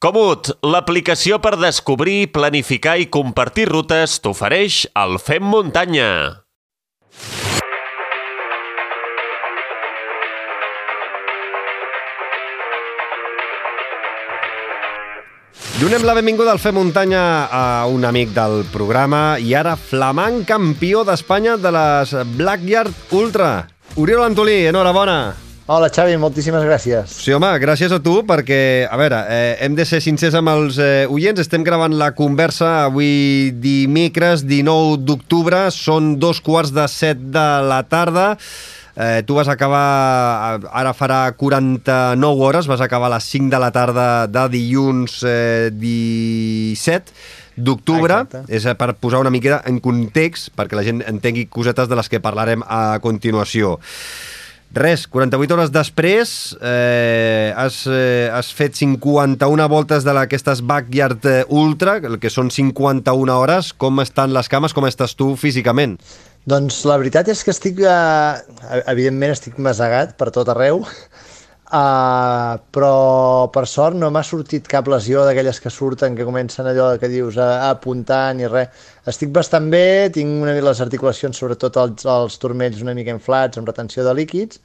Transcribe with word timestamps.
Comut, 0.00 0.48
l'aplicació 0.64 1.36
per 1.44 1.58
descobrir, 1.60 2.30
planificar 2.32 2.94
i 2.96 3.10
compartir 3.12 3.66
rutes 3.68 4.14
t'ofereix 4.24 4.86
el 4.96 5.18
Fem 5.20 5.44
Muntanya. 5.44 6.06
Donem 15.82 16.08
la 16.08 16.16
benvinguda 16.16 16.56
al 16.56 16.62
Fer 16.64 16.72
Muntanya 16.72 17.26
a 17.52 17.84
un 17.92 18.08
amic 18.08 18.32
del 18.32 18.64
programa 18.72 19.36
i 19.36 19.52
ara 19.52 19.76
flamant 19.76 20.46
campió 20.48 21.04
d'Espanya 21.04 21.60
de 21.60 21.76
les 21.76 22.16
Blackyard 22.40 23.12
Ultra. 23.20 23.52
Oriol 24.00 24.30
Antolí, 24.30 24.62
enhorabona. 24.72 25.49
Hola, 25.70 25.86
Xavi, 25.86 26.16
moltíssimes 26.18 26.64
gràcies. 26.66 27.12
Sí, 27.22 27.30
home, 27.30 27.46
gràcies 27.62 27.92
a 27.94 28.00
tu 28.02 28.16
perquè, 28.26 28.88
a 28.90 28.96
veure, 28.98 29.20
eh, 29.30 29.52
hem 29.62 29.76
de 29.78 29.84
ser 29.86 30.00
sincers 30.02 30.34
amb 30.34 30.50
els 30.50 30.80
eh, 30.82 31.04
oients. 31.06 31.38
Estem 31.38 31.62
gravant 31.62 31.94
la 31.94 32.08
conversa 32.18 32.88
avui 32.88 33.52
dimecres 33.54 34.42
19 34.50 34.96
d'octubre. 35.06 35.60
Són 35.70 36.16
dos 36.18 36.40
quarts 36.42 36.72
de 36.74 36.88
set 36.90 37.22
de 37.36 37.44
la 37.70 37.84
tarda. 37.86 38.32
Eh, 38.96 39.22
tu 39.22 39.38
vas 39.38 39.46
acabar, 39.46 40.58
ara 40.74 40.90
farà 40.90 41.20
49 41.38 42.42
hores, 42.48 42.66
vas 42.66 42.82
acabar 42.82 43.06
a 43.06 43.14
les 43.14 43.30
5 43.30 43.54
de 43.54 43.62
la 43.62 43.70
tarda 43.70 44.08
de 44.26 44.48
dilluns 44.50 45.20
eh, 45.22 45.70
17 45.70 47.14
d'octubre. 47.54 48.24
És 48.50 48.66
eh, 48.66 48.74
per 48.74 48.96
posar 48.98 49.22
una 49.22 49.30
miqueta 49.30 49.62
en 49.70 49.78
context, 49.78 50.50
perquè 50.58 50.74
la 50.74 50.82
gent 50.90 51.06
entengui 51.06 51.46
cosetes 51.46 51.86
de 51.86 52.02
les 52.02 52.10
que 52.10 52.18
parlarem 52.18 52.66
a 52.66 52.98
continuació. 52.98 53.78
Res, 54.70 55.08
48 55.10 55.54
hores 55.56 55.70
després 55.74 56.32
eh, 56.62 57.50
has, 57.58 57.80
eh, 57.90 58.30
has 58.30 58.52
fet 58.54 58.76
51 58.78 59.64
voltes 59.66 60.04
de 60.06 60.14
aquestes 60.14 60.60
Backyard 60.62 61.26
eh, 61.26 61.40
Ultra, 61.50 61.96
el 62.06 62.20
que 62.22 62.30
són 62.30 62.52
51 62.54 63.34
hores. 63.34 63.72
Com 63.74 63.98
estan 63.98 64.30
les 64.30 64.46
cames? 64.46 64.70
Com 64.70 64.86
estàs 64.86 65.16
tu 65.18 65.32
físicament? 65.34 65.98
Doncs 66.46 66.84
la 66.86 67.00
veritat 67.02 67.26
és 67.34 67.42
que 67.42 67.50
estic, 67.50 67.82
eh, 67.82 68.78
evidentment 68.86 69.34
estic 69.34 69.58
masegat 69.58 70.14
per 70.14 70.30
tot 70.30 70.48
arreu, 70.54 70.84
uh, 71.72 72.58
però 72.74 73.48
per 73.54 73.64
sort 73.70 73.96
no 73.98 74.10
m'ha 74.12 74.22
sortit 74.26 74.68
cap 74.70 74.88
lesió 74.90 75.24
d'aquelles 75.26 75.60
que 75.62 75.72
surten, 75.72 76.16
que 76.18 76.26
comencen 76.28 76.68
allò 76.70 76.90
que 77.00 77.10
dius 77.12 77.38
a, 77.38 77.50
a 77.66 77.70
apuntar 77.76 78.34
ni 78.36 78.48
res. 78.50 78.86
Estic 79.10 79.32
bastant 79.34 79.70
bé, 79.72 80.10
tinc 80.14 80.42
una, 80.44 80.54
les 80.54 80.84
articulacions, 80.84 81.38
sobretot 81.38 81.78
els, 81.82 82.06
els 82.06 82.38
turmells 82.42 82.82
una 82.84 82.94
mica 82.94 83.14
inflats, 83.14 83.58
amb 83.58 83.70
retenció 83.70 84.04
de 84.06 84.14
líquids, 84.18 84.60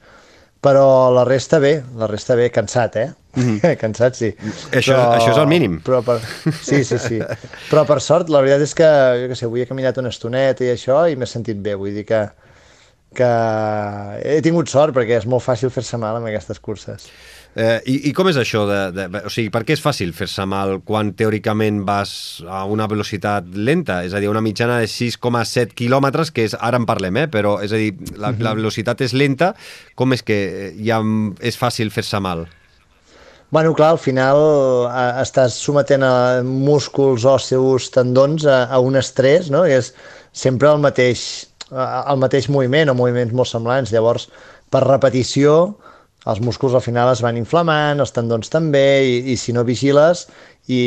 però 0.66 1.12
la 1.14 1.24
resta 1.24 1.60
bé, 1.62 1.76
la 1.96 2.08
resta 2.10 2.34
bé, 2.34 2.50
cansat, 2.50 2.96
eh? 2.96 3.10
Mm 3.36 3.58
-hmm. 3.58 3.76
cansat, 3.82 4.14
sí. 4.14 4.34
Això, 4.72 4.96
això 4.96 5.30
és 5.30 5.38
el 5.38 5.46
mínim. 5.46 5.80
Però 5.84 6.02
per, 6.02 6.20
sí, 6.62 6.82
sí, 6.84 6.98
sí. 6.98 7.20
Però 7.70 7.84
per 7.86 8.00
sort, 8.00 8.28
la 8.28 8.40
veritat 8.40 8.62
és 8.62 8.74
que, 8.74 8.88
jo 9.20 9.28
què 9.30 9.34
sé, 9.34 9.46
avui 9.46 9.62
he 9.62 9.66
caminat 9.66 9.98
una 9.98 10.08
estoneta 10.08 10.64
i 10.64 10.72
això 10.72 11.06
i 11.10 11.16
m'he 11.16 11.26
sentit 11.26 11.56
bé, 11.56 11.74
vull 11.74 11.94
dir 11.94 12.04
que, 12.04 12.28
que 13.16 13.30
he 14.22 14.42
tingut 14.44 14.70
sort 14.70 14.94
perquè 14.96 15.20
és 15.20 15.26
molt 15.28 15.44
fàcil 15.44 15.72
fer-se 15.74 15.98
mal 16.00 16.18
amb 16.18 16.28
aquestes 16.28 16.60
curses. 16.62 17.08
Eh, 17.56 17.80
i, 17.88 17.94
I 18.10 18.12
com 18.12 18.28
és 18.28 18.36
això? 18.36 18.66
De, 18.68 18.80
de, 18.92 19.06
o 19.24 19.30
sigui, 19.32 19.48
per 19.52 19.62
què 19.64 19.72
és 19.72 19.80
fàcil 19.80 20.10
fer-se 20.12 20.44
mal 20.44 20.74
quan 20.84 21.14
teòricament 21.16 21.78
vas 21.88 22.10
a 22.44 22.66
una 22.68 22.84
velocitat 22.90 23.48
lenta? 23.56 24.02
És 24.04 24.12
a 24.12 24.20
dir, 24.20 24.28
una 24.28 24.44
mitjana 24.44 24.76
de 24.82 24.90
6,7 24.92 25.72
quilòmetres, 25.78 26.34
que 26.36 26.44
és, 26.50 26.56
ara 26.60 26.76
en 26.76 26.84
parlem, 26.84 27.22
eh? 27.22 27.30
però 27.32 27.56
és 27.64 27.72
a 27.72 27.80
dir, 27.80 27.94
la, 28.20 28.34
la 28.44 28.52
velocitat 28.58 29.00
és 29.08 29.16
lenta, 29.16 29.54
com 29.96 30.12
és 30.12 30.20
que 30.26 30.38
ja 30.76 31.00
és 31.40 31.56
fàcil 31.56 31.94
fer-se 31.94 32.20
mal? 32.20 32.44
Bueno, 33.48 33.72
clar, 33.78 33.94
al 33.94 34.02
final 34.04 34.36
eh, 34.90 35.10
estàs 35.22 35.56
sometent 35.56 36.04
a 36.04 36.42
músculs, 36.44 37.24
òsseus, 37.24 37.88
tendons 37.94 38.44
a, 38.44 38.66
a 38.68 38.84
un 38.84 39.00
estrès, 39.00 39.48
no? 39.54 39.64
I 39.64 39.78
és 39.78 39.94
sempre 40.36 40.68
el 40.68 40.82
mateix, 40.84 41.22
eh, 41.46 41.55
el 41.72 42.20
mateix 42.22 42.48
moviment 42.52 42.92
o 42.92 42.94
moviments 42.98 43.34
molt 43.34 43.50
semblants. 43.50 43.92
Llavors, 43.94 44.28
per 44.70 44.84
repetició, 44.86 45.76
els 46.26 46.40
músculs 46.42 46.74
al 46.74 46.82
final 46.82 47.12
es 47.12 47.22
van 47.22 47.38
inflamant, 47.38 48.02
els 48.02 48.14
tendons 48.14 48.50
també, 48.50 48.86
i, 49.06 49.18
i 49.32 49.36
si 49.38 49.54
no 49.54 49.64
vigiles, 49.66 50.26
i 50.66 50.80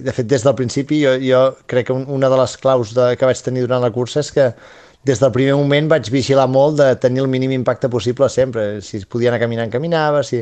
de 0.00 0.12
fet 0.16 0.28
des 0.28 0.44
del 0.44 0.56
principi 0.56 1.02
jo, 1.02 1.16
jo 1.20 1.42
crec 1.68 1.90
que 1.90 1.96
una 1.96 2.30
de 2.32 2.38
les 2.40 2.54
claus 2.56 2.94
de, 2.96 3.10
que 3.20 3.28
vaig 3.28 3.42
tenir 3.44 3.66
durant 3.66 3.84
la 3.84 3.92
cursa 3.92 4.22
és 4.22 4.30
que 4.32 4.46
des 5.04 5.18
del 5.20 5.32
primer 5.34 5.56
moment 5.58 5.90
vaig 5.90 6.08
vigilar 6.14 6.46
molt 6.48 6.78
de 6.78 6.86
tenir 7.02 7.24
el 7.24 7.28
mínim 7.28 7.52
impacte 7.52 7.90
possible 7.90 8.28
sempre. 8.30 8.80
Si 8.80 9.00
es 9.02 9.04
podia 9.04 9.32
anar 9.32 9.42
caminant, 9.42 9.70
caminava, 9.70 10.22
si... 10.22 10.40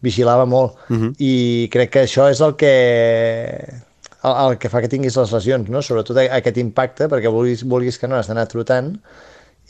vigilava 0.00 0.46
molt. 0.48 0.78
Uh 0.88 0.96
-huh. 0.96 1.14
I 1.18 1.68
crec 1.70 1.90
que 1.90 2.02
això 2.04 2.30
és 2.30 2.40
el 2.40 2.56
que 2.56 3.84
el, 4.22 4.34
el 4.44 4.58
que 4.58 4.70
fa 4.72 4.82
que 4.84 4.90
tinguis 4.92 5.16
les 5.16 5.32
lesions, 5.36 5.70
no? 5.72 5.82
sobretot 5.82 6.18
aquest 6.22 6.60
impacte, 6.62 7.08
perquè 7.12 7.32
vulguis, 7.32 7.64
vulguis 7.64 7.98
que 7.98 8.10
no 8.10 8.18
has 8.18 8.30
d'anar 8.30 8.48
trotant 8.50 8.94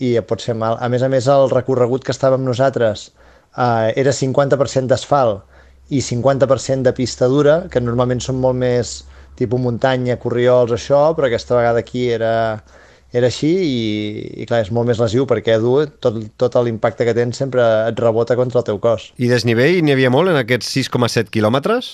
i 0.00 0.14
et 0.16 0.26
pot 0.26 0.42
fer 0.42 0.56
mal. 0.56 0.78
A 0.80 0.88
més 0.92 1.04
a 1.04 1.10
més, 1.12 1.28
el 1.28 1.50
recorregut 1.52 2.04
que 2.06 2.14
estàvem 2.16 2.44
nosaltres 2.46 3.10
eh, 3.10 3.92
era 4.00 4.14
50% 4.16 4.90
d'asfalt 4.90 5.46
i 5.90 6.02
50% 6.06 6.86
de 6.86 6.92
pista 6.94 7.28
dura, 7.28 7.64
que 7.70 7.82
normalment 7.82 8.22
són 8.22 8.38
molt 8.40 8.58
més 8.58 9.00
tipus 9.38 9.60
muntanya, 9.60 10.18
corriols, 10.20 10.72
això, 10.76 11.08
però 11.16 11.28
aquesta 11.28 11.56
vegada 11.56 11.82
aquí 11.82 12.06
era, 12.12 12.32
era 13.12 13.30
així 13.30 13.50
i, 13.50 13.80
i 14.42 14.46
clar, 14.46 14.62
és 14.66 14.70
molt 14.74 14.90
més 14.90 15.00
lesiu 15.02 15.26
perquè 15.30 15.56
dur 15.62 15.88
tot, 16.02 16.20
tot 16.38 16.58
l'impacte 16.62 17.06
que 17.08 17.16
tens 17.16 17.40
sempre 17.42 17.64
et 17.88 18.02
rebota 18.02 18.36
contra 18.38 18.62
el 18.62 18.68
teu 18.68 18.78
cos. 18.82 19.10
I 19.18 19.30
desnivell 19.32 19.80
n'hi 19.82 19.96
havia 19.96 20.12
molt 20.12 20.30
en 20.32 20.38
aquests 20.42 20.70
6,7 20.76 21.32
quilòmetres? 21.34 21.90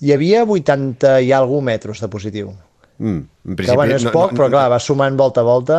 Hi 0.00 0.14
havia 0.14 0.44
80 0.48 1.20
i 1.26 1.32
alguna 1.36 1.72
metres 1.74 2.00
de 2.00 2.08
positiu. 2.08 2.54
Mm, 3.00 3.20
en 3.48 3.56
que 3.56 3.72
bueno, 3.72 3.94
és 3.96 4.04
poc, 4.12 4.28
no, 4.28 4.34
no, 4.34 4.36
però 4.36 4.46
clar, 4.52 4.66
va 4.68 4.78
sumant 4.80 5.14
volta 5.16 5.40
a 5.40 5.44
volta. 5.46 5.76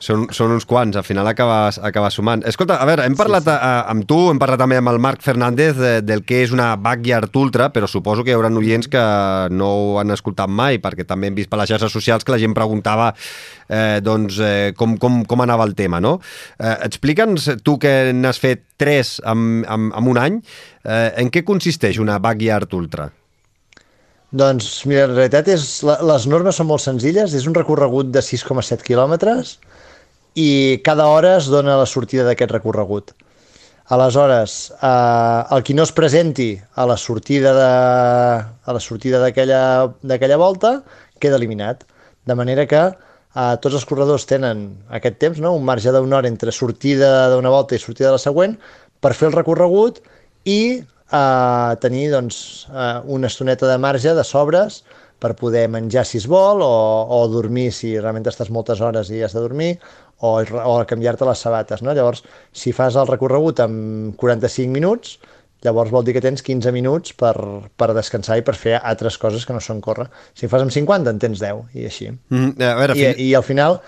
Són, 0.00 0.22
són 0.32 0.54
uns 0.54 0.64
quants, 0.64 0.96
al 0.96 1.04
final 1.04 1.28
acabes, 1.28 1.76
acabes 1.84 2.16
sumant. 2.16 2.40
Escolta, 2.48 2.78
a 2.80 2.86
veure, 2.88 3.04
hem 3.04 3.16
parlat 3.16 3.44
sí, 3.44 3.52
sí. 3.52 3.56
A, 3.68 3.82
amb 3.92 4.06
tu, 4.08 4.16
hem 4.32 4.40
parlat 4.40 4.62
també 4.62 4.78
amb 4.80 4.88
el 4.88 5.00
Marc 5.04 5.20
Fernández 5.20 5.76
de, 5.76 5.92
del 6.00 6.24
que 6.24 6.40
és 6.46 6.56
una 6.56 6.70
backyard 6.80 7.36
ultra, 7.36 7.68
però 7.76 7.88
suposo 7.88 8.24
que 8.24 8.32
hi 8.32 8.38
haurà 8.38 8.48
oients 8.56 8.88
que 8.88 9.04
no 9.52 9.68
ho 9.68 9.94
han 10.00 10.16
escoltat 10.16 10.48
mai, 10.48 10.80
perquè 10.80 11.04
també 11.08 11.28
hem 11.28 11.36
vist 11.36 11.52
per 11.52 11.60
les 11.60 11.74
xarxes 11.74 11.92
socials 11.92 12.24
que 12.24 12.32
la 12.32 12.40
gent 12.40 12.56
preguntava 12.56 13.12
eh, 13.12 14.00
doncs, 14.00 14.40
eh, 14.40 14.72
com, 14.76 14.96
com, 14.96 15.26
com 15.28 15.44
anava 15.44 15.68
el 15.68 15.76
tema, 15.76 16.00
no? 16.00 16.18
Eh, 16.56 16.78
Explica'ns, 16.88 17.52
tu 17.64 17.76
que 17.80 18.14
n'has 18.16 18.40
fet 18.40 18.70
tres 18.80 19.18
en, 19.28 19.66
en, 19.68 19.92
en 19.92 20.14
un 20.16 20.24
any, 20.24 20.40
eh, 20.84 21.10
en 21.20 21.28
què 21.28 21.44
consisteix 21.44 22.00
una 22.00 22.16
backyard 22.16 22.80
ultra? 22.80 23.12
Doncs, 24.32 24.66
mira, 24.88 25.04
en 25.04 25.12
realitat 25.12 25.48
és, 25.52 25.62
les 25.84 26.26
normes 26.32 26.56
són 26.56 26.70
molt 26.70 26.80
senzilles, 26.80 27.34
és 27.36 27.44
un 27.48 27.52
recorregut 27.52 28.08
de 28.14 28.22
6,7 28.24 28.80
quilòmetres 28.86 29.58
i 30.40 30.80
cada 30.86 31.04
hora 31.12 31.34
es 31.36 31.50
dona 31.52 31.74
la 31.76 31.88
sortida 31.90 32.24
d'aquest 32.24 32.54
recorregut. 32.54 33.12
Aleshores, 33.92 34.54
eh, 34.72 35.40
el 35.52 35.64
qui 35.66 35.76
no 35.76 35.84
es 35.84 35.92
presenti 35.92 36.54
a 36.80 36.86
la 36.88 36.96
sortida 36.96 37.52
de, 37.58 37.68
a 38.64 38.72
la 38.72 38.80
sortida 38.80 39.20
d'aquella 39.20 40.38
volta 40.40 40.78
queda 41.20 41.36
eliminat. 41.36 41.84
De 42.24 42.34
manera 42.38 42.64
que 42.70 42.80
eh, 42.88 43.54
tots 43.60 43.76
els 43.76 43.84
corredors 43.84 44.24
tenen 44.30 44.64
aquest 44.96 45.20
temps, 45.20 45.42
no? 45.44 45.52
un 45.58 45.68
marge 45.68 45.92
d'una 45.92 46.22
hora 46.22 46.32
entre 46.32 46.56
sortida 46.56 47.28
d'una 47.34 47.52
volta 47.52 47.76
i 47.76 47.84
sortida 47.84 48.08
de 48.08 48.16
la 48.16 48.24
següent, 48.24 48.56
per 49.04 49.12
fer 49.12 49.28
el 49.28 49.36
recorregut 49.36 50.00
i 50.48 50.80
a 51.12 51.76
tenir 51.80 52.10
doncs, 52.12 52.66
una 53.04 53.28
estoneta 53.28 53.68
de 53.68 53.78
marge 53.78 54.14
de 54.16 54.24
sobres 54.24 54.82
per 55.22 55.36
poder 55.38 55.68
menjar 55.70 56.02
si 56.08 56.18
es 56.18 56.26
vol 56.26 56.64
o, 56.66 56.72
o 57.14 57.18
dormir 57.30 57.68
si 57.76 57.92
realment 57.98 58.26
estàs 58.26 58.50
moltes 58.50 58.80
hores 58.82 59.12
i 59.14 59.20
has 59.22 59.36
de 59.36 59.42
dormir 59.44 59.76
o, 60.22 60.32
o 60.40 60.74
canviar-te 60.88 61.26
les 61.28 61.44
sabates. 61.44 61.82
No? 61.82 61.94
Llavors, 61.94 62.24
si 62.54 62.72
fas 62.74 62.96
el 62.98 63.06
recorregut 63.10 63.62
en 63.62 64.14
45 64.18 64.72
minuts, 64.72 65.18
llavors 65.62 65.92
vol 65.94 66.06
dir 66.06 66.16
que 66.16 66.22
tens 66.24 66.42
15 66.42 66.72
minuts 66.74 67.14
per, 67.18 67.34
per 67.78 67.92
descansar 67.94 68.40
i 68.40 68.46
per 68.46 68.56
fer 68.58 68.78
altres 68.78 69.18
coses 69.22 69.46
que 69.46 69.54
no 69.54 69.62
són 69.62 69.82
córrer. 69.84 70.08
Si 70.38 70.50
fas 70.50 70.64
amb 70.64 70.74
50, 70.74 71.14
en 71.14 71.22
tens 71.22 71.42
10 71.42 71.76
i 71.78 71.86
així. 71.90 72.10
Mm, 72.34 72.54
a 72.58 72.72
veure, 72.80 72.98
I, 72.98 73.12
I 73.28 73.34
al 73.38 73.46
final, 73.46 73.78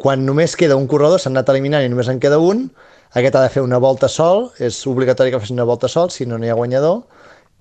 quan 0.00 0.24
només 0.26 0.56
queda 0.60 0.76
un 0.80 0.88
corredor, 0.90 1.22
s'han 1.22 1.36
anat 1.36 1.52
eliminant 1.54 1.84
i 1.84 1.92
només 1.92 2.12
en 2.12 2.20
queda 2.20 2.40
un, 2.42 2.66
aquest 3.14 3.36
ha 3.36 3.42
de 3.44 3.50
fer 3.54 3.62
una 3.62 3.78
volta 3.78 4.10
sol, 4.10 4.50
és 4.58 4.80
obligatori 4.90 5.30
que 5.30 5.40
faci 5.42 5.54
una 5.54 5.66
volta 5.68 5.88
sol, 5.88 6.10
si 6.10 6.26
no 6.26 6.38
n'hi 6.38 6.50
ha 6.50 6.58
guanyador, 6.58 7.02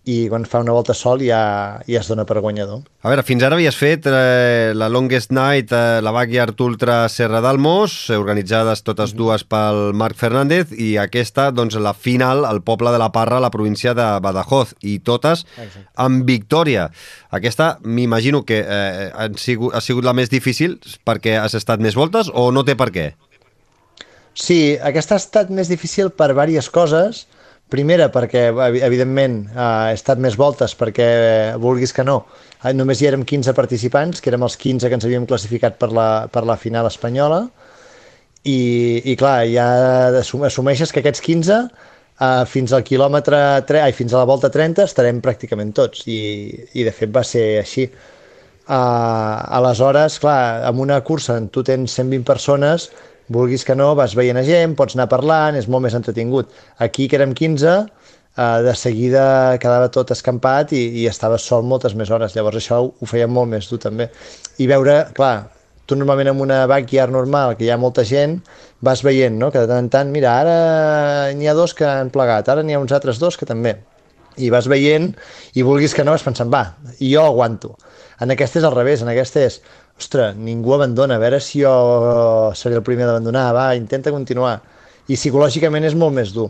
i 0.03 0.25
quan 0.27 0.43
fa 0.43 0.59
una 0.59 0.73
volta 0.75 0.91
sol 0.91 1.21
ja, 1.23 1.79
ja 1.87 2.01
es 2.01 2.09
dona 2.11 2.25
per 2.27 2.41
guanyador. 2.43 2.81
A 3.03 3.11
veure, 3.11 3.23
fins 3.23 3.43
ara 3.47 3.55
havies 3.55 3.77
fet 3.79 4.07
eh, 4.09 4.73
la 4.75 4.89
Longest 4.91 5.31
Night, 5.31 5.71
eh, 5.71 6.01
la 6.03 6.11
Backyard 6.11 6.59
Ultra 6.65 6.97
Serra 7.11 7.39
d'Almos, 7.43 8.09
organitzades 8.11 8.83
totes 8.83 9.13
-hmm. 9.13 9.17
dues 9.17 9.43
pel 9.47 9.93
Marc 9.93 10.17
Fernández, 10.19 10.73
i 10.75 10.97
aquesta, 10.97 11.51
doncs, 11.51 11.75
la 11.75 11.93
final 11.93 12.43
al 12.45 12.61
poble 12.63 12.91
de 12.91 12.99
la 12.99 13.11
Parra, 13.11 13.37
a 13.37 13.45
la 13.45 13.51
província 13.51 13.93
de 13.93 14.19
Badajoz, 14.19 14.75
i 14.81 14.99
totes 14.99 15.45
Exacte. 15.57 15.87
amb 15.95 16.25
victòria. 16.25 16.91
Aquesta, 17.29 17.79
m'imagino 17.83 18.43
que 18.43 18.59
eh, 18.59 19.11
ha, 19.15 19.29
sigut, 19.37 19.73
ha 19.73 19.81
sigut 19.81 20.03
la 20.03 20.13
més 20.13 20.29
difícil 20.29 20.79
perquè 21.05 21.39
has 21.39 21.53
estat 21.53 21.79
més 21.79 21.95
voltes 21.95 22.29
o 22.33 22.51
no 22.51 22.63
té 22.63 22.75
per 22.75 22.91
què? 22.91 23.13
Sí, 24.33 24.77
aquesta 24.81 25.15
ha 25.15 25.21
estat 25.21 25.49
més 25.53 25.69
difícil 25.69 26.09
per 26.09 26.31
diverses 26.33 26.69
coses, 26.73 27.25
Primera, 27.73 28.05
perquè, 28.13 28.43
evidentment, 28.85 29.39
he 29.57 29.93
estat 29.95 30.19
més 30.21 30.35
voltes, 30.37 30.75
perquè, 30.77 31.05
eh, 31.05 31.53
vulguis 31.57 31.93
que 31.95 32.03
no, 32.05 32.19
eh, 32.61 32.73
només 32.75 32.99
hi 33.01 33.07
érem 33.09 33.23
15 33.25 33.55
participants, 33.57 34.21
que 34.21 34.29
érem 34.29 34.43
els 34.45 34.57
15 34.61 34.89
que 34.89 34.99
ens 34.99 35.07
havíem 35.07 35.25
classificat 35.25 35.79
per 35.81 35.89
la, 35.89 36.07
per 36.29 36.43
la 36.45 36.57
final 36.59 36.85
espanyola, 36.85 37.47
i, 38.43 38.59
i 39.09 39.15
clar, 39.17 39.47
ja 39.49 39.65
assumeixes 40.19 40.93
que 40.93 41.01
aquests 41.01 41.23
15 41.25 41.57
eh, 41.57 42.43
fins 42.51 42.75
al 42.77 42.85
quilòmetre 42.85 43.39
3, 43.65 43.87
ai, 43.87 43.95
fins 43.97 44.13
a 44.13 44.21
la 44.21 44.29
volta 44.29 44.51
30 44.53 44.85
estarem 44.85 45.23
pràcticament 45.23 45.73
tots, 45.73 46.05
i, 46.05 46.19
i 46.77 46.85
de 46.85 46.93
fet 46.93 47.15
va 47.15 47.25
ser 47.25 47.47
així. 47.63 47.87
Uh, 48.63 49.57
aleshores, 49.57 50.21
clar, 50.23 50.61
amb 50.69 50.79
una 50.79 51.01
cursa 51.03 51.33
en 51.35 51.49
tu 51.51 51.65
tens 51.67 51.97
120 51.97 52.23
persones, 52.23 52.85
vulguis 53.29 53.63
que 53.65 53.75
no, 53.75 53.93
vas 53.95 54.15
veient 54.15 54.39
a 54.39 54.43
gent, 54.47 54.75
pots 54.79 54.97
anar 54.97 55.09
parlant, 55.11 55.55
és 55.59 55.69
molt 55.71 55.85
més 55.85 55.95
entretingut. 55.97 56.51
Aquí, 56.83 57.07
que 57.07 57.19
érem 57.19 57.33
15, 57.37 57.73
eh, 58.37 58.59
de 58.65 58.75
seguida 58.75 59.25
quedava 59.61 59.89
tot 59.93 60.11
escampat 60.15 60.73
i, 60.73 60.83
i 61.03 61.07
estaves 61.07 61.45
sol 61.47 61.63
moltes 61.63 61.95
més 61.95 62.11
hores. 62.11 62.35
Llavors 62.35 62.61
això 62.61 62.81
ho, 62.83 62.93
ho 62.99 63.09
feia 63.09 63.27
molt 63.27 63.51
més 63.53 63.69
dur 63.71 63.79
també. 63.83 64.09
I 64.59 64.67
veure, 64.69 64.99
clar, 65.17 65.35
tu 65.85 65.95
normalment 65.99 66.31
en 66.31 66.41
una 66.41 66.65
backyard 66.67 67.11
normal, 67.11 67.57
que 67.57 67.65
hi 67.65 67.71
ha 67.73 67.79
molta 67.79 68.05
gent, 68.07 68.39
vas 68.81 69.03
veient, 69.03 69.35
no?, 69.39 69.51
que 69.51 69.63
de 69.63 69.69
tant 69.69 69.83
en 69.83 69.89
tant, 69.91 70.11
mira, 70.13 70.37
ara 70.39 71.33
n'hi 71.35 71.49
ha 71.49 71.55
dos 71.57 71.75
que 71.75 71.87
han 71.87 72.11
plegat, 72.13 72.49
ara 72.49 72.63
n'hi 72.63 72.75
ha 72.75 72.83
uns 72.83 72.93
altres 72.95 73.19
dos 73.19 73.37
que 73.39 73.49
també. 73.49 73.77
I 74.39 74.49
vas 74.49 74.67
veient, 74.71 75.11
i 75.53 75.65
vulguis 75.65 75.93
que 75.93 76.05
no, 76.05 76.15
vas 76.15 76.23
pensant, 76.25 76.49
va, 76.49 76.63
jo 76.97 77.25
aguanto. 77.27 77.75
En 78.23 78.31
aquesta 78.33 78.61
és 78.61 78.65
al 78.65 78.73
revés, 78.73 79.03
en 79.03 79.11
aquesta 79.11 79.43
és, 79.43 79.59
ostres, 79.99 80.35
ningú 80.35 80.73
abandona, 80.75 81.15
a 81.15 81.21
veure 81.21 81.39
si 81.41 81.61
jo 81.63 82.51
seré 82.57 82.79
el 82.79 82.83
primer 82.83 83.07
d'abandonar, 83.07 83.47
va, 83.55 83.69
intenta 83.75 84.11
continuar. 84.11 84.59
I 85.07 85.17
psicològicament 85.19 85.85
és 85.89 85.95
molt 85.99 86.15
més 86.15 86.33
dur. 86.33 86.49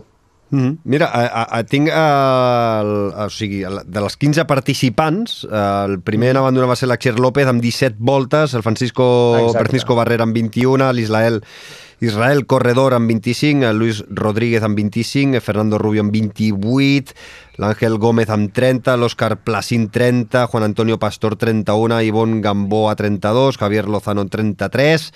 Mm 0.50 0.60
-hmm. 0.60 0.76
Mira, 0.84 1.06
a, 1.06 1.58
a, 1.58 1.62
tinc 1.64 1.88
el, 1.88 2.90
o 3.16 3.28
sigui, 3.30 3.64
de 3.64 4.00
les 4.00 4.16
15 4.16 4.44
participants, 4.44 5.46
el 5.50 6.00
primer 6.00 6.30
en 6.30 6.36
abandonar 6.36 6.68
va 6.68 6.76
ser 6.76 6.88
l'Axier 6.88 7.18
López 7.18 7.48
amb 7.48 7.60
17 7.60 7.96
voltes, 7.98 8.54
el 8.54 8.62
Francisco, 8.62 9.36
Exacte. 9.36 9.58
Francisco 9.58 9.94
Barrera 9.94 10.22
amb 10.22 10.34
21, 10.34 10.92
l'Israel 10.92 11.42
Israel 12.00 12.46
Corredor 12.46 12.94
amb 12.94 13.08
25, 13.10 13.64
el 13.68 13.78
Luis 13.78 14.04
Rodríguez 14.08 14.62
amb 14.62 14.76
25, 14.78 15.40
Fernando 15.40 15.78
Rubio 15.78 16.02
amb 16.02 16.12
28, 16.12 17.14
l'Àngel 17.62 17.98
Gómez 18.02 18.30
amb 18.34 18.52
30, 18.52 18.96
l'Òscar 18.98 19.38
Placín 19.46 19.88
30, 19.94 20.46
Juan 20.50 20.66
Antonio 20.66 20.98
Pastor 20.98 21.36
31, 21.36 22.02
Ivonne 22.02 22.40
Gamboa 22.42 22.94
32, 22.98 23.58
Javier 23.58 23.88
Lozano 23.88 24.26
33, 24.26 25.12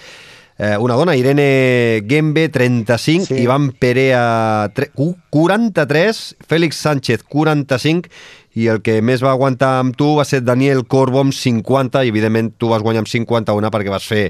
eh, 0.58 0.76
una 0.78 0.94
dona, 0.94 1.16
Irene 1.16 2.02
Gembe, 2.08 2.48
35, 2.48 3.26
sí. 3.26 3.34
Ivan 3.42 3.72
Perea, 3.72 4.70
43, 5.30 6.36
Félix 6.46 6.76
Sánchez, 6.76 7.24
45, 7.24 8.08
i 8.58 8.66
el 8.66 8.82
que 8.82 8.98
més 9.02 9.22
va 9.22 9.30
aguantar 9.34 9.78
amb 9.78 9.94
tu 9.96 10.16
va 10.18 10.26
ser 10.26 10.42
Daniel 10.42 10.84
Corbo 10.86 11.22
amb 11.22 11.34
50, 11.34 12.02
i 12.04 12.14
evidentment 12.14 12.54
tu 12.58 12.72
vas 12.72 12.82
guanyar 12.82 13.04
amb 13.04 13.10
51 13.10 13.70
perquè 13.74 13.92
vas 13.94 14.06
fer 14.08 14.24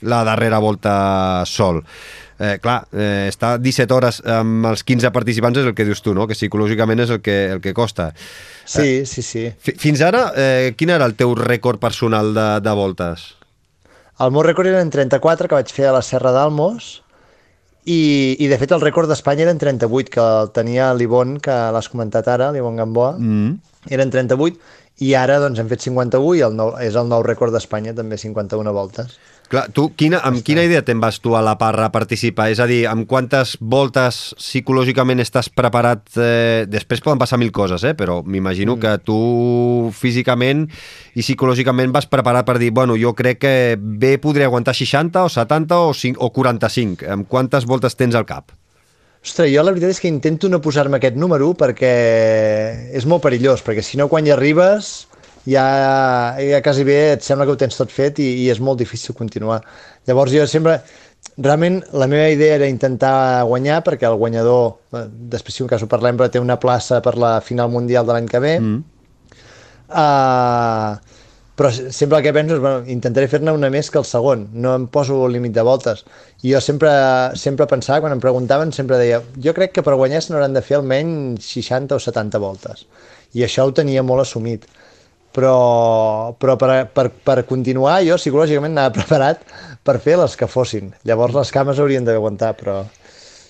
la 0.00 0.22
darrera 0.24 0.58
volta 0.58 1.44
sol. 1.46 1.82
Eh, 2.38 2.58
clar, 2.60 2.86
eh, 2.92 3.26
estar 3.30 3.56
17 3.60 3.94
hores 3.94 4.18
amb 4.28 4.66
els 4.68 4.82
15 4.84 5.08
participants 5.12 5.56
és 5.62 5.70
el 5.70 5.72
que 5.74 5.86
dius 5.88 6.02
tu, 6.04 6.12
no? 6.12 6.26
que 6.28 6.36
psicològicament 6.36 7.00
és 7.06 7.14
el 7.14 7.22
que, 7.24 7.36
el 7.54 7.62
que 7.64 7.72
costa. 7.72 8.10
Sí, 8.66 9.00
eh, 9.00 9.06
sí, 9.08 9.24
sí. 9.24 9.46
Fins 9.80 10.04
ara, 10.04 10.28
eh, 10.36 10.74
quin 10.76 10.92
era 10.92 11.08
el 11.08 11.16
teu 11.16 11.32
rècord 11.38 11.80
personal 11.80 12.34
de, 12.36 12.46
de 12.60 12.76
voltes? 12.76 13.30
El 14.20 14.32
meu 14.32 14.44
rècord 14.44 14.68
era 14.68 14.84
en 14.84 14.92
34, 14.92 15.48
que 15.48 15.56
vaig 15.56 15.72
fer 15.72 15.88
a 15.88 15.96
la 15.96 16.04
Serra 16.04 16.32
d'Almos, 16.32 17.02
i, 17.86 18.34
i 18.42 18.48
de 18.50 18.58
fet 18.58 18.72
el 18.74 18.82
rècord 18.82 19.08
d'Espanya 19.08 19.44
era 19.46 19.52
en 19.54 19.60
38, 19.62 20.10
que 20.12 20.22
el 20.24 20.50
tenia 20.56 20.90
l'Ivon, 20.96 21.36
que 21.40 21.54
l'has 21.72 21.88
comentat 21.92 22.28
ara, 22.32 22.50
l'Ivon 22.52 22.80
Gamboa, 22.80 23.12
mm. 23.16 23.92
era 23.94 24.04
en 24.04 24.12
38, 24.12 24.58
i 25.06 25.12
ara 25.14 25.36
doncs 25.42 25.60
hem 25.60 25.68
fet 25.70 25.84
51 25.84 26.34
i 26.38 26.42
el 26.44 26.56
nou, 26.56 26.72
és 26.82 26.96
el 26.96 27.08
nou 27.08 27.22
rècord 27.24 27.54
d'Espanya, 27.54 27.94
també 27.96 28.18
51 28.18 28.72
voltes. 28.74 29.18
Clar, 29.46 29.68
tu, 29.70 29.92
quina, 29.94 30.18
amb 30.26 30.40
quina 30.42 30.64
idea 30.66 30.80
te'n 30.82 30.98
vas 30.98 31.20
tu 31.22 31.36
a 31.38 31.42
la 31.44 31.54
parra 31.60 31.84
a 31.86 31.92
participar? 31.94 32.48
És 32.50 32.58
a 32.58 32.66
dir, 32.66 32.80
amb 32.90 33.06
quantes 33.06 33.54
voltes 33.62 34.34
psicològicament 34.40 35.22
estàs 35.22 35.46
preparat? 35.54 36.02
Eh, 36.18 36.64
després 36.66 37.04
poden 37.04 37.20
passar 37.22 37.38
mil 37.38 37.52
coses, 37.54 37.84
eh? 37.86 37.94
però 37.94 38.18
m'imagino 38.26 38.74
mm. 38.74 38.82
que 38.82 38.96
tu 39.06 39.20
físicament 39.94 40.66
i 41.14 41.22
psicològicament 41.22 41.94
vas 41.94 42.10
preparat 42.10 42.48
per 42.48 42.58
dir, 42.58 42.72
bueno, 42.74 42.98
jo 42.98 43.14
crec 43.14 43.38
que 43.44 43.54
bé 43.78 44.16
podré 44.18 44.48
aguantar 44.48 44.74
60 44.74 45.28
o 45.28 45.30
70 45.30 45.78
o, 45.78 45.94
5, 45.94 46.18
o 46.18 46.32
45. 46.34 47.06
Amb 47.14 47.30
quantes 47.30 47.70
voltes 47.70 47.94
tens 47.94 48.18
al 48.18 48.26
cap? 48.26 48.50
Ostres, 49.22 49.52
jo 49.54 49.62
la 49.62 49.70
veritat 49.70 49.94
és 49.94 50.02
que 50.02 50.10
intento 50.10 50.50
no 50.50 50.58
posar-me 50.62 50.98
aquest 50.98 51.14
número 51.18 51.52
perquè 51.58 51.94
és 52.94 53.06
molt 53.06 53.22
perillós, 53.22 53.62
perquè 53.62 53.82
si 53.82 53.98
no 53.98 54.10
quan 54.10 54.26
hi 54.26 54.34
arribes 54.34 55.06
ja, 55.46 55.66
ja 56.42 56.60
quasi 56.62 56.84
bé 56.84 56.98
et 57.14 57.24
sembla 57.24 57.46
que 57.46 57.54
ho 57.54 57.60
tens 57.60 57.78
tot 57.78 57.92
fet 57.94 58.20
i, 58.22 58.28
i 58.44 58.48
és 58.50 58.60
molt 58.60 58.80
difícil 58.82 59.14
continuar. 59.14 59.60
Llavors 60.08 60.34
jo 60.34 60.46
sempre, 60.50 60.80
realment 61.38 61.80
la 61.92 62.08
meva 62.10 62.28
idea 62.32 62.58
era 62.58 62.68
intentar 62.70 63.44
guanyar 63.46 63.82
perquè 63.86 64.08
el 64.08 64.18
guanyador, 64.20 64.76
eh, 64.92 65.06
després 65.34 65.56
si 65.56 65.64
un 65.64 65.70
cas 65.70 65.82
ho 65.82 65.90
parlem, 65.90 66.18
però 66.18 66.30
té 66.30 66.42
una 66.42 66.58
plaça 66.60 67.00
per 67.04 67.16
la 67.20 67.38
final 67.40 67.70
mundial 67.70 68.06
de 68.06 68.16
l'any 68.16 68.30
que 68.30 68.42
ve. 68.42 68.54
Mm. 68.60 68.84
Uh, 69.86 70.96
però 71.56 71.70
sempre 71.72 72.18
el 72.18 72.24
que 72.24 72.32
penso 72.36 72.56
és, 72.56 72.60
bueno, 72.60 72.82
intentaré 72.92 73.28
fer-ne 73.32 73.52
una 73.54 73.70
més 73.72 73.88
que 73.88 73.96
el 73.96 74.04
segon, 74.04 74.42
no 74.52 74.74
em 74.76 74.86
poso 74.92 75.22
el 75.24 75.32
límit 75.38 75.54
de 75.56 75.64
voltes. 75.64 76.02
I 76.44 76.52
jo 76.52 76.60
sempre, 76.60 76.90
sempre 77.38 77.68
pensava, 77.70 78.02
quan 78.04 78.12
em 78.12 78.20
preguntaven, 78.20 78.74
sempre 78.76 78.98
deia, 79.00 79.22
jo 79.40 79.54
crec 79.56 79.72
que 79.72 79.84
per 79.86 79.94
guanyar 79.96 80.20
se 80.20 80.34
n'hauran 80.34 80.56
de 80.56 80.64
fer 80.66 80.76
almenys 80.80 81.48
60 81.54 81.96
o 81.96 82.02
70 82.02 82.42
voltes. 82.42 82.84
I 83.32 83.46
això 83.46 83.64
ho 83.64 83.72
tenia 83.72 84.04
molt 84.04 84.26
assumit 84.26 84.66
però, 85.36 86.32
però 86.40 86.56
per, 86.56 86.70
per, 86.96 87.10
per 87.12 87.42
continuar 87.48 87.98
jo 88.06 88.16
psicològicament 88.20 88.76
anava 88.76 88.96
preparat 89.00 89.44
per 89.86 89.98
fer 90.02 90.16
les 90.20 90.36
que 90.38 90.48
fossin. 90.50 90.94
Llavors 91.06 91.36
les 91.36 91.52
cames 91.54 91.82
haurien 91.82 92.06
d'aguantar, 92.08 92.54
però... 92.58 92.80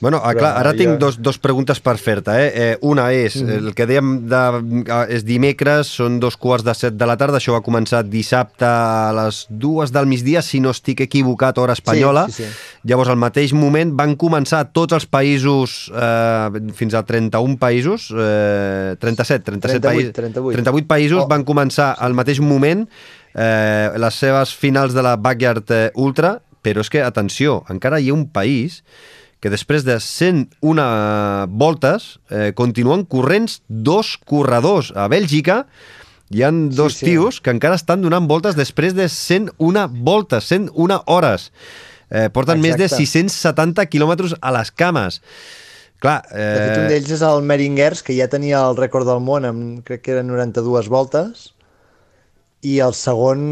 Bueno, 0.00 0.20
ah, 0.22 0.34
clar, 0.36 0.52
ara 0.60 0.72
jo... 0.74 0.80
tinc 0.82 0.98
dos, 1.00 1.16
dos 1.22 1.38
preguntes 1.40 1.80
per 1.80 1.96
fer-te. 2.00 2.34
Eh? 2.36 2.48
Eh, 2.48 2.78
una 2.84 3.06
és, 3.14 3.38
mm. 3.40 3.56
el 3.60 3.74
que 3.76 3.86
dèiem 3.88 4.12
de, 4.28 4.42
ah, 4.92 5.02
és 5.12 5.24
dimecres, 5.26 5.90
són 5.98 6.18
dos 6.22 6.36
quarts 6.40 6.66
de 6.66 6.74
set 6.76 6.98
de 6.98 7.08
la 7.08 7.16
tarda, 7.20 7.40
això 7.40 7.54
va 7.56 7.62
començar 7.64 8.02
dissabte 8.04 8.68
a 8.68 9.12
les 9.16 9.44
dues 9.48 9.92
del 9.94 10.08
migdia, 10.10 10.42
si 10.44 10.60
no 10.60 10.74
estic 10.76 11.04
equivocat, 11.06 11.58
hora 11.62 11.76
espanyola. 11.76 12.26
Sí, 12.28 12.44
sí, 12.44 12.50
sí. 12.50 12.88
Llavors, 12.90 13.12
al 13.12 13.20
mateix 13.20 13.54
moment, 13.56 13.94
van 13.96 14.16
començar 14.20 14.64
tots 14.76 14.96
els 14.96 15.08
països, 15.08 15.78
eh, 15.92 16.72
fins 16.76 16.96
a 16.96 17.04
31 17.06 17.56
països, 17.60 18.10
eh, 18.12 18.96
37, 19.00 19.44
37 19.50 19.88
països, 19.88 20.16
38. 20.16 20.56
38 20.60 20.90
països 20.90 21.22
oh. 21.24 21.28
van 21.30 21.46
començar 21.48 21.94
al 21.98 22.16
mateix 22.16 22.42
moment 22.44 22.84
eh, 23.36 23.92
les 23.96 24.14
seves 24.14 24.52
finals 24.56 24.96
de 24.96 25.04
la 25.04 25.16
Backyard 25.16 25.70
eh, 25.70 25.90
Ultra, 25.94 26.36
però 26.66 26.82
és 26.82 26.90
que, 26.90 27.02
atenció, 27.04 27.60
encara 27.70 28.00
hi 28.02 28.10
ha 28.10 28.16
un 28.16 28.26
país 28.32 28.82
que 29.46 29.52
després 29.52 29.84
de 29.86 29.94
101 30.02 30.84
voltes 31.54 32.16
eh, 32.34 32.50
continuen 32.58 33.04
corrents 33.06 33.60
dos 33.68 34.16
corredors. 34.26 34.90
A 34.98 35.06
Bèlgica 35.06 35.60
hi 36.34 36.42
han 36.42 36.64
dos 36.74 36.96
sí, 36.96 37.04
sí. 37.04 37.12
tios 37.12 37.38
que 37.38 37.52
encara 37.54 37.78
estan 37.78 38.02
donant 38.02 38.26
voltes 38.26 38.56
després 38.58 38.96
de 38.98 39.06
101 39.06 39.84
voltes, 40.02 40.48
101 40.50 40.98
hores. 41.06 41.52
Eh, 42.10 42.26
porten 42.34 42.58
Exacte. 42.58 42.64
més 42.64 42.80
de 42.80 42.88
670 42.90 43.86
quilòmetres 43.92 44.34
a 44.42 44.50
les 44.56 44.72
cames. 44.74 45.20
Clar, 46.02 46.16
eh... 46.32 46.42
De 46.42 46.64
fet, 46.64 46.80
un 46.80 46.90
d'ells 46.90 47.12
és 47.14 47.22
el 47.28 47.46
Meringers, 47.46 48.02
que 48.02 48.16
ja 48.18 48.26
tenia 48.32 48.64
el 48.66 48.74
rècord 48.78 49.06
del 49.06 49.22
món 49.22 49.46
amb, 49.46 49.84
crec 49.86 50.02
que 50.02 50.16
eren 50.16 50.26
92 50.32 50.90
voltes, 50.90 51.52
i 52.66 52.80
el 52.82 52.98
segon 52.98 53.46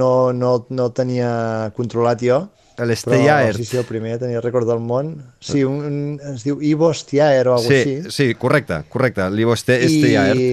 no, 0.00 0.32
no, 0.32 0.54
no 0.72 0.88
tenia 0.96 1.30
controlat 1.76 2.24
jo, 2.24 2.40
L'Estellaer. 2.86 3.54
Sí, 3.56 3.66
sí, 3.68 3.78
el 3.80 3.86
primer 3.88 4.16
tenia 4.22 4.40
rècord 4.44 4.68
del 4.68 4.82
món. 4.82 5.14
Sí, 5.42 5.64
un, 5.66 5.80
un, 5.84 6.02
es 6.34 6.44
diu 6.46 6.60
Ivo 6.64 6.92
Stiaer 6.94 7.48
o 7.48 7.56
alguna 7.58 7.70
sí, 7.70 7.96
així. 8.00 8.16
Sí, 8.16 8.34
correcte, 8.40 8.82
correcte. 8.92 9.28
L'Ivo 9.34 9.56
Stiaer. 9.56 10.36
I... 10.36 10.52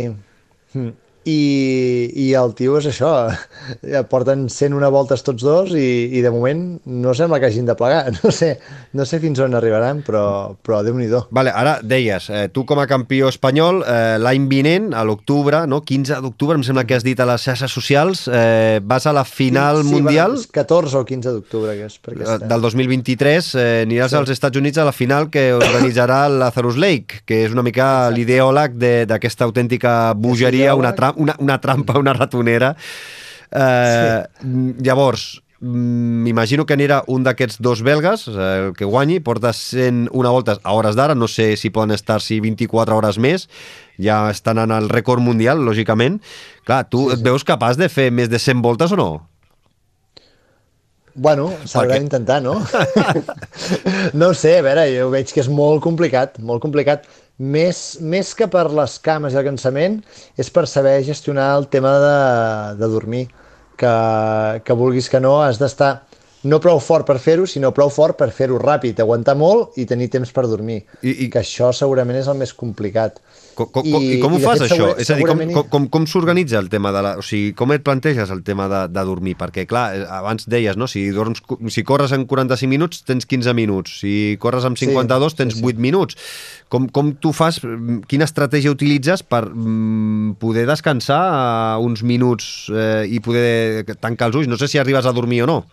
Hmm 0.76 0.96
i, 1.28 2.08
i 2.24 2.28
el 2.40 2.54
tio 2.58 2.78
és 2.80 2.88
això, 2.90 3.12
porten 4.12 4.48
101 4.52 4.92
voltes 4.94 5.24
tots 5.26 5.44
dos 5.44 5.74
i, 5.76 6.08
i 6.16 6.24
de 6.24 6.32
moment 6.32 6.62
no 6.88 7.14
sembla 7.18 7.42
que 7.42 7.50
hagin 7.50 7.68
de 7.68 7.76
plegar, 7.78 8.14
no 8.24 8.32
sé, 8.32 8.54
no 8.96 9.06
sé 9.06 9.20
fins 9.24 9.42
on 9.44 9.58
arribaran, 9.58 10.02
però, 10.08 10.56
però 10.64 10.82
déu-n'hi-do. 10.86 11.26
Vale, 11.36 11.52
ara 11.52 11.78
deies, 11.84 12.30
eh, 12.32 12.48
tu 12.54 12.64
com 12.68 12.80
a 12.80 12.88
campió 12.90 13.32
espanyol, 13.32 13.84
eh, 13.84 14.16
l'any 14.22 14.48
vinent, 14.52 14.94
a 14.96 15.04
l'octubre, 15.08 15.66
no? 15.68 15.82
15 15.88 16.22
d'octubre, 16.24 16.58
em 16.58 16.64
sembla 16.66 16.86
que 16.88 16.96
has 16.98 17.06
dit 17.06 17.20
a 17.20 17.28
les 17.28 17.44
xarxes 17.44 17.76
socials, 17.76 18.26
eh, 18.32 18.80
vas 18.84 19.08
a 19.08 19.16
la 19.16 19.26
final 19.28 19.82
sí, 19.84 19.90
sí, 19.90 19.96
mundial... 19.96 20.38
Sí, 20.40 20.52
14 20.58 21.02
o 21.02 21.04
15 21.08 21.36
d'octubre, 21.36 21.76
que 21.78 21.90
és. 21.90 22.00
Perquè 22.04 22.24
eh, 22.38 22.40
del 22.48 22.64
2023, 22.64 23.52
eh, 23.58 23.68
aniràs 23.84 24.16
sí. 24.16 24.20
als 24.22 24.34
Estats 24.38 24.60
Units 24.60 24.80
a 24.80 24.88
la 24.88 24.96
final 24.96 25.30
que 25.34 25.50
organitzarà 25.58 26.24
el 26.32 26.40
Lazarus 26.42 26.80
Lake, 26.80 27.24
que 27.28 27.44
és 27.46 27.56
una 27.56 27.66
mica 27.66 28.08
l'ideòleg 28.14 28.80
d'aquesta 29.10 29.48
autèntica 29.48 29.98
bogeria, 30.16 30.76
una, 30.78 30.94
tram 30.96 31.17
una, 31.18 31.36
una 31.40 31.60
trampa, 31.62 31.98
una 32.00 32.14
ratonera. 32.14 32.76
Eh, 33.52 34.24
sí. 34.42 34.48
Llavors, 34.84 35.42
mm, 35.60 36.24
m'imagino 36.26 36.66
que 36.66 36.76
anirà 36.76 37.02
un 37.08 37.24
d'aquests 37.26 37.62
dos 37.64 37.82
belgues, 37.86 38.28
eh, 38.28 38.50
el 38.68 38.74
que 38.78 38.86
guanyi, 38.86 39.20
porta 39.20 39.54
101 39.54 40.34
voltes 40.34 40.60
a 40.64 40.74
hores 40.76 40.96
d'ara, 41.00 41.16
no 41.16 41.28
sé 41.28 41.56
si 41.58 41.72
poden 41.72 41.96
estar-s'hi 41.96 42.42
24 42.44 42.98
hores 42.98 43.18
més, 43.18 43.48
ja 43.98 44.26
estan 44.32 44.60
en 44.64 44.72
el 44.76 44.90
rècord 44.90 45.24
mundial, 45.24 45.64
lògicament. 45.66 46.22
Clar, 46.66 46.84
tu 46.90 47.08
sí, 47.08 47.16
sí. 47.16 47.20
et 47.20 47.26
veus 47.26 47.48
capaç 47.48 47.80
de 47.80 47.90
fer 47.90 48.12
més 48.12 48.30
de 48.30 48.40
100 48.40 48.62
voltes 48.62 48.94
o 48.94 49.00
no? 49.00 49.12
Bueno, 51.18 51.48
s'haurà 51.66 51.96
Perquè- 51.96 52.04
d'intentar, 52.04 52.44
no? 52.46 52.60
no 54.22 54.34
sé, 54.38 54.60
a 54.60 54.66
veure, 54.66 54.84
jo 54.94 55.08
veig 55.10 55.32
que 55.34 55.42
és 55.42 55.50
molt 55.50 55.82
complicat, 55.82 56.38
molt 56.46 56.62
complicat. 56.62 57.08
Més, 57.38 57.80
més 58.02 58.34
que 58.34 58.48
per 58.50 58.66
les 58.74 58.98
cames 59.06 59.34
i 59.34 59.38
el 59.38 59.46
cansament, 59.46 60.00
és 60.42 60.50
per 60.50 60.66
saber 60.66 60.96
gestionar 61.06 61.52
el 61.60 61.68
tema 61.70 61.94
de, 62.02 62.16
de 62.82 62.90
dormir. 62.94 63.28
Que, 63.78 63.90
que 64.66 64.74
vulguis 64.74 65.06
que 65.06 65.20
no, 65.22 65.36
has 65.46 65.60
d'estar 65.62 65.92
no 66.44 66.60
prou 66.62 66.80
fort 66.80 67.06
per 67.08 67.18
fer-ho, 67.20 67.48
sinó 67.50 67.72
prou 67.74 67.90
fort 67.90 68.16
per 68.18 68.30
fer-ho 68.32 68.60
ràpid, 68.62 69.00
aguantar 69.02 69.36
molt 69.36 69.78
i 69.82 69.86
tenir 69.90 70.10
temps 70.14 70.32
per 70.32 70.46
dormir. 70.48 70.84
I- 71.02 71.26
i- 71.26 71.30
Que 71.30 71.40
això 71.40 71.74
segurament 71.74 72.18
és 72.20 72.28
el 72.28 72.38
més 72.38 72.54
complicat. 72.54 73.18
Com, 73.58 73.66
com, 73.74 73.84
I, 73.86 74.18
I 74.18 74.20
com 74.22 74.34
ho 74.34 74.38
de 74.38 74.44
fas, 74.46 74.60
fet, 74.60 74.70
això? 74.72 74.76
segura- 74.94 75.02
És 75.02 75.10
a 75.10 75.16
dir, 75.16 75.26
com, 75.26 75.40
com, 75.54 75.64
com, 75.70 75.88
com 75.90 76.06
s'organitza 76.06 76.60
el 76.60 76.70
tema 76.70 76.92
de 76.92 77.02
la... 77.02 77.16
O 77.18 77.24
sigui, 77.26 77.54
com 77.58 77.72
et 77.74 77.82
planteges 77.82 78.30
el 78.30 78.44
tema 78.44 78.68
de, 78.70 78.88
de 78.94 79.04
dormir? 79.04 79.34
Perquè, 79.36 79.66
clar, 79.66 79.96
eh, 79.98 80.06
abans 80.08 80.46
deies, 80.48 80.78
no? 80.78 80.86
Si, 80.88 81.10
dorms, 81.10 81.42
si 81.74 81.84
corres 81.84 82.12
en 82.14 82.28
45 82.28 82.70
minuts, 82.70 83.02
tens 83.04 83.26
15 83.26 83.54
minuts. 83.58 83.98
Si 84.02 84.38
corres 84.40 84.64
amb 84.64 84.78
Sí, 84.78 84.86
52, 84.86 85.36
tens 85.36 85.56
sí, 85.56 85.60
sí. 85.60 85.66
8 85.66 85.80
minuts. 85.80 86.16
Com, 86.70 86.88
com 86.88 87.16
tu 87.16 87.34
fas... 87.34 87.58
mm, 87.64 88.04
Quina 88.08 88.26
estratègia 88.30 88.70
utilitzes 88.72 89.24
per 89.24 89.48
mm, 89.50 90.36
poder 90.38 90.68
descansar 90.70 91.80
uns 91.82 92.04
minuts 92.04 92.68
eh, 92.70 93.08
i 93.10 93.20
poder 93.20 93.86
tancar 94.00 94.28
els 94.30 94.36
ulls? 94.38 94.48
No 94.48 94.58
sé 94.62 94.68
si 94.68 94.78
arribes 94.78 95.06
a 95.10 95.12
dormir 95.12 95.42
o 95.44 95.48
no. 95.48 95.66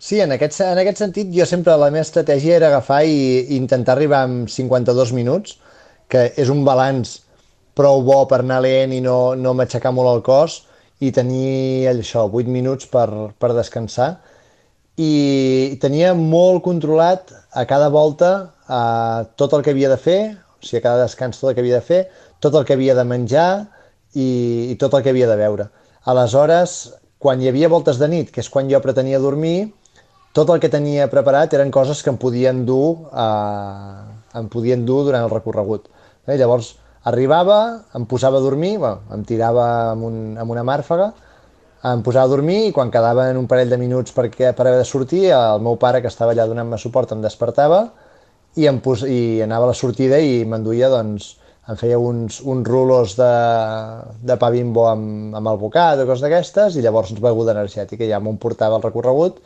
Sí, 0.00 0.16
en 0.24 0.32
aquest, 0.32 0.62
en 0.64 0.78
aquest 0.80 1.02
sentit, 1.02 1.28
jo 1.36 1.44
sempre 1.44 1.74
la 1.76 1.90
meva 1.92 2.06
estratègia 2.06 2.54
era 2.56 2.70
agafar 2.70 3.02
i, 3.04 3.16
i 3.52 3.56
intentar 3.60 3.92
arribar 3.92 4.22
amb 4.24 4.48
52 4.48 5.10
minuts, 5.12 5.58
que 6.08 6.22
és 6.40 6.48
un 6.48 6.62
balanç 6.64 7.18
prou 7.76 8.00
bo 8.06 8.22
per 8.30 8.38
anar 8.40 8.62
lent 8.64 8.94
i 8.96 9.00
no, 9.04 9.34
no 9.36 9.52
m'aixecar 9.52 9.92
molt 9.92 10.08
el 10.14 10.22
cos, 10.24 10.54
i 11.04 11.10
tenir 11.12 11.90
això, 11.90 12.22
8 12.40 12.48
minuts 12.48 12.88
per, 12.88 13.06
per 13.36 13.50
descansar. 13.58 14.08
I 15.00 15.76
tenia 15.82 16.14
molt 16.16 16.62
controlat 16.64 17.28
a 17.52 17.66
cada 17.68 17.90
volta 17.92 18.30
eh, 18.64 19.28
tot 19.36 19.52
el 19.58 19.64
que 19.66 19.74
havia 19.74 19.90
de 19.92 19.98
fer, 20.00 20.20
o 20.32 20.64
sigui, 20.64 20.80
a 20.80 20.86
cada 20.86 21.02
descans 21.04 21.42
tot 21.42 21.50
el 21.50 21.58
que 21.58 21.64
havia 21.64 21.82
de 21.82 21.88
fer, 21.90 22.00
tot 22.40 22.56
el 22.56 22.64
que 22.64 22.78
havia 22.78 22.96
de 22.96 23.04
menjar 23.04 23.50
i, 24.16 24.30
i 24.72 24.78
tot 24.80 24.96
el 24.96 25.04
que 25.04 25.12
havia 25.12 25.28
de 25.28 25.36
beure. 25.44 25.68
Aleshores, 26.08 26.78
quan 27.20 27.44
hi 27.44 27.52
havia 27.52 27.68
voltes 27.68 28.00
de 28.00 28.08
nit, 28.08 28.32
que 28.32 28.40
és 28.40 28.48
quan 28.48 28.72
jo 28.72 28.80
pretenia 28.80 29.20
dormir, 29.20 29.68
tot 30.32 30.50
el 30.54 30.60
que 30.62 30.70
tenia 30.70 31.08
preparat 31.10 31.54
eren 31.56 31.72
coses 31.74 32.02
que 32.04 32.12
em 32.12 32.18
podien 32.20 32.62
dur, 32.66 33.08
eh, 33.10 34.38
em 34.38 34.46
podien 34.52 34.84
dur 34.86 35.02
durant 35.08 35.26
el 35.26 35.32
recorregut. 35.32 35.88
Eh? 36.26 36.36
Llavors, 36.38 36.76
arribava, 37.10 37.58
em 37.96 38.06
posava 38.06 38.38
a 38.38 38.44
dormir, 38.44 38.76
bueno, 38.78 39.00
em 39.14 39.24
tirava 39.26 39.66
amb, 39.92 40.06
un, 40.06 40.20
amb 40.38 40.54
una 40.54 40.64
màrfaga, 40.66 41.10
em 41.90 42.02
posava 42.04 42.28
a 42.28 42.34
dormir 42.34 42.60
i 42.68 42.72
quan 42.76 42.92
quedaven 42.92 43.38
un 43.40 43.48
parell 43.48 43.72
de 43.72 43.78
minuts 43.80 44.14
perquè, 44.14 44.52
per 44.54 44.66
haver 44.68 44.82
de 44.82 44.86
sortir, 44.86 45.30
el 45.32 45.64
meu 45.64 45.78
pare, 45.80 46.02
que 46.04 46.12
estava 46.12 46.34
allà 46.36 46.46
donant-me 46.46 46.78
suport, 46.78 47.14
em 47.16 47.22
despertava 47.24 47.86
i, 48.54 48.66
em 48.68 48.80
pos 48.84 49.06
i 49.08 49.40
anava 49.42 49.66
a 49.66 49.72
la 49.72 49.78
sortida 49.78 50.18
i 50.20 50.44
m'enduia, 50.44 50.90
doncs, 50.92 51.36
em 51.70 51.78
feia 51.78 51.98
uns, 51.98 52.40
uns 52.42 52.66
rulos 52.66 53.14
de, 53.18 53.32
de 54.26 54.36
pa 54.40 54.50
bimbo 54.50 54.86
amb, 54.90 55.34
amb 55.38 55.50
alvocat 55.52 56.02
o 56.02 56.06
coses 56.08 56.24
d'aquestes 56.24 56.76
i 56.76 56.84
llavors 56.84 57.14
beguda 57.18 57.54
energètica, 57.54 58.06
ja 58.10 58.20
m'ho 58.20 58.34
portava 58.42 58.76
al 58.78 58.84
recorregut 58.84 59.40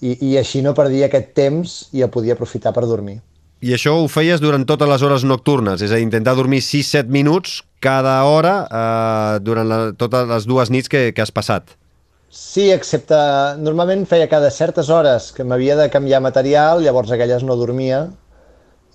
i, 0.00 0.16
i 0.30 0.34
així 0.40 0.62
no 0.64 0.74
perdia 0.74 1.06
aquest 1.10 1.32
temps 1.36 1.76
i 1.92 2.02
el 2.04 2.10
podia 2.14 2.34
aprofitar 2.38 2.74
per 2.74 2.86
dormir. 2.88 3.20
I 3.64 3.72
això 3.72 3.94
ho 3.96 4.08
feies 4.12 4.42
durant 4.42 4.66
totes 4.68 4.90
les 4.90 5.02
hores 5.06 5.22
nocturnes, 5.24 5.80
és 5.80 5.92
a 5.92 5.96
dir, 5.96 6.04
intentar 6.04 6.34
dormir 6.36 6.60
6-7 6.60 7.08
minuts 7.08 7.62
cada 7.80 8.18
hora 8.28 8.56
eh, 8.66 9.38
durant 9.40 9.70
la, 9.70 9.78
totes 9.96 10.28
les 10.28 10.48
dues 10.50 10.72
nits 10.74 10.90
que, 10.92 11.06
que 11.16 11.24
has 11.24 11.32
passat. 11.32 11.76
Sí, 12.34 12.66
excepte... 12.74 13.16
Normalment 13.62 14.04
feia 14.10 14.26
cada 14.28 14.50
certes 14.50 14.90
hores 14.90 15.30
que 15.32 15.46
m'havia 15.46 15.78
de 15.78 15.88
canviar 15.92 16.20
material, 16.20 16.82
llavors 16.82 17.14
aquelles 17.14 17.46
no 17.46 17.56
dormia 17.56 18.02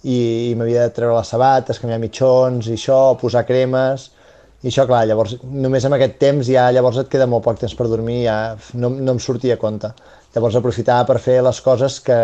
i, 0.04 0.52
i 0.52 0.56
m'havia 0.60 0.86
de 0.86 0.94
treure 0.96 1.18
les 1.18 1.32
sabates, 1.34 1.80
canviar 1.82 2.02
mitjons 2.04 2.70
i 2.70 2.78
això, 2.78 3.02
posar 3.22 3.48
cremes... 3.50 4.12
I 4.60 4.68
això, 4.68 4.84
clar, 4.84 5.06
llavors, 5.08 5.38
només 5.48 5.86
amb 5.88 5.96
aquest 5.96 6.18
temps 6.20 6.50
ja 6.52 6.66
llavors 6.76 6.98
et 7.00 7.08
queda 7.08 7.30
molt 7.32 7.46
poc 7.46 7.62
temps 7.62 7.72
per 7.80 7.86
dormir, 7.88 8.18
ja 8.26 8.34
no, 8.76 8.90
no 8.92 9.14
em 9.16 9.22
sortia 9.24 9.56
a 9.56 9.62
compte. 9.62 9.94
Llavors 10.36 10.58
aprofitava 10.60 11.08
per 11.10 11.18
fer 11.24 11.40
les 11.42 11.60
coses 11.66 12.00
que, 12.06 12.18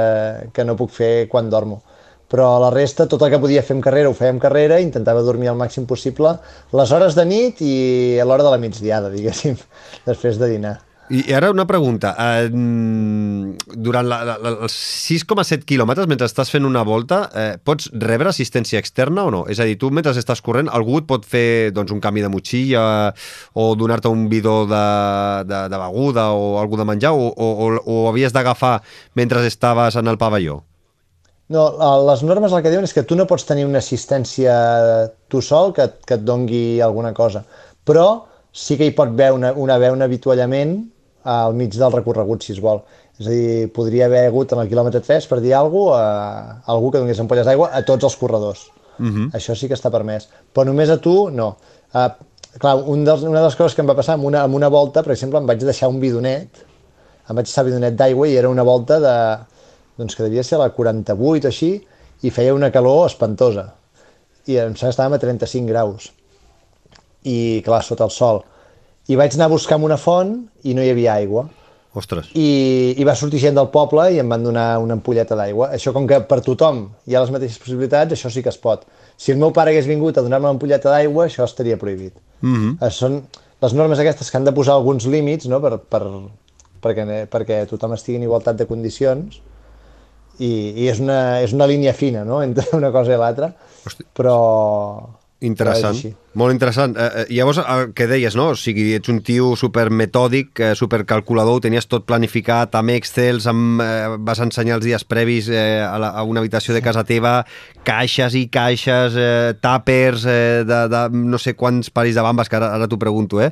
que 0.53 0.65
no 0.65 0.77
puc 0.77 0.93
fer 0.93 1.13
quan 1.31 1.49
dormo. 1.49 1.81
Però 2.29 2.47
la 2.61 2.71
resta, 2.73 3.05
tot 3.09 3.21
el 3.21 3.31
que 3.33 3.41
podia 3.41 3.63
fer 3.65 3.75
en 3.77 3.83
carrera 3.85 4.09
ho 4.09 4.17
feia 4.17 4.33
en 4.33 4.41
carrera, 4.41 4.81
intentava 4.81 5.21
dormir 5.25 5.51
el 5.51 5.59
màxim 5.59 5.85
possible, 5.89 6.33
les 6.73 6.91
hores 6.91 7.17
de 7.17 7.25
nit 7.29 7.61
i 7.61 7.75
a 8.21 8.25
l'hora 8.25 8.45
de 8.45 8.53
la 8.53 8.61
migdiada, 8.61 9.13
diguéssim, 9.13 9.57
després 10.09 10.41
de 10.41 10.49
dinar. 10.55 10.79
I 11.09 11.33
ara 11.37 11.51
una 11.51 11.67
pregunta. 11.69 12.15
Eh, 12.17 12.47
durant 12.49 14.07
la, 14.09 14.17
la, 14.25 14.35
els 14.65 14.73
6,7 15.05 15.61
quilòmetres, 15.69 16.07
mentre 16.09 16.25
estàs 16.25 16.49
fent 16.49 16.65
una 16.65 16.81
volta, 16.87 17.19
eh, 17.29 17.57
pots 17.61 17.91
rebre 18.01 18.31
assistència 18.31 18.81
externa 18.81 19.27
o 19.29 19.33
no? 19.33 19.43
És 19.45 19.61
a 19.61 19.67
dir, 19.69 19.77
tu 19.77 19.91
mentre 19.93 20.15
estàs 20.17 20.41
corrent, 20.41 20.71
algú 20.73 20.97
et 21.03 21.09
pot 21.09 21.27
fer 21.29 21.69
doncs, 21.75 21.93
un 21.93 22.01
canvi 22.01 22.25
de 22.25 22.31
motxilla 22.33 22.85
o 23.53 23.67
donar-te 23.77 24.09
un 24.09 24.25
bidó 24.31 24.63
de, 24.65 24.85
de, 25.45 25.59
de 25.69 25.81
beguda 25.83 26.31
o 26.33 26.55
algú 26.61 26.81
de 26.81 26.87
menjar 26.89 27.13
o, 27.13 27.29
o, 27.29 27.69
o, 27.85 27.99
havies 28.09 28.33
d'agafar 28.33 28.79
mentre 29.13 29.45
estaves 29.45 30.01
en 30.01 30.09
el 30.09 30.17
pavelló? 30.17 30.63
No, 31.53 31.67
les 32.09 32.25
normes 32.25 32.49
el 32.49 32.65
que 32.65 32.73
diuen 32.73 32.89
és 32.89 32.95
que 32.97 33.05
tu 33.05 33.13
no 33.13 33.27
pots 33.29 33.45
tenir 33.45 33.67
una 33.69 33.77
assistència 33.77 34.57
tu 35.29 35.43
sol 35.45 35.69
que, 35.77 35.85
que 36.01 36.17
et 36.17 36.25
dongui 36.25 36.81
alguna 36.81 37.13
cosa, 37.13 37.43
però 37.85 38.25
sí 38.49 38.79
que 38.79 38.89
hi 38.89 38.95
pot 38.97 39.13
haver 39.13 39.29
una, 39.35 39.53
una, 39.53 39.77
haver 39.77 39.93
un 39.93 40.01
avituallament 40.01 40.79
al 41.25 41.55
mig 41.57 41.73
del 41.73 41.93
recorregut, 41.93 42.45
si 42.45 42.53
es 42.53 42.61
vol. 42.61 42.83
És 43.19 43.27
a 43.27 43.31
dir, 43.31 43.67
podria 43.73 44.05
haver 44.09 44.25
hagut 44.27 44.53
en 44.53 44.61
el 44.61 44.69
quilòmetre 44.69 45.01
3, 45.01 45.27
per 45.31 45.39
dir 45.43 45.55
alguna 45.57 45.91
cosa, 45.91 46.05
a 46.61 46.71
algú 46.73 46.91
que 46.91 47.01
donés 47.01 47.19
ampolles 47.23 47.47
d'aigua 47.47 47.71
a 47.73 47.81
tots 47.87 48.05
els 48.07 48.15
corredors. 48.19 48.67
Uh 48.99 49.05
-huh. 49.05 49.31
Això 49.33 49.55
sí 49.55 49.67
que 49.67 49.75
està 49.75 49.91
permès. 49.91 50.29
Però 50.53 50.65
només 50.65 50.89
a 50.89 50.97
tu, 50.97 51.29
no. 51.29 51.55
Uh, 51.93 52.09
clar, 52.59 52.75
un 52.83 53.03
dels, 53.03 53.21
una 53.23 53.39
de 53.39 53.45
les 53.45 53.55
coses 53.55 53.75
que 53.75 53.81
em 53.81 53.89
va 53.89 53.95
passar 53.95 54.13
amb 54.13 54.25
una, 54.25 54.43
amb 54.43 54.55
una 54.55 54.67
volta, 54.67 55.03
per 55.03 55.11
exemple, 55.11 55.39
em 55.39 55.47
vaig 55.47 55.59
deixar 55.59 55.89
un 55.89 55.99
bidonet, 55.99 56.49
em 57.29 57.35
vaig 57.35 57.45
deixar 57.45 57.65
bidonet 57.65 57.95
d'aigua 57.95 58.27
i 58.27 58.35
era 58.35 58.49
una 58.49 58.63
volta 58.63 58.99
de, 58.99 59.15
doncs 59.97 60.15
que 60.15 60.23
devia 60.23 60.43
ser 60.43 60.59
la 60.59 60.69
48 60.69 61.47
o 61.47 61.51
així, 61.51 61.71
i 62.21 62.29
feia 62.29 62.53
una 62.53 62.71
calor 62.71 63.07
espantosa. 63.07 63.73
I 64.45 64.57
em 64.57 64.75
sembla 64.75 64.89
que 64.89 64.95
estàvem 64.95 65.13
a 65.13 65.19
35 65.19 65.67
graus. 65.67 66.11
I, 67.23 67.61
clar, 67.65 67.81
sota 67.83 68.05
el 68.05 68.11
sol. 68.11 68.43
I 69.07 69.15
vaig 69.19 69.35
anar 69.37 69.49
a 69.49 69.53
buscar 69.53 69.77
una 69.77 69.97
font 70.01 70.35
i 70.63 70.73
no 70.73 70.83
hi 70.83 70.89
havia 70.89 71.13
aigua. 71.13 71.45
Ostres. 71.95 72.27
I, 72.35 72.95
i 72.99 73.05
va 73.07 73.15
sortir 73.15 73.39
gent 73.39 73.55
del 73.55 73.69
poble 73.71 74.09
i 74.11 74.19
em 74.19 74.29
van 74.29 74.43
donar 74.43 74.65
una 74.83 74.97
ampolleta 74.97 75.37
d'aigua. 75.39 75.69
Això, 75.77 75.93
com 75.95 76.07
que 76.09 76.19
per 76.27 76.41
tothom 76.43 76.89
hi 77.07 77.15
ha 77.15 77.21
les 77.23 77.31
mateixes 77.31 77.61
possibilitats, 77.61 78.11
això 78.17 78.31
sí 78.33 78.43
que 78.43 78.51
es 78.51 78.59
pot. 78.59 78.83
Si 79.15 79.31
el 79.31 79.39
meu 79.39 79.53
pare 79.55 79.71
hagués 79.71 79.87
vingut 79.87 80.17
a 80.17 80.25
donar-me 80.25 80.49
una 80.49 80.57
ampolleta 80.57 80.91
d'aigua, 80.91 81.29
això 81.29 81.47
estaria 81.47 81.79
prohibit. 81.79 82.17
Mm 82.41 82.55
-hmm. 82.55 82.91
Són 82.91 83.21
les 83.61 83.73
normes 83.73 83.99
aquestes 83.99 84.29
que 84.29 84.37
han 84.37 84.43
de 84.43 84.51
posar 84.51 84.75
alguns 84.75 85.05
límits 85.05 85.47
no? 85.47 85.61
per, 85.61 85.77
per, 85.79 86.03
perquè, 86.81 87.25
perquè 87.31 87.65
tothom 87.69 87.93
estigui 87.93 88.17
en 88.17 88.27
igualtat 88.27 88.57
de 88.59 88.67
condicions 88.69 89.39
i, 90.39 90.49
i 90.83 90.87
és, 90.91 90.99
una, 90.99 91.41
és 91.45 91.53
una 91.53 91.67
línia 91.67 91.93
fina 91.93 92.23
no? 92.27 92.41
entre 92.47 92.65
una 92.77 92.91
cosa 92.91 93.15
i 93.15 93.17
l'altra, 93.21 93.53
però... 94.13 94.39
Interessant, 95.43 95.97
molt 96.39 96.53
interessant. 96.53 96.93
Eh, 96.95 97.05
eh, 97.05 97.23
llavors, 97.35 97.57
el 97.59 97.89
que 97.93 98.05
deies, 98.07 98.37
no? 98.39 98.53
O 98.53 98.55
sigui, 98.55 98.93
ets 98.95 99.11
un 99.11 99.17
tio 99.19 99.49
supermetòdic, 99.59 100.53
eh, 100.63 100.69
supercalculador, 100.79 101.57
ho 101.57 101.63
tenies 101.63 101.89
tot 101.91 102.05
planificat, 102.07 102.75
amb 102.79 102.93
Excels, 102.95 103.45
amb, 103.51 103.81
eh, 103.83 104.15
vas 104.17 104.39
ensenyar 104.39 104.77
els 104.79 104.85
dies 104.85 105.03
previs 105.03 105.49
eh, 105.51 105.83
a, 105.83 105.97
la, 105.99 106.13
a 106.15 106.23
una 106.23 106.39
habitació 106.39 106.73
de 106.73 106.81
casa 106.81 107.03
teva, 107.03 107.41
caixes 107.83 108.37
i 108.39 108.45
caixes, 108.47 109.17
eh, 109.19 109.53
tàpers, 109.59 110.23
eh, 110.23 110.63
de, 110.63 110.79
de 110.87 111.03
no 111.11 111.37
sé 111.37 111.53
quants 111.53 111.91
paris 111.91 112.15
de 112.15 112.23
bambes, 112.23 112.47
que 112.47 112.55
ara, 112.55 112.71
ara 112.79 112.87
t'ho 112.87 112.97
pregunto, 113.01 113.43
eh? 113.43 113.51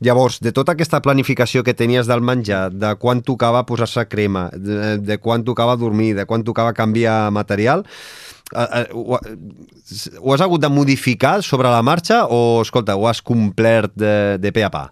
Llavors, 0.00 0.38
de 0.40 0.52
tota 0.54 0.72
aquesta 0.72 1.02
planificació 1.02 1.64
que 1.66 1.74
tenies 1.74 2.06
del 2.06 2.22
menjar, 2.22 2.70
de 2.72 2.94
quan 3.02 3.20
tocava 3.20 3.64
posar-se 3.66 4.06
crema, 4.08 4.48
de, 4.54 4.96
de 5.02 5.18
quan 5.18 5.44
tocava 5.44 5.76
dormir, 5.76 6.14
de 6.14 6.24
quan 6.24 6.46
tocava 6.46 6.72
canviar 6.72 7.32
material, 7.34 7.84
eh, 7.84 7.92
eh, 7.92 8.27
ho, 8.54 9.18
ho 9.18 10.32
has 10.32 10.40
hagut 10.40 10.62
de 10.62 10.70
modificar 10.72 11.42
sobre 11.42 11.68
la 11.68 11.82
marxa 11.82 12.26
o, 12.26 12.62
escolta, 12.62 12.96
ho 12.96 13.08
has 13.08 13.20
complert 13.20 13.92
de, 13.94 14.38
de 14.40 14.52
pe 14.52 14.64
a 14.64 14.70
pa? 14.72 14.86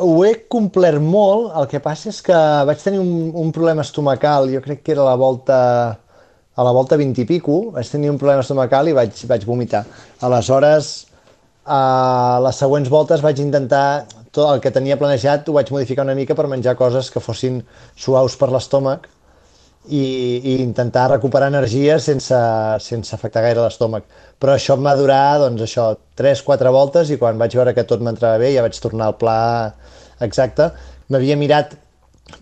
Ho 0.00 0.22
he 0.24 0.32
complert 0.48 1.02
molt, 1.04 1.52
el 1.60 1.68
que 1.68 1.82
passa 1.84 2.08
és 2.10 2.22
que 2.24 2.38
vaig 2.66 2.80
tenir 2.80 3.02
un, 3.02 3.30
un 3.36 3.52
problema 3.52 3.84
estomacal, 3.84 4.48
jo 4.50 4.62
crec 4.64 4.82
que 4.82 4.94
era 4.96 5.04
la 5.04 5.18
volta, 5.20 5.58
a 6.54 6.64
la 6.64 6.72
volta 6.72 6.96
20 6.96 7.22
i 7.22 7.28
pico, 7.28 7.58
vaig 7.76 7.90
tenir 7.92 8.10
un 8.10 8.18
problema 8.20 8.42
estomacal 8.42 8.88
i 8.88 8.96
vaig, 8.96 9.24
vaig 9.28 9.44
vomitar. 9.44 9.84
Aleshores, 10.24 10.92
a 11.62 12.40
les 12.42 12.58
següents 12.58 12.90
voltes 12.90 13.22
vaig 13.22 13.38
intentar 13.44 14.06
tot 14.32 14.48
el 14.48 14.62
que 14.64 14.72
tenia 14.72 14.96
planejat 14.98 15.48
ho 15.48 15.54
vaig 15.54 15.70
modificar 15.70 16.06
una 16.06 16.16
mica 16.16 16.34
per 16.34 16.48
menjar 16.48 16.74
coses 16.74 17.10
que 17.12 17.20
fossin 17.20 17.60
suaus 17.94 18.34
per 18.40 18.48
l'estómac 18.50 19.06
i, 19.88 20.02
i 20.44 20.56
intentar 20.62 21.08
recuperar 21.10 21.48
energia 21.50 21.98
sense, 21.98 22.38
sense 22.80 23.14
afectar 23.14 23.42
gaire 23.42 23.62
l'estómac. 23.64 24.06
Però 24.38 24.54
això 24.54 24.76
em 24.78 24.86
va 24.86 24.96
durar, 24.98 25.38
doncs 25.42 25.64
això, 25.66 25.92
3-4 26.18 26.72
voltes 26.74 27.10
i 27.10 27.18
quan 27.18 27.38
vaig 27.40 27.56
veure 27.58 27.74
que 27.74 27.86
tot 27.88 28.02
m'entrava 28.02 28.38
bé 28.42 28.52
ja 28.54 28.64
vaig 28.64 28.78
tornar 28.82 29.10
al 29.10 29.16
pla 29.18 29.38
exacte. 30.22 30.70
M'havia 31.10 31.38
mirat 31.38 31.74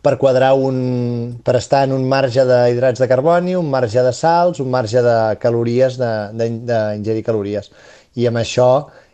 per 0.04 0.16
quadrar 0.18 0.52
un... 0.54 1.40
per 1.44 1.56
estar 1.58 1.84
en 1.88 1.94
un 1.96 2.04
marge 2.08 2.44
d'hidrats 2.46 3.00
de 3.00 3.08
carboni, 3.10 3.56
un 3.56 3.70
marge 3.70 4.04
de 4.04 4.12
sals, 4.12 4.60
un 4.60 4.70
marge 4.70 5.02
de 5.02 5.16
calories, 5.42 5.98
d'ingerir 5.98 7.24
calories. 7.26 7.72
I 8.20 8.28
amb 8.28 8.42
això 8.42 8.70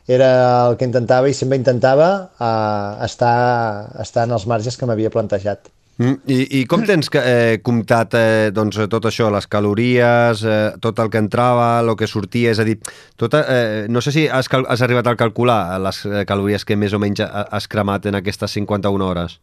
era 0.07 0.29
el 0.67 0.77
que 0.79 0.87
intentava 0.87 1.31
i 1.31 1.35
sempre 1.35 1.59
intentava 1.59 2.11
uh, 2.39 3.05
estar, 3.07 3.91
estar 4.03 4.27
en 4.29 4.37
els 4.37 4.47
marges 4.47 4.77
que 4.79 4.87
m'havia 4.87 5.11
plantejat. 5.15 5.76
Mm, 5.97 6.17
i, 6.29 6.37
I 6.59 6.65
com 6.69 6.83
tens 6.85 7.09
eh, 7.17 7.57
comptat 7.65 8.15
eh, 8.19 8.49
doncs, 8.53 8.83
tot 8.93 9.07
això, 9.09 9.31
les 9.33 9.47
calories, 9.49 10.43
eh, 10.45 10.75
tot 10.85 10.99
el 11.01 11.09
que 11.13 11.23
entrava, 11.23 11.71
el 11.81 11.95
que 11.97 12.09
sortia, 12.11 12.53
és 12.53 12.61
a 12.61 12.67
dir, 12.69 12.77
tot, 13.17 13.39
eh, 13.41 13.87
no 13.89 14.03
sé 14.05 14.13
si 14.13 14.27
has, 14.29 14.51
has 14.53 14.85
arribat 14.85 15.09
a 15.09 15.17
calcular 15.17 15.79
les 15.81 16.03
eh, 16.05 16.25
calories 16.29 16.69
que 16.69 16.77
més 16.77 16.93
o 16.93 17.01
menys 17.01 17.25
has 17.25 17.69
cremat 17.73 18.11
en 18.11 18.21
aquestes 18.21 18.59
51 18.59 19.09
hores? 19.09 19.39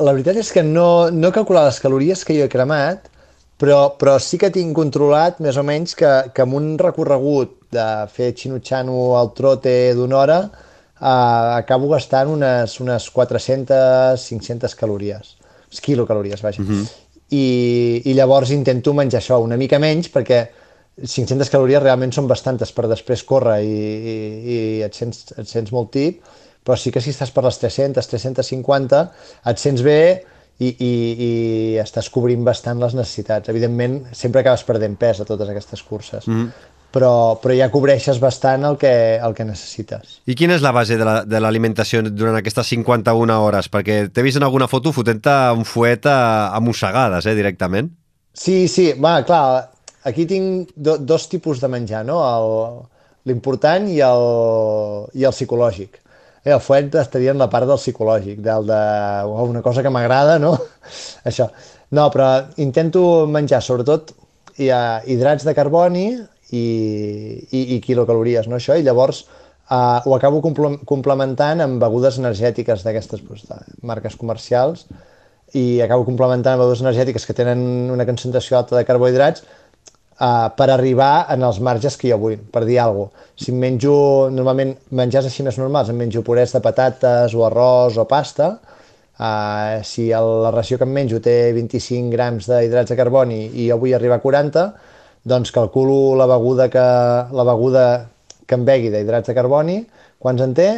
La 0.00 0.12
veritat 0.12 0.36
és 0.40 0.52
que 0.52 0.64
no, 0.64 1.08
no 1.08 1.30
he 1.30 1.36
calculat 1.36 1.70
les 1.70 1.80
calories 1.80 2.24
que 2.24 2.36
jo 2.36 2.44
he 2.44 2.52
cremat, 2.52 3.08
però, 3.60 3.94
però 3.96 4.18
sí 4.20 4.36
que 4.40 4.52
tinc 4.52 4.76
controlat 4.76 5.40
més 5.40 5.56
o 5.60 5.64
menys 5.64 5.96
que, 5.96 6.10
que 6.36 6.44
amb 6.44 6.56
un 6.60 6.74
recorregut 6.80 7.56
de 7.72 7.86
fer 8.12 8.34
xinutxano 8.36 9.14
al 9.16 9.32
trote 9.36 9.94
d'una 9.96 10.20
hora 10.20 10.42
uh, 11.00 11.56
acabo 11.56 11.88
gastant 11.88 12.30
unes, 12.30 12.78
unes 12.80 13.08
400-500 13.12 14.74
calories, 14.76 15.36
quilocalories, 15.80 16.42
vaja. 16.42 16.62
Mhm. 16.62 16.82
-huh. 16.82 16.88
I, 17.30 18.02
I 18.04 18.14
llavors 18.14 18.50
intento 18.50 18.92
menjar 18.92 19.20
això, 19.20 19.38
una 19.40 19.56
mica 19.56 19.78
menys, 19.78 20.10
perquè 20.10 20.48
500 21.06 21.48
calories 21.48 21.82
realment 21.82 22.12
són 22.12 22.26
bastantes 22.26 22.72
per 22.72 22.88
després 22.88 23.22
córrer 23.22 23.62
i, 23.62 23.68
i, 23.68 24.16
i 24.54 24.82
et, 24.82 24.94
sents, 24.94 25.32
et 25.38 25.48
sents 25.48 25.70
molt 25.72 25.92
tip, 25.92 26.24
però 26.64 26.76
sí 26.76 26.90
que 26.90 27.00
si 27.00 27.10
estàs 27.10 27.30
per 27.30 27.44
les 27.44 27.58
300, 27.58 28.06
350, 28.06 29.12
et 29.46 29.58
sents 29.58 29.82
bé 29.82 30.24
i, 30.58 30.66
i, 30.68 30.92
i 31.28 31.30
estàs 31.78 32.10
cobrint 32.10 32.44
bastant 32.44 32.80
les 32.80 32.94
necessitats. 32.94 33.48
Evidentment, 33.48 34.06
sempre 34.12 34.40
acabes 34.40 34.64
perdent 34.64 34.98
pes 34.98 35.20
a 35.20 35.24
totes 35.24 35.48
aquestes 35.48 35.82
curses, 35.82 36.26
mm 36.26 36.34
-hmm 36.34 36.50
però, 36.94 37.38
però 37.40 37.54
ja 37.56 37.70
cobreixes 37.70 38.18
bastant 38.22 38.66
el 38.66 38.76
que, 38.80 38.92
el 39.22 39.34
que 39.36 39.46
necessites. 39.46 40.18
I 40.30 40.36
quina 40.38 40.56
és 40.58 40.64
la 40.64 40.72
base 40.74 40.98
de 40.98 41.40
l'alimentació 41.42 42.02
la, 42.04 42.12
durant 42.12 42.38
aquestes 42.38 42.72
51 42.74 43.38
hores? 43.44 43.70
Perquè 43.72 44.02
t'he 44.10 44.24
vist 44.26 44.40
en 44.40 44.46
alguna 44.46 44.68
foto 44.70 44.92
fotent-te 44.94 45.36
un 45.56 45.66
fuet 45.68 46.08
a, 46.10 46.50
a 46.54 46.60
mossegades, 46.64 47.26
eh, 47.26 47.36
directament. 47.38 47.92
Sí, 48.34 48.66
sí, 48.68 48.90
va, 48.98 49.20
clar, 49.26 49.70
aquí 50.06 50.26
tinc 50.26 50.70
do, 50.76 50.96
dos 50.98 51.28
tipus 51.30 51.62
de 51.62 51.70
menjar, 51.70 52.04
no? 52.08 52.20
L'important 53.28 53.88
i, 53.90 53.98
el, 54.04 54.26
i 55.18 55.26
el 55.28 55.36
psicològic. 55.36 56.00
Eh, 56.44 56.54
el 56.54 56.62
fuet 56.64 56.94
estaria 56.96 57.34
en 57.34 57.42
la 57.42 57.50
part 57.52 57.68
del 57.68 57.78
psicològic, 57.78 58.40
del 58.42 58.66
de 58.70 58.80
oh, 59.28 59.44
una 59.44 59.62
cosa 59.62 59.84
que 59.84 59.92
m'agrada, 59.92 60.38
no? 60.42 60.56
Això. 61.28 61.50
No, 61.90 62.06
però 62.14 62.28
intento 62.62 63.26
menjar 63.26 63.58
sobretot 63.66 64.12
hi 64.60 64.68
ha 64.70 65.00
hidrats 65.10 65.46
de 65.46 65.54
carboni 65.56 66.04
i, 66.50 66.64
i, 67.50 67.60
i 67.76 67.78
quilocalories, 67.84 68.48
no, 68.50 68.58
això? 68.58 68.76
I 68.76 68.86
llavors 68.86 69.24
uh, 69.70 70.00
ho 70.04 70.16
acabo 70.16 70.42
complementant 70.42 71.62
amb 71.64 71.80
begudes 71.82 72.18
energètiques 72.22 72.84
d'aquestes 72.86 73.22
doncs, 73.26 73.46
marques 73.86 74.18
comercials 74.18 74.86
i 75.54 75.80
acabo 75.82 76.06
complementant 76.06 76.54
amb 76.54 76.64
begudes 76.64 76.82
energètiques 76.84 77.26
que 77.26 77.36
tenen 77.36 77.90
una 77.90 78.06
concentració 78.06 78.58
alta 78.60 78.76
de 78.78 78.84
carbohidrats 78.86 79.44
uh, 80.20 80.50
per 80.56 80.68
arribar 80.70 81.26
en 81.34 81.46
els 81.46 81.60
marges 81.62 81.96
que 81.98 82.10
jo 82.12 82.18
vull, 82.22 82.36
per 82.38 82.64
dir 82.68 82.80
alguna 82.82 83.10
cosa. 83.10 83.28
Si 83.40 83.54
menjo, 83.56 83.94
normalment, 84.34 84.74
menjars 84.94 85.30
així 85.30 85.46
més 85.46 85.58
normals, 85.58 85.90
em 85.90 85.98
menjo 85.98 86.22
purés 86.26 86.52
de 86.54 86.60
patates 86.62 87.34
o 87.34 87.46
arròs 87.46 87.98
o 87.98 88.06
pasta, 88.10 88.52
uh, 89.16 89.80
si 89.86 90.10
el, 90.14 90.30
la 90.44 90.54
ració 90.54 90.78
que 90.78 90.86
em 90.86 90.94
menjo 90.98 91.22
té 91.24 91.36
25 91.56 92.12
grams 92.14 92.50
d'hidrats 92.50 92.92
de 92.92 92.98
carboni 92.98 93.42
i 93.48 93.70
jo 93.70 93.80
vull 93.80 93.96
arribar 93.96 94.20
a 94.20 94.24
40, 94.24 94.66
doncs 95.24 95.52
calculo 95.52 96.16
la 96.16 96.26
beguda 96.26 96.68
que, 96.72 96.86
la 97.36 97.44
beguda 97.44 97.84
que 98.46 98.56
em 98.58 98.64
begui 98.66 98.90
d'hidrats 98.92 99.28
de 99.28 99.36
carboni, 99.36 99.80
quants 100.18 100.42
en 100.44 100.54
té, 100.56 100.70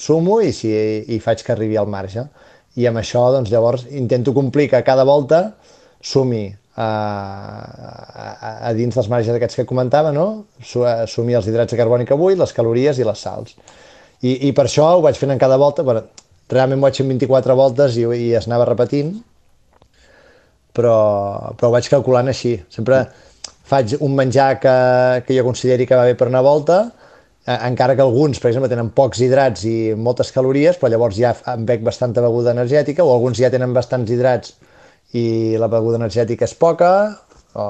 sumo 0.00 0.40
i, 0.40 0.54
si, 0.56 0.70
i 1.08 1.20
faig 1.22 1.44
que 1.44 1.52
arribi 1.54 1.76
al 1.78 1.90
marge. 1.90 2.24
I 2.80 2.86
amb 2.88 3.00
això, 3.02 3.26
doncs, 3.34 3.50
llavors, 3.52 3.84
intento 3.90 4.32
complir 4.34 4.68
que 4.70 4.80
cada 4.86 5.04
volta 5.04 5.42
sumi 6.00 6.46
a, 6.80 6.88
a, 6.88 8.52
a 8.70 8.72
dins 8.78 8.94
dels 8.96 9.10
marges 9.12 9.34
aquests 9.34 9.60
que 9.60 9.68
comentava, 9.68 10.14
no? 10.16 10.46
Sumi 10.64 11.36
els 11.36 11.48
hidrats 11.50 11.74
de 11.74 11.80
carboni 11.80 12.08
que 12.08 12.18
vull, 12.18 12.38
les 12.40 12.54
calories 12.56 12.98
i 12.98 13.06
les 13.06 13.24
sals. 13.26 13.56
I, 14.20 14.36
i 14.48 14.52
per 14.56 14.66
això 14.68 14.86
ho 14.96 15.02
vaig 15.04 15.18
fent 15.18 15.34
en 15.34 15.40
cada 15.40 15.58
volta, 15.60 15.84
bueno, 15.84 16.04
realment 16.50 16.80
ho 16.80 16.86
vaig 16.86 17.00
fent 17.00 17.10
24 17.12 17.56
voltes 17.58 17.98
i, 18.00 18.06
i 18.06 18.30
es 18.38 18.48
anava 18.48 18.68
repetint, 18.68 19.14
però, 20.76 20.96
però 21.58 21.70
ho 21.70 21.74
vaig 21.74 21.88
calculant 21.92 22.30
així. 22.32 22.56
Sempre, 22.72 23.04
faig 23.70 23.96
un 24.00 24.16
menjar 24.18 24.56
que, 24.62 24.74
que 25.26 25.36
jo 25.38 25.46
consideri 25.46 25.86
que 25.86 25.98
va 25.98 26.08
bé 26.08 26.16
per 26.18 26.28
una 26.30 26.42
volta, 26.42 26.82
eh, 27.46 27.58
encara 27.68 27.94
que 27.96 28.04
alguns, 28.04 28.42
per 28.42 28.50
exemple, 28.50 28.70
tenen 28.72 28.90
pocs 28.96 29.22
hidrats 29.22 29.64
i 29.70 29.76
moltes 29.96 30.34
calories, 30.34 30.80
però 30.80 30.90
llavors 30.92 31.18
ja 31.18 31.34
em 31.54 31.64
bec 31.68 31.86
bastanta 31.86 32.24
beguda 32.24 32.54
energètica, 32.56 33.06
o 33.06 33.14
alguns 33.14 33.38
ja 33.38 33.52
tenen 33.52 33.74
bastants 33.76 34.10
hidrats 34.10 34.56
i 35.14 35.56
la 35.58 35.70
beguda 35.70 35.98
energètica 35.98 36.46
és 36.46 36.54
poca, 36.54 36.90
o, 37.54 37.62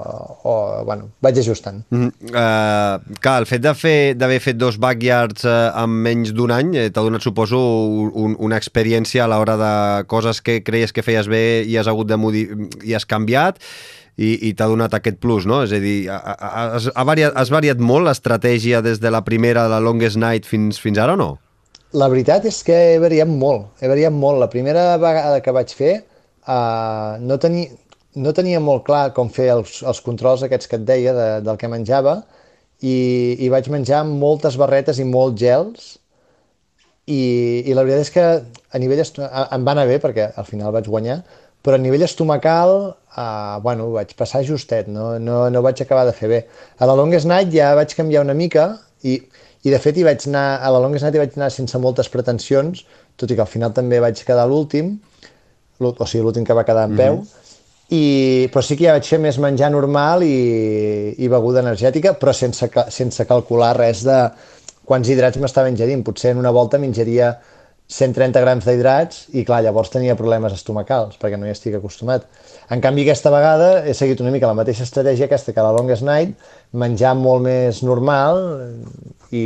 o 0.45 0.85
bueno, 0.85 1.09
vaig 1.25 1.39
ajustant. 1.41 1.83
Mm, 1.89 2.11
uh, 2.33 3.17
clar, 3.21 3.39
el 3.41 3.47
fet 3.49 3.63
d'haver 3.65 4.41
fet 4.45 4.59
dos 4.61 4.77
backyards 4.81 5.47
uh, 5.49 5.71
en 5.81 5.95
menys 6.05 6.35
d'un 6.37 6.53
any 6.53 6.75
eh, 6.77 6.89
t'ha 6.93 7.05
donat, 7.07 7.25
suposo, 7.25 7.61
un, 7.97 8.37
una 8.39 8.59
experiència 8.61 9.25
a 9.25 9.31
l'hora 9.33 9.57
de 9.61 9.73
coses 10.11 10.43
que 10.45 10.61
creies 10.67 10.93
que 10.93 11.05
feies 11.07 11.31
bé 11.33 11.63
i 11.65 11.79
has 11.81 11.89
hagut 11.89 12.11
de 12.11 12.21
i 12.85 12.95
has 12.97 13.09
canviat 13.09 13.61
i, 14.17 14.49
i 14.49 14.53
t'ha 14.57 14.69
donat 14.71 14.95
aquest 14.97 15.21
plus, 15.23 15.47
no? 15.49 15.63
És 15.67 15.75
a 15.77 15.81
dir, 15.83 15.97
has, 16.11 16.91
ha 16.95 17.05
variat, 17.07 17.37
has 17.39 17.53
variat 17.53 17.79
molt 17.83 18.09
l'estratègia 18.09 18.83
des 18.85 19.01
de 19.03 19.13
la 19.13 19.23
primera, 19.27 19.69
la 19.71 19.81
Longest 19.83 20.19
Night, 20.21 20.49
fins, 20.49 20.81
fins 20.83 20.99
ara 20.99 21.15
o 21.19 21.21
no? 21.21 21.31
La 21.99 22.09
veritat 22.11 22.45
és 22.47 22.61
que 22.63 22.77
he 22.93 22.99
variat 23.03 23.31
molt, 23.31 23.71
he 23.83 23.91
variat 23.91 24.15
molt. 24.15 24.39
La 24.43 24.51
primera 24.51 24.95
vegada 25.03 25.41
que 25.43 25.55
vaig 25.55 25.73
fer 25.75 25.95
uh, 26.47 27.19
no, 27.19 27.39
teni, 27.43 27.67
no 28.15 28.35
tenia 28.37 28.61
molt 28.63 28.85
clar 28.87 29.09
com 29.17 29.31
fer 29.33 29.51
els, 29.57 29.81
els 29.83 30.03
controls 30.05 30.45
aquests 30.47 30.71
que 30.71 30.79
et 30.79 30.87
deia 30.87 31.15
de, 31.17 31.31
del 31.47 31.59
que 31.59 31.71
menjava 31.71 32.21
i, 32.81 32.95
i 33.43 33.51
vaig 33.53 33.69
menjar 33.73 34.05
moltes 34.09 34.57
barretes 34.61 35.01
i 35.03 35.09
molts 35.09 35.41
gels 35.41 35.91
i, 37.11 37.21
i 37.67 37.75
la 37.75 37.85
veritat 37.85 38.07
és 38.07 38.13
que 38.15 38.25
a 38.71 38.81
nivell 38.81 39.03
em 39.03 39.67
va 39.67 39.75
anar 39.75 39.87
bé 39.91 39.99
perquè 40.03 40.31
al 40.39 40.47
final 40.47 40.73
vaig 40.75 40.89
guanyar, 40.89 41.21
però 41.63 41.77
a 41.77 41.83
nivell 41.83 42.05
estomacal, 42.07 42.95
uh, 43.17 43.61
bueno, 43.65 43.91
vaig 43.93 44.15
passar 44.17 44.43
justet, 44.47 44.89
no, 44.89 45.19
no, 45.19 45.43
no 45.53 45.63
vaig 45.63 45.83
acabar 45.83 46.07
de 46.09 46.15
fer 46.17 46.31
bé. 46.31 46.41
A 46.79 46.89
la 46.89 46.97
Longest 46.97 47.29
Night 47.29 47.53
ja 47.55 47.75
vaig 47.77 47.93
canviar 47.97 48.25
una 48.25 48.37
mica 48.37 48.71
i, 49.05 49.19
i 49.63 49.75
de 49.75 49.81
fet 49.83 49.99
hi 50.01 50.07
vaig 50.07 50.25
anar, 50.31 50.47
a 50.65 50.73
la 50.73 50.81
Longest 50.81 51.05
Night 51.05 51.19
hi 51.19 51.23
vaig 51.25 51.37
anar 51.37 51.51
sense 51.53 51.79
moltes 51.79 52.09
pretensions, 52.09 52.87
tot 53.21 53.31
i 53.31 53.37
que 53.37 53.45
al 53.45 53.51
final 53.51 53.77
també 53.77 54.01
vaig 54.01 54.25
quedar 54.25 54.49
l'últim, 54.49 54.97
o 55.81 55.93
sigui, 56.07 56.25
l'últim 56.25 56.49
que 56.49 56.57
va 56.57 56.65
quedar 56.65 56.89
en 56.89 56.97
peu, 56.97 57.15
mm 57.21 57.21
-hmm. 57.21 57.37
I, 57.91 58.47
però 58.55 58.63
sí 58.63 58.77
que 58.79 58.85
ja 58.87 58.93
vaig 58.95 59.07
fer 59.07 59.19
més 59.19 59.37
menjar 59.43 59.71
normal 59.75 60.23
i, 60.23 61.15
i 61.19 61.29
beguda 61.29 61.59
energètica, 61.59 62.13
però 62.15 62.33
sense, 62.33 62.69
sense 62.89 63.25
calcular 63.27 63.73
res 63.77 64.05
de 64.07 64.19
quants 64.87 65.09
hidrats 65.11 65.41
m'estava 65.43 65.69
ingerint. 65.69 66.05
Potser 66.07 66.31
en 66.31 66.39
una 66.39 66.53
volta 66.55 66.79
m'ingeria 66.79 67.33
130 67.91 68.41
grams 68.45 68.67
d'hidrats 68.69 69.25
i 69.35 69.43
clar, 69.47 69.65
llavors 69.67 69.91
tenia 69.91 70.15
problemes 70.19 70.55
estomacals 70.55 71.19
perquè 71.19 71.39
no 71.39 71.49
hi 71.49 71.55
estic 71.55 71.75
acostumat. 71.81 72.29
En 72.71 72.83
canvi 72.85 73.03
aquesta 73.03 73.33
vegada 73.35 73.71
he 73.83 73.95
seguit 73.99 74.23
una 74.23 74.31
mica 74.31 74.51
la 74.51 74.55
mateixa 74.55 74.87
estratègia 74.87 75.27
aquesta 75.27 75.55
que 75.57 75.65
la 75.65 75.75
Longest 75.75 76.07
Night, 76.07 76.37
menjar 76.71 77.17
molt 77.19 77.43
més 77.49 77.83
normal 77.83 78.39
i, 79.35 79.45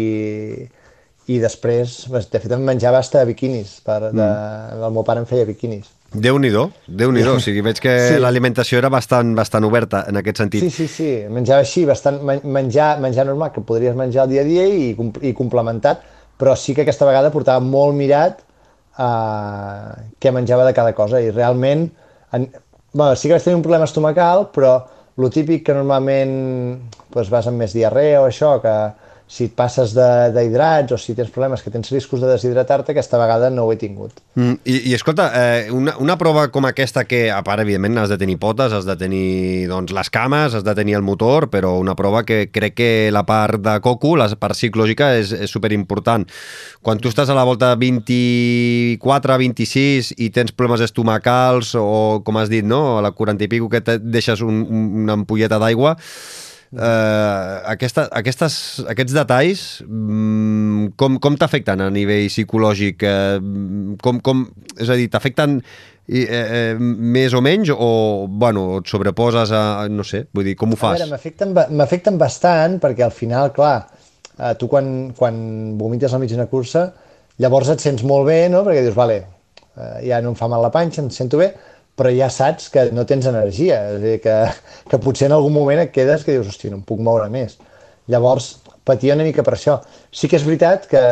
i 1.24 1.40
després, 1.40 2.02
de 2.12 2.40
fet 2.42 2.52
em 2.52 2.64
menjava 2.68 3.00
hasta 3.00 3.24
biquinis, 3.24 3.78
per, 3.84 4.00
de, 4.10 4.20
mm. 4.20 4.80
el 4.84 4.92
meu 4.92 5.06
pare 5.08 5.24
em 5.24 5.28
feia 5.30 5.48
biquinis. 5.48 5.88
Déu-n'hi-do, 6.14 6.68
déu 6.86 7.10
nhi 7.16 7.24
o 7.32 7.38
sigui, 7.42 7.64
veig 7.64 7.80
que 7.82 7.94
sí. 8.10 8.18
l'alimentació 8.22 8.78
era 8.78 8.90
bastant, 8.92 9.32
bastant 9.34 9.64
oberta 9.66 10.04
en 10.10 10.20
aquest 10.20 10.44
sentit. 10.44 10.66
Sí, 10.68 10.70
sí, 10.70 10.90
sí, 10.90 11.08
menjava 11.32 11.64
així, 11.64 11.86
bastant, 11.88 12.20
menjar, 12.44 12.98
menjar 13.00 13.24
normal, 13.30 13.54
que 13.56 13.64
podries 13.64 13.96
menjar 13.96 14.28
el 14.28 14.36
dia 14.36 14.44
a 14.44 14.50
dia 14.52 14.68
i, 14.68 14.92
i 15.24 15.32
complementat, 15.32 16.04
però 16.40 16.56
sí 16.58 16.74
que 16.74 16.82
aquesta 16.84 17.06
vegada 17.08 17.32
portava 17.34 17.62
molt 17.62 17.96
mirat 17.98 18.40
uh, 18.98 19.94
què 20.20 20.32
menjava 20.34 20.66
de 20.66 20.74
cada 20.76 20.94
cosa. 20.96 21.20
I 21.22 21.30
realment 21.30 21.88
en, 22.34 22.48
bueno, 22.92 23.14
sí 23.14 23.28
que 23.28 23.36
vaig 23.36 23.46
tenir 23.46 23.60
un 23.60 23.66
problema 23.66 23.88
estomacal 23.88 24.48
però 24.54 24.76
el 25.18 25.30
típic 25.30 25.62
que 25.68 25.76
normalment 25.76 26.34
doncs, 27.14 27.30
vas 27.30 27.46
amb 27.46 27.62
més 27.62 27.74
diarrea 27.76 28.22
o 28.22 28.28
això, 28.28 28.56
que, 28.62 28.74
si 29.26 29.46
et 29.48 29.54
passes 29.56 29.94
d'hidrats 29.96 30.92
o 30.92 30.98
si 31.00 31.14
tens 31.16 31.30
problemes 31.32 31.62
que 31.64 31.70
tens 31.72 31.88
riscos 31.90 32.20
de 32.20 32.28
deshidratar-te, 32.28 32.92
aquesta 32.92 33.18
vegada 33.18 33.48
no 33.50 33.64
ho 33.64 33.72
he 33.72 33.78
tingut. 33.80 34.20
Mm, 34.36 34.58
i, 34.68 34.76
I 34.90 34.94
escolta, 34.94 35.30
eh, 35.34 35.70
una, 35.72 35.96
una 35.98 36.18
prova 36.20 36.46
com 36.52 36.68
aquesta 36.68 37.06
que, 37.08 37.24
a 37.32 37.40
part, 37.46 37.64
evidentment, 37.64 38.02
has 38.02 38.12
de 38.12 38.18
tenir 38.20 38.36
potes, 38.42 38.74
has 38.76 38.86
de 38.86 38.96
tenir 39.00 39.64
doncs, 39.72 39.94
les 39.96 40.12
cames, 40.12 40.54
has 40.54 40.66
de 40.66 40.76
tenir 40.76 40.98
el 41.00 41.06
motor, 41.06 41.48
però 41.50 41.72
una 41.80 41.96
prova 41.96 42.22
que 42.28 42.50
crec 42.52 42.76
que 42.76 42.90
la 43.14 43.24
part 43.24 43.62
de 43.64 43.78
coco, 43.80 44.14
la 44.20 44.28
part 44.36 44.58
psicològica, 44.58 45.14
és, 45.16 45.32
és 45.32 45.50
superimportant. 45.50 46.28
Quan 46.84 47.00
tu 47.00 47.08
estàs 47.08 47.32
a 47.32 47.38
la 47.38 47.48
volta 47.48 47.72
24, 47.80 49.40
26 49.40 50.14
i 50.20 50.30
tens 50.36 50.52
problemes 50.52 50.84
estomacals 50.84 51.72
o, 51.80 52.20
com 52.26 52.38
has 52.38 52.52
dit, 52.52 52.66
no? 52.66 52.98
a 52.98 53.04
la 53.04 53.14
40 53.16 53.48
i 53.48 53.50
pico 53.56 53.72
que 53.72 53.80
te 53.80 53.98
deixes 53.98 54.44
un, 54.44 54.66
una 55.04 55.16
ampolleta 55.16 55.58
d'aigua, 55.62 55.96
eh, 56.74 57.56
aquesta, 57.72 58.06
aquestes, 58.20 58.58
aquests 58.90 59.16
detalls 59.16 59.64
mm, 59.86 60.94
com, 61.00 61.18
com 61.22 61.38
t'afecten 61.40 61.82
a 61.84 61.90
nivell 61.94 62.28
psicològic? 62.30 63.04
Eh, 63.06 63.98
com, 64.02 64.20
com, 64.24 64.46
és 64.78 64.90
a 64.90 64.98
dir, 64.98 65.10
t'afecten 65.12 65.60
i, 66.04 66.20
eh, 66.20 66.40
eh, 66.74 66.78
més 66.78 67.32
o 67.32 67.40
menys 67.44 67.70
o, 67.72 68.26
bueno, 68.28 68.66
et 68.82 68.90
sobreposes 68.90 69.52
a, 69.56 69.62
no 69.88 70.04
sé, 70.04 70.26
vull 70.36 70.44
dir, 70.50 70.56
com 70.60 70.74
ho 70.74 70.76
A 70.76 70.82
fas? 70.82 71.00
veure, 71.00 71.56
m'afecten 71.72 72.18
bastant 72.20 72.76
perquè 72.82 73.06
al 73.06 73.14
final, 73.14 73.54
clar, 73.56 73.86
eh, 74.36 74.52
tu 74.60 74.68
quan, 74.68 75.14
quan 75.16 75.38
vomites 75.80 76.12
al 76.12 76.20
mig 76.20 76.32
d'una 76.32 76.50
cursa, 76.50 76.90
llavors 77.40 77.72
et 77.72 77.80
sents 77.80 78.04
molt 78.04 78.28
bé, 78.28 78.42
no? 78.52 78.62
Perquè 78.66 78.82
dius, 78.84 78.96
vale, 78.98 79.22
eh, 79.76 80.02
ja 80.10 80.20
no 80.20 80.34
em 80.34 80.38
fa 80.38 80.50
mal 80.50 80.62
la 80.62 80.72
panxa, 80.74 81.02
em 81.02 81.08
sento 81.14 81.40
bé, 81.40 81.54
però 81.98 82.10
ja 82.10 82.28
saps 82.32 82.68
que 82.74 82.88
no 82.94 83.04
tens 83.06 83.26
energia, 83.30 83.78
és 83.90 83.98
a 83.98 84.02
dir, 84.02 84.16
que, 84.24 84.36
que 84.90 85.00
potser 85.02 85.28
en 85.28 85.36
algun 85.36 85.54
moment 85.54 85.82
et 85.82 85.92
quedes 85.94 86.26
que 86.26 86.34
dius, 86.34 86.50
hòstia, 86.50 86.72
no 86.72 86.80
em 86.80 86.86
puc 86.86 87.02
moure 87.02 87.28
més. 87.30 87.56
Llavors, 88.10 88.56
patia 88.84 89.14
una 89.14 89.26
mica 89.26 89.44
per 89.46 89.54
això. 89.56 89.78
Sí 90.12 90.28
que 90.28 90.36
és 90.40 90.46
veritat 90.46 90.88
que 90.90 91.02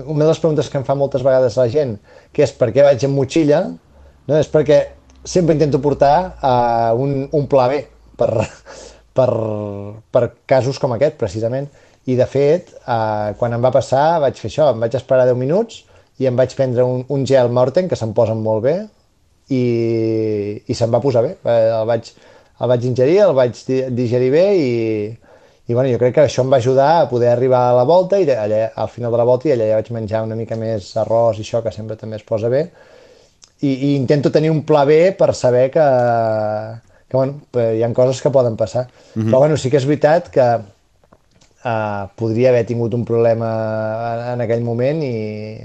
una 0.00 0.24
de 0.24 0.30
les 0.30 0.40
preguntes 0.40 0.70
que 0.70 0.78
em 0.80 0.86
fa 0.86 0.96
moltes 0.98 1.24
vegades 1.26 1.58
la 1.58 1.68
gent, 1.70 1.96
que 2.32 2.44
és 2.46 2.54
per 2.56 2.70
què 2.74 2.84
vaig 2.86 3.04
amb 3.06 3.18
motxilla, 3.18 3.60
no? 3.68 4.38
és 4.38 4.48
perquè 4.50 4.80
sempre 5.24 5.54
intento 5.54 5.80
portar 5.82 6.14
uh, 6.40 6.96
un, 6.96 7.26
un 7.36 7.46
pla 7.50 7.68
B 7.70 7.82
per, 8.18 8.30
per, 9.16 9.30
per 10.14 10.24
casos 10.48 10.80
com 10.80 10.94
aquest, 10.96 11.18
precisament. 11.20 11.68
I, 12.08 12.16
de 12.16 12.26
fet, 12.26 12.72
uh, 12.86 13.36
quan 13.38 13.52
em 13.52 13.62
va 13.62 13.72
passar, 13.74 14.20
vaig 14.22 14.38
fer 14.40 14.48
això, 14.48 14.70
em 14.72 14.80
vaig 14.80 14.96
esperar 14.96 15.28
10 15.28 15.36
minuts 15.38 15.82
i 16.20 16.28
em 16.30 16.38
vaig 16.38 16.54
prendre 16.56 16.86
un, 16.86 17.04
un 17.12 17.26
gel 17.28 17.52
Morten, 17.52 17.90
que 17.90 17.98
se'm 17.98 18.14
posen 18.16 18.40
molt 18.44 18.64
bé, 18.64 18.76
i, 19.50 20.62
i 20.66 20.74
se'm 20.74 20.92
va 20.94 21.00
posar 21.02 21.22
bé. 21.26 21.34
Eh, 21.44 21.70
El 21.80 21.86
vaig, 21.90 22.12
el 22.60 22.68
vaig 22.70 22.84
ingerir, 22.86 23.18
el 23.24 23.34
vaig 23.34 23.56
di- 23.66 23.82
digerir 23.96 24.30
bé 24.30 24.44
i, 24.56 24.70
i 25.66 25.74
bueno, 25.74 25.90
jo 25.90 25.98
crec 25.98 26.14
que 26.14 26.24
això 26.26 26.42
em 26.44 26.50
va 26.52 26.58
ajudar 26.62 26.90
a 27.00 27.08
poder 27.10 27.28
arribar 27.32 27.64
a 27.70 27.76
la 27.76 27.84
volta 27.88 28.18
i 28.20 28.28
allà, 28.30 28.70
al 28.74 28.88
final 28.88 29.12
de 29.12 29.18
la 29.18 29.24
volta 29.24 29.48
i 29.48 29.52
allà 29.54 29.68
ja 29.70 29.80
vaig 29.80 29.90
menjar 29.94 30.22
una 30.26 30.36
mica 30.38 30.56
més 30.56 30.92
arròs 30.96 31.38
i 31.38 31.44
això, 31.46 31.62
que 31.62 31.72
sempre 31.74 31.96
també 31.96 32.16
es 32.16 32.26
posa 32.26 32.48
bé. 32.48 32.70
I, 33.60 33.70
i 33.70 33.96
intento 33.96 34.30
tenir 34.32 34.50
un 34.50 34.62
pla 34.64 34.84
B 34.88 35.12
per 35.18 35.34
saber 35.34 35.70
que, 35.70 35.86
que 37.08 37.16
bueno, 37.16 37.40
hi 37.76 37.82
ha 37.82 37.92
coses 37.92 38.22
que 38.22 38.30
poden 38.30 38.56
passar. 38.56 38.86
Mm 39.14 39.22
-hmm. 39.22 39.30
Però 39.30 39.38
bueno, 39.38 39.56
sí 39.56 39.70
que 39.70 39.76
és 39.76 39.84
veritat 39.86 40.30
que 40.30 40.46
uh, 41.64 42.08
podria 42.16 42.48
haver 42.50 42.64
tingut 42.66 42.94
un 42.94 43.04
problema 43.04 43.50
en, 44.14 44.32
en 44.34 44.40
aquell 44.40 44.62
moment 44.64 45.02
i, 45.02 45.60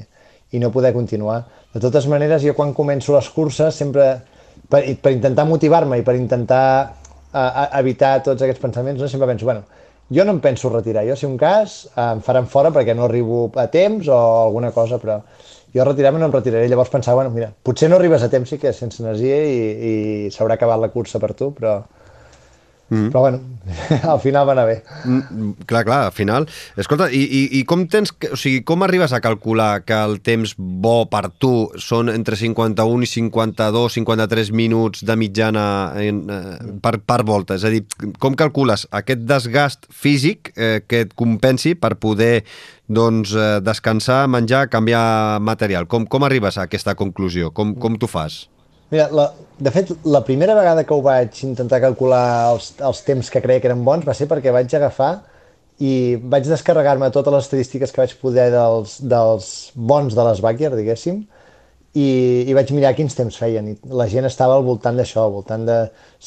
i 0.51 0.59
no 0.59 0.71
poder 0.71 0.93
continuar. 0.93 1.45
De 1.75 1.81
totes 1.83 2.05
maneres, 2.07 2.39
jo 2.39 2.53
quan 2.55 2.69
començo 2.71 3.11
les 3.11 3.27
curses 3.35 3.75
sempre, 3.75 4.05
per, 4.71 4.79
per 5.03 5.11
intentar 5.11 5.43
motivar-me 5.49 5.97
i 5.99 6.05
per 6.07 6.13
intentar 6.15 6.67
uh, 6.87 7.65
evitar 7.81 8.21
tots 8.23 8.45
aquests 8.45 8.63
pensaments, 8.63 9.01
no, 9.01 9.09
sempre 9.11 9.27
penso, 9.27 9.49
bueno, 9.49 9.65
jo 10.15 10.23
no 10.23 10.37
em 10.37 10.39
penso 10.39 10.71
retirar, 10.71 11.03
jo 11.03 11.17
si 11.19 11.27
un 11.27 11.35
cas 11.35 11.81
em 11.99 12.21
faran 12.23 12.47
fora 12.47 12.71
perquè 12.71 12.95
no 12.95 13.09
arribo 13.09 13.49
a 13.59 13.67
temps 13.73 14.07
o 14.07 14.15
alguna 14.45 14.71
cosa, 14.71 15.01
però 15.03 15.19
jo 15.75 15.83
retirar-me 15.83 16.21
no 16.21 16.29
em 16.29 16.37
retiraré. 16.37 16.69
Llavors 16.71 16.93
pensava, 16.93 17.19
bueno, 17.19 17.35
mira, 17.35 17.51
potser 17.51 17.91
no 17.91 17.99
arribes 17.99 18.23
a 18.23 18.31
temps, 18.31 18.55
sí 18.55 18.61
que 18.61 18.71
sense 18.71 19.03
energia 19.03 19.41
i, 19.43 19.59
i 19.91 19.93
s'haurà 20.31 20.55
acabat 20.55 20.79
la 20.79 20.93
cursa 20.95 21.19
per 21.19 21.33
tu, 21.35 21.51
però, 21.59 21.81
mm. 22.89 23.09
però 23.09 23.21
bueno, 23.25 23.41
al 24.13 24.19
final 24.19 24.47
va 24.47 24.53
anar 24.53 24.65
bé. 24.67 24.75
Mm, 25.05 25.65
clar, 25.65 25.83
clar, 25.87 25.99
al 26.05 26.13
final. 26.15 26.47
Escolta, 26.77 27.09
i, 27.11 27.21
i, 27.23 27.41
i 27.59 27.63
com 27.67 27.85
tens, 27.91 28.13
o 28.31 28.37
sigui, 28.39 28.61
com 28.67 28.85
arribes 28.85 29.13
a 29.13 29.21
calcular 29.23 29.83
que 29.85 29.97
el 29.97 30.19
temps 30.25 30.55
bo 30.57 31.05
per 31.11 31.27
tu 31.41 31.53
són 31.81 32.11
entre 32.13 32.37
51 32.39 33.07
i 33.07 33.09
52, 33.09 33.97
53 33.99 34.53
minuts 34.55 35.05
de 35.05 35.17
mitjana 35.19 35.65
en, 36.01 36.23
eh, 36.29 36.55
per, 36.83 36.97
per 37.01 37.21
volta? 37.27 37.57
És 37.59 37.65
a 37.65 37.73
dir, 37.73 37.83
com 38.21 38.37
calcules 38.37 38.87
aquest 38.95 39.25
desgast 39.25 39.89
físic 39.89 40.53
eh, 40.55 40.81
que 40.85 41.05
et 41.07 41.13
compensi 41.17 41.75
per 41.75 41.95
poder 42.01 42.43
doncs, 42.85 43.33
eh, 43.33 43.59
descansar, 43.65 44.25
menjar, 44.29 44.67
canviar 44.69 45.41
material? 45.41 45.89
Com, 45.89 46.05
com 46.05 46.27
arribes 46.27 46.59
a 46.59 46.69
aquesta 46.69 46.95
conclusió? 46.97 47.51
Com, 47.55 47.73
com 47.81 47.97
t'ho 47.97 48.09
fas? 48.09 48.45
Mira, 48.95 49.09
la, 49.11 49.33
de 49.59 49.71
fet, 49.75 49.89
la 50.07 50.21
primera 50.23 50.53
vegada 50.55 50.85
que 50.87 50.93
ho 50.95 51.01
vaig 51.03 51.41
intentar 51.43 51.81
calcular 51.83 52.53
els, 52.53 52.69
els 52.79 53.01
temps 53.03 53.27
que 53.33 53.41
creia 53.43 53.59
que 53.59 53.67
eren 53.67 53.81
bons 53.83 54.07
va 54.07 54.15
ser 54.15 54.29
perquè 54.31 54.53
vaig 54.55 54.71
agafar 54.77 55.09
i 55.83 56.15
vaig 56.31 56.47
descarregar-me 56.47 57.09
totes 57.11 57.35
les 57.35 57.43
estadístiques 57.43 57.91
que 57.91 57.99
vaig 57.99 58.13
poder 58.21 58.45
dels, 58.53 58.95
dels 59.03 59.51
bons 59.75 60.15
de 60.15 60.27
les 60.29 60.39
Backyard, 60.47 60.79
diguéssim, 60.79 61.25
i, 61.91 62.07
i 62.47 62.55
vaig 62.55 62.71
mirar 62.71 62.95
quins 62.95 63.19
temps 63.19 63.35
feien. 63.43 63.73
I 63.73 63.95
la 63.99 64.07
gent 64.15 64.31
estava 64.31 64.55
al 64.55 64.63
voltant 64.63 64.95
d'això, 64.95 65.25
al 65.27 65.35
voltant 65.41 65.67
de 65.67 65.79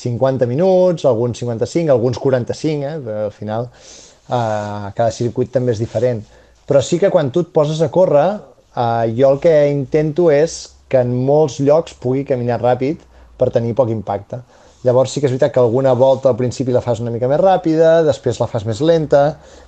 50 0.05 0.53
minuts, 0.53 1.09
alguns 1.09 1.41
55, 1.41 1.97
alguns 1.97 2.21
45, 2.21 2.85
eh? 2.85 3.03
Però 3.09 3.27
al 3.31 3.37
final 3.41 3.71
eh, 3.73 4.93
cada 4.93 5.09
circuit 5.23 5.57
també 5.57 5.73
és 5.73 5.81
diferent. 5.81 6.21
Però 6.69 6.85
sí 6.85 7.01
que 7.01 7.09
quan 7.17 7.33
tu 7.33 7.49
et 7.49 7.57
poses 7.57 7.81
a 7.81 7.89
córrer, 7.89 8.31
eh, 8.77 9.15
jo 9.17 9.33
el 9.33 9.41
que 9.41 9.57
intento 9.73 10.29
és 10.29 10.67
que 10.89 11.03
en 11.05 11.13
molts 11.27 11.59
llocs 11.61 11.97
pugui 12.01 12.25
caminar 12.29 12.61
ràpid 12.63 13.05
per 13.39 13.51
tenir 13.55 13.77
poc 13.79 13.93
impacte. 13.95 14.41
Llavors 14.87 15.11
sí 15.11 15.21
que 15.21 15.27
és 15.27 15.33
veritat 15.35 15.53
que 15.55 15.63
alguna 15.63 15.93
volta 15.99 16.31
al 16.31 16.37
principi 16.39 16.73
la 16.75 16.83
fas 16.85 17.01
una 17.03 17.11
mica 17.11 17.29
més 17.31 17.41
ràpida, 17.41 17.99
després 18.07 18.39
la 18.39 18.47
fas 18.51 18.65
més 18.67 18.81
lenta, 18.81 19.23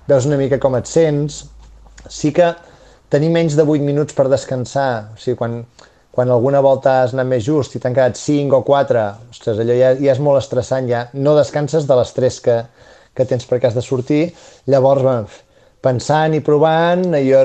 veus 0.09 0.26
una 0.28 0.38
mica 0.38 0.61
com 0.62 0.76
et 0.78 0.87
sents. 0.87 1.42
Sí 2.09 2.30
que 2.33 2.52
tenir 3.11 3.30
menys 3.35 3.56
de 3.59 3.66
8 3.66 3.83
minuts 3.85 4.14
per 4.14 4.28
descansar, 4.30 5.11
o 5.16 5.18
sigui, 5.18 5.37
quan, 5.40 5.59
quan 6.14 6.30
alguna 6.30 6.62
volta 6.62 7.00
has 7.02 7.14
anat 7.16 7.26
més 7.26 7.42
just 7.44 7.74
i 7.74 7.83
t'han 7.83 7.96
quedat 7.96 8.18
5 8.20 8.54
o 8.61 8.62
4, 8.66 9.04
ostres, 9.35 9.59
allò 9.64 9.76
ja, 9.76 9.92
ja 9.98 10.14
és 10.14 10.22
molt 10.22 10.38
estressant, 10.38 10.87
ja 10.88 11.09
no 11.18 11.35
descanses 11.38 11.90
de 11.90 11.98
l'estrès 11.98 12.38
que, 12.44 12.61
que 13.18 13.26
tens 13.26 13.50
perquè 13.50 13.68
has 13.68 13.76
de 13.76 13.85
sortir, 13.85 14.22
llavors, 14.70 15.02
bueno, 15.02 15.26
pensant 15.80 16.34
i 16.36 16.40
provant, 16.44 17.04
jo 17.24 17.44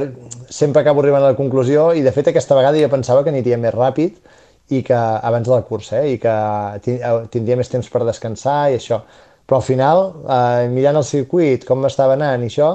sempre 0.49 0.81
acabo 0.81 1.01
arribant 1.01 1.23
a 1.23 1.31
la 1.31 1.37
conclusió 1.37 1.93
i 1.95 2.03
de 2.03 2.11
fet 2.11 2.31
aquesta 2.31 2.57
vegada 2.57 2.79
jo 2.81 2.89
pensava 2.91 3.23
que 3.23 3.31
aniria 3.31 3.57
més 3.57 3.73
ràpid 3.73 4.17
i 4.75 4.81
que 4.83 4.97
abans 4.97 5.47
de 5.47 5.53
la 5.53 5.61
cursa, 5.61 6.01
eh, 6.01 6.15
i 6.15 6.17
que 6.19 6.33
tin- 6.83 7.29
tindria 7.31 7.57
més 7.57 7.69
temps 7.69 7.87
per 7.89 8.03
descansar 8.03 8.71
i 8.71 8.79
això. 8.79 9.01
Però 9.45 9.59
al 9.61 9.65
final, 9.65 10.01
eh, 10.25 10.67
mirant 10.73 10.97
el 10.97 11.05
circuit, 11.05 11.65
com 11.65 11.79
m'estava 11.79 12.13
anant 12.17 12.43
i 12.43 12.49
això, 12.49 12.71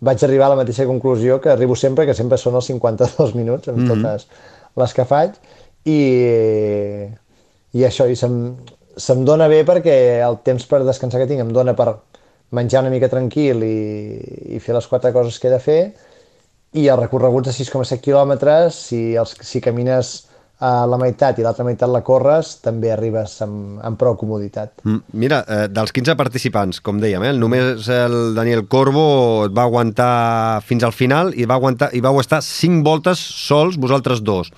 vaig 0.00 0.24
arribar 0.24 0.46
a 0.46 0.54
la 0.54 0.60
mateixa 0.62 0.86
conclusió 0.86 1.40
que 1.40 1.50
arribo 1.50 1.76
sempre, 1.76 2.06
que 2.06 2.14
sempre 2.14 2.38
són 2.38 2.54
els 2.54 2.66
52 2.66 3.34
minuts 3.40 3.68
amb 3.68 3.78
mm 3.78 3.84
-hmm. 3.84 4.02
totes 4.02 4.26
les 4.76 4.94
que 4.94 5.04
faig 5.04 5.30
i, 5.84 6.00
i 7.72 7.84
això, 7.84 8.08
i 8.10 8.16
se'm, 8.16 8.56
se'm 8.96 9.24
dona 9.24 9.48
bé 9.48 9.64
perquè 9.64 10.20
el 10.26 10.38
temps 10.42 10.66
per 10.66 10.84
descansar 10.84 11.20
que 11.20 11.26
tinc 11.26 11.40
em 11.40 11.52
dona 11.52 11.74
per 11.74 11.96
menjar 12.50 12.82
una 12.84 12.92
mica 12.92 13.08
tranquil 13.08 13.62
i, 13.66 13.78
i 14.56 14.60
fer 14.62 14.76
les 14.76 14.86
quatre 14.90 15.12
coses 15.12 15.38
que 15.40 15.48
he 15.48 15.54
de 15.54 15.62
fer 15.62 15.80
i 16.74 16.88
els 16.90 17.00
recorreguts 17.00 17.48
de 17.48 17.54
6,7 17.54 18.02
quilòmetres, 18.02 18.78
si, 18.90 19.02
els, 19.18 19.36
si 19.46 19.62
camines 19.62 20.14
a 20.64 20.86
la 20.86 20.98
meitat 20.98 21.38
i 21.38 21.44
l'altra 21.44 21.64
meitat 21.66 21.90
la 21.90 22.00
corres, 22.06 22.54
també 22.62 22.92
arribes 22.94 23.34
amb, 23.44 23.80
amb 23.84 23.98
prou 23.98 24.16
comoditat. 24.18 24.84
Mm, 24.84 25.18
Mira, 25.20 25.42
eh, 25.46 25.66
dels 25.70 25.92
15 25.94 26.14
participants, 26.18 26.80
com 26.80 27.00
dèiem, 27.02 27.22
eh, 27.26 27.32
només 27.36 27.88
el 27.90 28.34
Daniel 28.36 28.64
Corbo 28.70 29.04
et 29.48 29.54
va 29.54 29.66
aguantar 29.66 30.62
fins 30.66 30.86
al 30.86 30.94
final 30.94 31.34
i 31.34 31.46
va 31.46 31.58
aguantar 31.58 31.90
i 31.92 32.02
vau 32.04 32.20
estar 32.22 32.40
5 32.42 32.82
voltes 32.86 33.18
sols, 33.18 33.78
vosaltres 33.78 34.22
dos. 34.22 34.52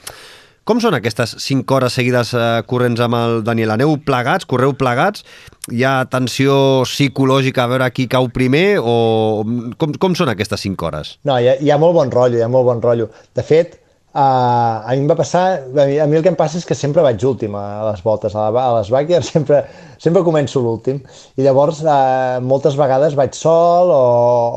Com 0.66 0.80
són 0.82 0.96
aquestes 0.96 1.30
5 1.44 1.76
hores 1.76 1.94
seguides 1.94 2.32
eh, 2.34 2.46
corrents 2.66 2.98
amb 3.04 3.14
el 3.14 3.36
Daniel? 3.46 3.70
Aneu 3.76 3.92
plegats, 4.02 4.48
correu 4.50 4.72
plegats? 4.74 5.22
Hi 5.70 5.84
ha 5.86 5.92
tensió 6.10 6.56
psicològica 6.82 7.62
a 7.62 7.70
veure 7.70 7.86
qui 7.94 8.08
cau 8.10 8.26
primer? 8.34 8.80
O 8.82 9.44
com, 9.78 9.94
com 9.94 10.16
són 10.18 10.32
aquestes 10.32 10.66
5 10.66 10.88
hores? 10.88 11.12
No, 11.22 11.38
hi 11.38 11.52
ha, 11.52 11.54
hi 11.62 11.70
ha 11.70 11.78
molt 11.78 11.94
bon 11.94 12.10
rotllo, 12.10 12.40
hi 12.40 12.42
ha 12.42 12.50
molt 12.50 12.66
bon 12.66 12.82
rotllo. 12.82 13.06
De 13.38 13.46
fet, 13.46 13.78
Uh, 14.16 14.80
a 14.88 14.94
mi 14.96 15.02
em 15.02 15.08
va 15.10 15.14
passar, 15.18 15.40
a 15.60 15.84
mi, 15.84 15.98
a 16.00 16.06
mi 16.08 16.16
el 16.16 16.22
que 16.24 16.30
em 16.32 16.36
passa 16.40 16.56
és 16.56 16.64
que 16.64 16.72
sempre 16.72 17.02
vaig 17.04 17.20
últim 17.28 17.52
a 17.52 17.64
les 17.90 17.98
voltes, 18.00 18.32
a, 18.32 18.46
la, 18.48 18.62
a 18.62 18.78
les 18.78 18.88
backyard 18.94 19.26
sempre, 19.34 19.58
sempre 20.00 20.22
començo 20.24 20.62
l'últim 20.64 21.02
i 21.36 21.44
llavors 21.44 21.82
uh, 21.84 22.38
moltes 22.40 22.78
vegades 22.80 23.12
vaig 23.18 23.36
sol 23.36 23.92
o, 23.92 23.98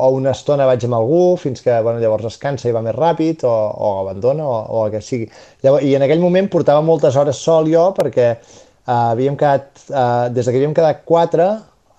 o 0.06 0.08
una 0.16 0.32
estona 0.32 0.64
vaig 0.70 0.86
amb 0.88 0.96
algú 0.96 1.36
fins 1.42 1.60
que 1.60 1.76
bueno, 1.84 2.00
llavors 2.00 2.30
es 2.30 2.40
cansa 2.40 2.70
i 2.70 2.72
va 2.72 2.80
més 2.86 2.96
ràpid 2.96 3.44
o, 3.44 3.52
o 3.52 3.92
abandona 4.06 4.48
o, 4.48 4.56
o 4.64 4.86
el 4.86 4.94
que 4.94 5.04
sigui. 5.04 5.28
Llavors, 5.60 5.84
I 5.84 5.92
en 5.98 6.08
aquell 6.08 6.24
moment 6.24 6.48
portava 6.48 6.80
moltes 6.80 7.20
hores 7.20 7.44
sol 7.44 7.68
jo 7.68 7.90
perquè 8.00 8.30
uh, 8.38 9.10
havíem 9.10 9.36
quedat, 9.36 9.84
uh, 9.92 10.32
des 10.32 10.48
que 10.48 10.56
havíem 10.56 10.72
quedat 10.80 11.04
quatre, 11.04 11.50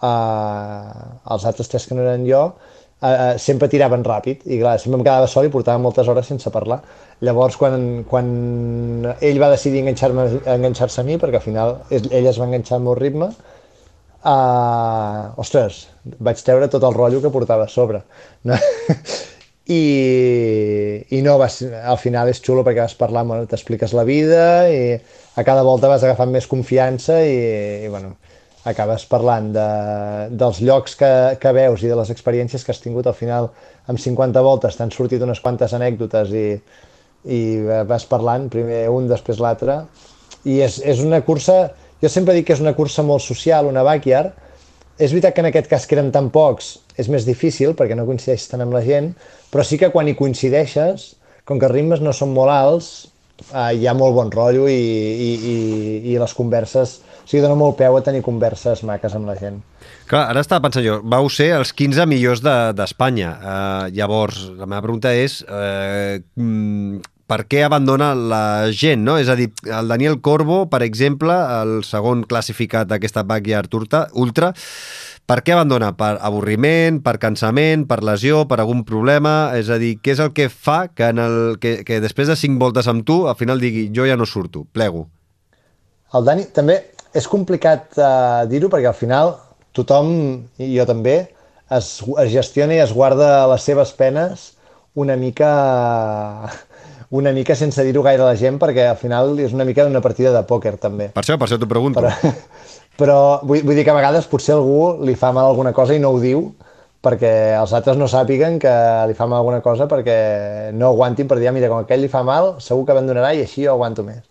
uh, 0.02 1.10
els 1.30 1.45
altres 1.45 1.69
tres 1.69 1.86
que 1.86 1.93
no 1.93 2.10
eren 2.10 2.26
jo, 2.26 2.47
uh, 3.01 3.37
sempre 3.41 3.69
tiraven 3.71 4.05
ràpid 4.05 4.45
i 4.45 4.59
clar, 4.61 4.77
sempre 4.81 4.99
em 4.99 5.05
quedava 5.05 5.29
sol 5.29 5.47
i 5.47 5.53
portava 5.53 5.81
moltes 5.81 6.07
hores 6.07 6.29
sense 6.31 6.51
parlar. 6.53 6.81
Llavors, 7.21 7.57
quan, 7.59 8.03
quan 8.09 8.29
ell 9.21 9.41
va 9.41 9.51
decidir 9.53 9.83
enganxar-se 9.83 10.41
enganxar 10.55 10.89
a 10.89 11.07
mi, 11.07 11.17
perquè 11.21 11.41
al 11.41 11.45
final 11.45 11.75
ell 11.91 12.29
es 12.29 12.39
va 12.41 12.47
enganxar 12.49 12.79
al 12.79 12.85
meu 12.87 12.95
ritme, 12.97 13.29
uh, 14.23 15.41
ostres, 15.41 15.83
vaig 16.17 16.41
treure 16.45 16.69
tot 16.71 16.85
el 16.87 16.97
rotllo 16.97 17.21
que 17.21 17.33
portava 17.33 17.67
a 17.67 17.71
sobre. 17.71 18.01
No? 18.43 18.57
I, 19.71 21.05
i 21.13 21.21
no, 21.21 21.37
vas, 21.39 21.61
al 21.63 21.99
final 22.01 22.31
és 22.31 22.41
xulo 22.43 22.63
perquè 22.65 22.81
vas 22.81 22.97
parlar, 22.97 23.23
bueno, 23.29 23.45
t'expliques 23.47 23.93
la 23.95 24.03
vida 24.07 24.43
i 24.73 24.81
a 25.37 25.45
cada 25.47 25.61
volta 25.63 25.87
vas 25.91 26.03
agafant 26.03 26.33
més 26.33 26.49
confiança 26.49 27.21
i, 27.23 27.37
i 27.85 27.91
bueno, 27.91 28.15
acabes 28.69 29.08
parlant 29.10 29.50
de, 29.56 29.67
dels 30.38 30.62
llocs 30.62 30.95
que, 31.00 31.12
que 31.41 31.54
veus 31.56 31.82
i 31.82 31.89
de 31.89 31.97
les 31.97 32.12
experiències 32.13 32.63
que 32.63 32.74
has 32.74 32.82
tingut 32.84 33.08
al 33.10 33.17
final 33.17 33.50
amb 33.89 34.00
50 34.00 34.43
voltes. 34.45 34.78
T'han 34.78 34.93
sortit 34.93 35.24
unes 35.26 35.41
quantes 35.41 35.74
anècdotes 35.78 36.34
i, 36.36 36.47
i 37.26 37.41
vas 37.89 38.06
parlant 38.10 38.50
primer 38.54 38.84
un, 38.93 39.10
després 39.10 39.41
l'altre. 39.41 39.82
I 40.45 40.62
és, 40.65 40.80
és 40.86 41.02
una 41.02 41.21
cursa 41.26 41.71
jo 42.02 42.10
sempre 42.10 42.34
dic 42.34 42.47
que 42.50 42.56
és 42.58 42.62
una 42.63 42.74
cursa 42.74 43.04
molt 43.06 43.21
social, 43.21 43.67
una 43.69 43.84
backyard. 43.86 44.34
És 45.02 45.13
veritat 45.13 45.36
que 45.36 45.41
en 45.41 45.50
aquest 45.50 45.69
cas 45.69 45.86
que 45.88 45.97
eren 45.97 46.10
tan 46.13 46.30
pocs 46.34 46.76
és 47.00 47.10
més 47.10 47.26
difícil 47.26 47.76
perquè 47.78 47.95
no 47.97 48.06
coincideixes 48.08 48.52
tant 48.52 48.63
amb 48.65 48.76
la 48.76 48.84
gent 48.86 49.13
però 49.52 49.63
sí 49.65 49.80
que 49.80 49.89
quan 49.93 50.10
hi 50.10 50.17
coincideixes 50.19 51.13
com 51.47 51.60
que 51.60 51.67
els 51.67 51.76
ritmes 51.76 52.04
no 52.04 52.13
són 52.15 52.34
molt 52.36 52.54
alts 52.54 52.89
eh, 53.50 53.71
hi 53.80 53.88
ha 53.88 53.95
molt 53.97 54.15
bon 54.17 54.32
rotllo 54.34 54.67
i, 54.69 54.76
i, 54.76 55.32
i, 55.54 55.56
i 56.13 56.17
les 56.21 56.36
converses 56.38 57.00
o 57.21 57.27
sigui, 57.29 57.43
dona 57.43 57.57
molt 57.60 57.77
peu 57.79 57.95
a 57.97 58.03
tenir 58.05 58.23
converses 58.25 58.84
maques 58.88 59.15
amb 59.17 59.29
la 59.29 59.38
gent. 59.39 59.62
Clar, 60.10 60.25
ara 60.34 60.43
estava 60.43 60.65
pensant 60.65 60.86
jo, 60.86 60.99
vau 61.07 61.29
ser 61.31 61.53
els 61.55 61.71
15 61.77 62.07
millors 62.10 62.43
d'Espanya. 62.43 63.31
De, 63.31 63.55
uh, 63.55 63.95
llavors, 63.95 64.43
la 64.57 64.67
meva 64.67 64.84
pregunta 64.84 65.13
és 65.15 65.39
uh, 65.47 66.19
per 67.31 67.45
què 67.47 67.62
abandona 67.63 68.12
la 68.12 68.43
gent, 68.75 69.05
no? 69.07 69.15
És 69.21 69.31
a 69.31 69.38
dir, 69.39 69.47
el 69.63 69.88
Daniel 69.88 70.19
Corbo, 70.19 70.65
per 70.71 70.81
exemple, 70.84 71.31
el 71.62 71.79
segon 71.88 72.25
classificat 72.27 72.89
d'aquesta 72.89 73.23
Backyard 73.23 73.71
Ultra, 74.19 74.51
per 75.31 75.39
què 75.45 75.53
abandona? 75.55 75.93
Per 75.95 76.17
avorriment, 76.19 76.99
per 77.05 77.15
cansament, 77.21 77.86
per 77.88 78.01
lesió, 78.03 78.43
per 78.49 78.60
algun 78.60 78.84
problema? 78.84 79.53
És 79.55 79.71
a 79.71 79.77
dir, 79.79 79.93
què 80.03 80.12
és 80.12 80.19
el 80.19 80.34
que 80.36 80.49
fa 80.51 80.89
que, 80.91 81.07
en 81.07 81.23
el, 81.23 81.38
que, 81.63 81.77
que 81.88 82.01
després 82.03 82.27
de 82.27 82.36
cinc 82.36 82.60
voltes 82.60 82.91
amb 82.91 83.07
tu, 83.07 83.21
al 83.31 83.39
final 83.39 83.63
digui, 83.63 83.88
jo 83.95 84.03
ja 84.10 84.19
no 84.19 84.27
surto, 84.27 84.65
plego? 84.75 85.07
El 86.12 86.27
Dani, 86.27 86.49
també, 86.51 86.75
és 87.17 87.28
complicat 87.28 87.97
uh, 88.00 88.43
dir-ho 88.50 88.69
perquè 88.71 88.89
al 88.91 88.97
final 88.97 89.36
tothom, 89.76 90.12
i 90.60 90.74
jo 90.76 90.86
també, 90.88 91.15
es, 91.71 91.93
es 92.24 92.32
gestiona 92.32 92.76
i 92.76 92.82
es 92.84 92.93
guarda 92.95 93.47
les 93.52 93.63
seves 93.63 93.93
penes 93.95 94.52
una 95.00 95.15
mica 95.15 95.52
una 97.21 97.32
mica 97.36 97.56
sense 97.56 97.84
dir-ho 97.84 98.04
gaire 98.04 98.24
a 98.24 98.32
la 98.32 98.39
gent 98.39 98.60
perquè 98.60 98.88
al 98.89 99.00
final 99.00 99.38
és 99.39 99.56
una 99.56 99.67
mica 99.67 99.88
una 99.88 100.04
partida 100.04 100.34
de 100.36 100.43
pòquer 100.47 100.78
també. 100.80 101.12
Per 101.15 101.24
això, 101.24 101.38
per 101.39 101.47
això 101.47 101.60
t'ho 101.60 101.69
pregunto. 101.71 102.04
Però, 102.04 102.34
però 103.02 103.19
vull, 103.43 103.63
vull 103.63 103.76
dir 103.76 103.86
que 103.88 103.93
a 103.93 104.00
vegades 104.00 104.28
potser 104.32 104.56
algú 104.56 105.04
li 105.08 105.15
fa 105.19 105.32
mal 105.36 105.52
alguna 105.52 105.76
cosa 105.76 105.95
i 105.95 106.04
no 106.04 106.13
ho 106.15 106.19
diu 106.24 106.50
perquè 107.02 107.58
els 107.58 107.71
altres 107.74 107.97
no 107.97 108.06
sàpiguen 108.08 108.60
que 108.62 108.71
li 109.10 109.15
fa 109.17 109.26
mal 109.26 109.41
alguna 109.41 109.62
cosa 109.65 109.88
perquè 109.89 110.69
no 110.78 110.91
aguantin 110.91 111.28
per 111.28 111.39
dir, 111.39 111.50
ah, 111.50 111.56
mira, 111.56 111.69
com 111.71 111.82
aquell 111.82 112.04
li 112.04 112.12
fa 112.12 112.21
mal, 112.24 112.56
segur 112.62 112.86
que 112.86 112.93
abandonarà 112.93 113.34
i 113.34 113.41
així 113.41 113.65
jo 113.65 113.74
aguanto 113.74 114.06
més. 114.06 114.21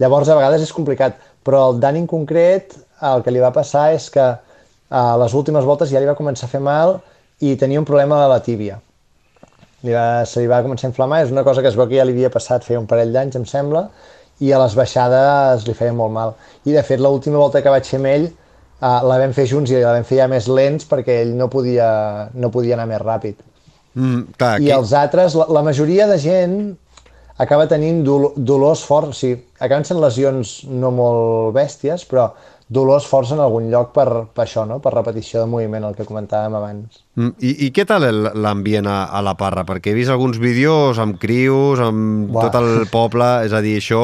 Llavors, 0.00 0.28
a 0.28 0.36
vegades 0.36 0.64
és 0.66 0.74
complicat 0.76 1.16
però 1.44 1.68
el 1.70 1.80
Dani 1.82 2.02
en 2.02 2.08
concret 2.10 2.76
el 3.02 3.22
que 3.24 3.34
li 3.34 3.42
va 3.42 3.52
passar 3.54 3.90
és 3.96 4.08
que 4.14 4.24
a 4.92 5.02
les 5.22 5.34
últimes 5.34 5.64
voltes 5.64 5.90
ja 5.90 6.00
li 6.00 6.08
va 6.08 6.18
començar 6.18 6.46
a 6.46 6.52
fer 6.52 6.60
mal 6.62 6.98
i 7.42 7.56
tenia 7.58 7.80
un 7.80 7.88
problema 7.88 8.22
a 8.22 8.30
la 8.30 8.40
tíbia. 8.44 8.78
Li 9.82 9.94
va, 9.94 10.24
se 10.28 10.42
li 10.42 10.50
va 10.50 10.60
començar 10.62 10.86
a 10.86 10.92
inflamar, 10.92 11.24
és 11.24 11.32
una 11.34 11.42
cosa 11.42 11.62
que 11.62 11.70
es 11.72 11.78
veu 11.78 11.88
que 11.90 11.98
ja 11.98 12.04
li 12.06 12.14
havia 12.14 12.30
passat 12.30 12.62
feia 12.66 12.78
un 12.78 12.86
parell 12.86 13.10
d'anys, 13.14 13.38
em 13.40 13.46
sembla, 13.48 13.88
i 14.42 14.52
a 14.52 14.60
les 14.62 14.76
baixades 14.78 15.66
li 15.66 15.74
feia 15.74 15.94
molt 15.96 16.14
mal. 16.14 16.36
I 16.68 16.76
de 16.76 16.84
fet, 16.86 17.02
l'última 17.02 17.40
volta 17.40 17.62
que 17.62 17.72
vaig 17.72 17.88
fer 17.88 17.98
amb 17.98 18.10
ell 18.12 18.28
uh, 18.28 19.00
la 19.08 19.18
vam 19.22 19.34
fer 19.34 19.48
junts 19.50 19.72
i 19.72 19.80
la 19.80 19.96
vam 19.96 20.06
fer 20.06 20.20
ja 20.20 20.28
més 20.30 20.46
lents 20.50 20.86
perquè 20.90 21.22
ell 21.24 21.34
no 21.38 21.48
podia, 21.50 21.88
no 22.34 22.52
podia 22.54 22.76
anar 22.78 22.86
més 22.90 23.02
ràpid. 23.02 23.42
Mm, 23.94 24.22
clar, 24.38 24.54
I 24.60 24.68
aquí... 24.68 24.72
els 24.76 24.94
altres, 24.96 25.36
la, 25.38 25.48
la 25.52 25.64
majoria 25.66 26.06
de 26.10 26.18
gent 26.22 26.56
acaba 27.40 27.68
tenint 27.70 28.02
dol 28.04 28.32
dolors 28.36 28.84
forts, 28.84 29.12
o 29.12 29.18
sigui, 29.18 29.40
acaben 29.60 29.86
sent 29.88 30.00
lesions 30.02 30.62
no 30.68 30.90
molt 30.94 31.54
bèsties, 31.56 32.04
però 32.08 32.30
dolors 32.72 33.04
forts 33.04 33.32
en 33.34 33.40
algun 33.42 33.68
lloc 33.70 33.90
per, 33.92 34.06
per 34.32 34.44
això, 34.46 34.64
no? 34.68 34.78
per 34.82 34.94
repetició 34.94 35.42
de 35.42 35.50
moviment, 35.50 35.84
el 35.84 35.96
que 35.96 36.06
comentàvem 36.08 36.56
abans. 36.56 37.02
Mm, 37.20 37.34
I, 37.44 37.52
i 37.66 37.70
què 37.74 37.84
tal 37.88 38.06
l'ambient 38.32 38.88
a, 38.88 38.98
a 39.12 39.20
la 39.24 39.34
Parra? 39.38 39.66
Perquè 39.68 39.92
he 39.92 39.96
vist 39.98 40.12
alguns 40.12 40.40
vídeos 40.40 41.00
amb 41.02 41.18
crius, 41.20 41.82
amb 41.84 42.32
Buah. 42.32 42.48
tot 42.48 42.58
el 42.62 42.88
poble, 42.92 43.28
és 43.46 43.52
a 43.52 43.60
dir, 43.64 43.76
això 43.82 44.02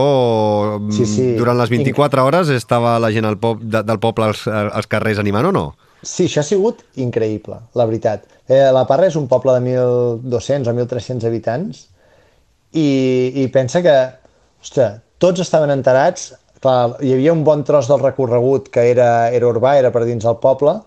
sí, 0.93 1.09
sí. 1.09 1.29
durant 1.41 1.59
les 1.61 1.73
24 1.73 2.25
hores 2.29 2.53
estava 2.55 2.99
la 3.01 3.13
gent 3.15 3.29
al 3.29 3.39
pop, 3.41 3.63
de, 3.63 3.85
del 3.89 4.01
poble 4.03 4.29
als, 4.29 4.45
als 4.49 4.91
carrers 4.91 5.21
animant 5.23 5.49
o 5.49 5.55
no? 5.57 5.69
Sí, 6.03 6.29
això 6.29 6.45
ha 6.45 6.47
sigut 6.47 6.85
increïble, 7.01 7.57
la 7.75 7.87
veritat. 7.89 8.29
Eh, 8.49 8.69
la 8.75 8.85
Parra 8.89 9.09
és 9.09 9.17
un 9.19 9.27
poble 9.31 9.57
de 9.57 9.65
1.200 9.65 10.69
o 10.69 10.77
1.300 10.77 11.27
habitants, 11.27 11.89
i, 12.73 12.89
i 13.43 13.47
pensa 13.55 13.83
que, 13.85 13.97
ostres, 14.63 15.01
tots 15.23 15.43
estaven 15.45 15.73
enterats, 15.75 16.33
clar, 16.63 16.99
hi 17.05 17.15
havia 17.15 17.35
un 17.35 17.45
bon 17.47 17.65
tros 17.67 17.89
del 17.91 18.03
recorregut 18.03 18.69
que 18.75 18.89
era, 18.91 19.31
era 19.35 19.49
urbà, 19.49 19.77
era 19.79 19.93
per 19.95 20.05
dins 20.07 20.25
del 20.27 20.39
poble, 20.43 20.79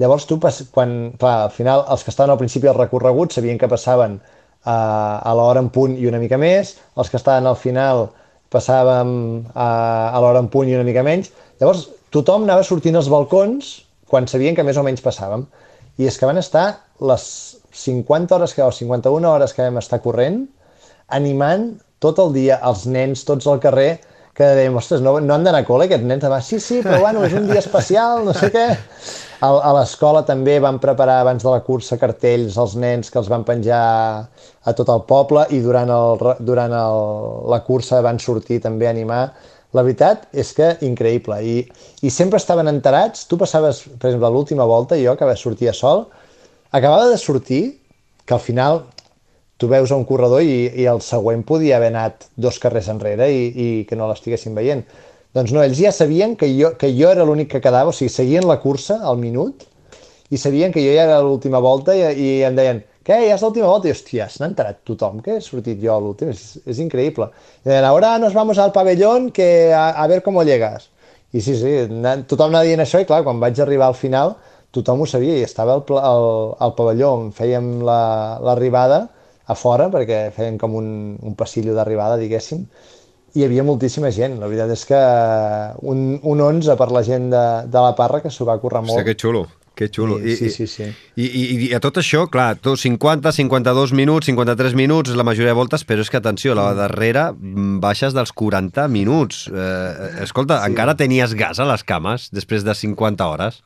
llavors 0.00 0.26
tu, 0.28 0.38
quan, 0.74 0.96
clar, 1.18 1.36
al 1.48 1.52
final, 1.54 1.84
els 1.92 2.04
que 2.04 2.12
estaven 2.12 2.34
al 2.34 2.40
principi 2.40 2.68
del 2.68 2.78
recorregut 2.78 3.36
sabien 3.36 3.58
que 3.58 3.70
passaven 3.70 4.20
a, 4.64 4.76
a 5.22 5.34
l'hora 5.38 5.62
en 5.62 5.70
punt 5.72 5.96
i 5.96 6.08
una 6.10 6.20
mica 6.22 6.38
més, 6.40 6.76
els 6.96 7.10
que 7.10 7.20
estaven 7.20 7.46
al 7.46 7.58
final 7.60 8.08
passàvem 8.52 9.12
a, 9.54 9.68
a 10.14 10.22
l'hora 10.22 10.42
en 10.42 10.50
punt 10.52 10.68
i 10.70 10.76
una 10.76 10.86
mica 10.86 11.04
menys, 11.06 11.32
llavors 11.60 11.86
tothom 12.14 12.46
anava 12.46 12.64
sortint 12.66 12.96
als 12.98 13.10
balcons 13.12 13.72
quan 14.06 14.28
sabien 14.30 14.54
que 14.54 14.64
més 14.66 14.78
o 14.78 14.84
menys 14.86 15.02
passàvem. 15.02 15.46
I 15.98 16.06
és 16.10 16.18
que 16.18 16.28
van 16.28 16.38
estar 16.38 16.66
les 17.08 17.24
50 17.76 18.36
hores 18.36 18.54
que, 18.54 18.62
o 18.62 18.72
51 18.72 19.30
hores 19.30 19.54
que 19.56 19.64
vam 19.64 19.80
estar 19.80 19.98
corrent, 20.04 20.44
animant 21.08 21.72
tot 22.02 22.18
el 22.22 22.34
dia 22.34 22.60
els 22.66 22.84
nens, 22.90 23.24
tots 23.26 23.46
al 23.48 23.60
carrer, 23.62 23.96
que 24.36 24.48
dèiem, 24.52 24.74
ostres, 24.76 25.00
no, 25.00 25.14
no 25.24 25.32
han 25.32 25.46
d'anar 25.46 25.62
a 25.62 25.66
col·le 25.66 25.86
aquests 25.86 26.04
nens 26.04 26.24
demà. 26.26 26.42
Sí, 26.44 26.58
sí, 26.60 26.82
però 26.84 26.98
bueno, 27.00 27.22
és 27.24 27.32
un 27.38 27.46
dia 27.48 27.62
especial, 27.62 28.20
no 28.26 28.34
sé 28.36 28.50
què. 28.52 28.66
A, 29.40 29.48
a 29.48 29.70
l'escola 29.76 30.22
també 30.28 30.58
van 30.64 30.78
preparar 30.80 31.22
abans 31.22 31.44
de 31.44 31.50
la 31.52 31.62
cursa 31.64 31.96
cartells 32.00 32.58
als 32.60 32.76
nens 32.80 33.12
que 33.12 33.18
els 33.20 33.30
van 33.32 33.46
penjar 33.48 33.80
a 34.64 34.74
tot 34.76 34.92
el 34.92 35.02
poble 35.08 35.46
i 35.56 35.62
durant, 35.64 35.92
el, 35.92 36.24
durant 36.44 36.72
el, 36.72 37.00
la 37.52 37.62
cursa 37.64 38.02
van 38.04 38.20
sortir 38.20 38.60
també 38.64 38.88
a 38.88 38.92
animar. 38.92 39.22
La 39.76 39.84
veritat 39.84 40.28
és 40.36 40.52
que 40.56 40.70
increïble. 40.84 41.36
I, 41.40 41.56
i 42.04 42.12
sempre 42.12 42.40
estaven 42.40 42.68
enterats. 42.72 43.24
Tu 43.28 43.40
passaves, 43.40 43.82
per 43.96 44.10
exemple, 44.10 44.32
l'última 44.32 44.68
volta, 44.68 45.00
jo 45.00 45.16
que 45.16 45.36
sortir 45.36 45.72
a 45.72 45.76
sol, 45.76 46.06
acabava 46.72 47.08
de 47.08 47.16
sortir, 47.20 47.62
que 48.26 48.34
al 48.34 48.42
final 48.42 48.84
tu 49.56 49.68
veus 49.68 49.92
un 49.94 50.04
corredor 50.04 50.42
i, 50.44 50.66
i 50.76 50.86
el 50.90 51.00
següent 51.04 51.44
podia 51.48 51.78
haver 51.78 51.92
anat 51.94 52.28
dos 52.36 52.58
carrers 52.62 52.90
enrere 52.92 53.28
i, 53.32 53.44
i 53.48 53.68
que 53.88 53.96
no 53.96 54.08
l'estiguessin 54.10 54.56
veient. 54.56 54.84
Doncs 55.36 55.52
no, 55.52 55.62
ells 55.64 55.80
ja 55.80 55.92
sabien 55.92 56.36
que 56.36 56.48
jo, 56.56 56.72
que 56.80 56.90
jo 56.96 57.10
era 57.12 57.24
l'únic 57.28 57.50
que 57.54 57.62
quedava, 57.64 57.92
o 57.92 57.96
sigui, 57.96 58.12
seguien 58.12 58.46
la 58.48 58.58
cursa 58.60 58.98
al 59.04 59.18
minut 59.20 59.66
i 60.32 60.40
sabien 60.40 60.72
que 60.74 60.82
jo 60.84 60.92
ja 60.92 61.06
era 61.06 61.22
l'última 61.24 61.60
volta 61.62 61.94
i, 61.96 62.02
i 62.02 62.28
em 62.46 62.56
deien, 62.56 62.82
què, 63.06 63.20
ja 63.28 63.36
és 63.36 63.44
l'última 63.44 63.68
volta? 63.70 63.88
I 63.88 63.94
hòstia, 63.94 64.26
s'ha 64.32 64.48
enterat 64.48 64.80
tothom 64.88 65.20
que 65.22 65.36
he 65.36 65.44
sortit 65.44 65.78
jo 65.82 65.92
a 65.94 66.00
l'últim, 66.02 66.32
és, 66.34 66.56
és 66.66 66.80
increïble. 66.82 67.28
I 67.64 67.70
deien, 67.70 67.86
ara 67.86 68.16
nos 68.22 68.34
vamos 68.34 68.58
al 68.58 68.74
pabellón 68.74 69.30
que 69.30 69.72
a, 69.72 69.90
a 69.90 70.06
ver 70.10 70.22
cómo 70.24 70.42
llegas. 70.42 70.90
I 71.32 71.40
sí, 71.44 71.56
sí, 71.58 71.72
tothom 72.28 72.52
anava 72.52 72.64
dient 72.66 72.82
això 72.82 73.00
i 73.02 73.06
clar, 73.08 73.22
quan 73.26 73.40
vaig 73.42 73.60
arribar 73.60 73.90
al 73.90 73.98
final 73.98 74.36
tothom 74.76 75.02
ho 75.02 75.06
sabia 75.08 75.36
i 75.38 75.44
estava 75.46 75.76
al, 75.76 75.84
al, 76.00 76.26
al 76.60 76.74
pavelló 76.76 77.12
on 77.16 77.30
fèiem 77.36 77.78
l'arribada 77.86 78.98
la, 79.04 79.15
a 79.46 79.54
fora, 79.54 79.88
perquè 79.92 80.26
feien 80.34 80.58
com 80.58 80.74
un, 80.78 80.88
un 81.22 81.34
passillo 81.38 81.74
d'arribada, 81.76 82.18
diguéssim, 82.18 82.64
i 83.36 83.42
hi 83.42 83.44
havia 83.44 83.64
moltíssima 83.66 84.10
gent. 84.14 84.38
La 84.40 84.48
veritat 84.48 84.72
és 84.72 84.82
que 84.88 84.98
un, 85.86 86.08
un 86.24 86.42
11 86.42 86.76
per 86.80 86.90
la 86.94 87.04
gent 87.06 87.30
de, 87.30 87.44
de 87.68 87.84
la 87.84 87.94
Parra 87.98 88.22
que 88.24 88.32
s'ho 88.32 88.48
va 88.48 88.58
currar 88.62 88.82
molt. 88.82 88.96
Hòstia, 88.96 89.06
que 89.10 89.16
xulo. 89.20 89.44
Que 89.76 89.90
xulo. 89.92 90.16
I, 90.24 90.38
sí, 90.38 90.48
sí, 90.48 90.64
sí. 90.66 90.86
I, 91.20 91.26
i, 91.26 91.42
I 91.66 91.70
a 91.76 91.80
tot 91.84 91.98
això, 92.00 92.22
clar, 92.32 92.54
tu 92.64 92.72
50, 92.80 93.28
52 93.36 93.92
minuts, 93.92 94.30
53 94.30 94.72
minuts, 94.78 95.12
la 95.12 95.26
majoria 95.28 95.52
de 95.52 95.58
voltes, 95.58 95.84
però 95.84 96.00
és 96.00 96.08
que, 96.08 96.16
atenció, 96.16 96.56
la 96.56 96.70
darrera 96.78 97.28
mm, 97.34 97.76
baixes 97.84 98.16
dels 98.16 98.32
40 98.32 98.88
minuts. 98.88 99.44
Eh, 99.52 100.24
escolta, 100.24 100.62
sí. 100.62 100.72
encara 100.72 100.96
tenies 100.96 101.36
gas 101.36 101.60
a 101.60 101.68
les 101.68 101.84
cames 101.84 102.30
després 102.32 102.64
de 102.64 102.72
50 102.72 103.28
hores? 103.28 103.60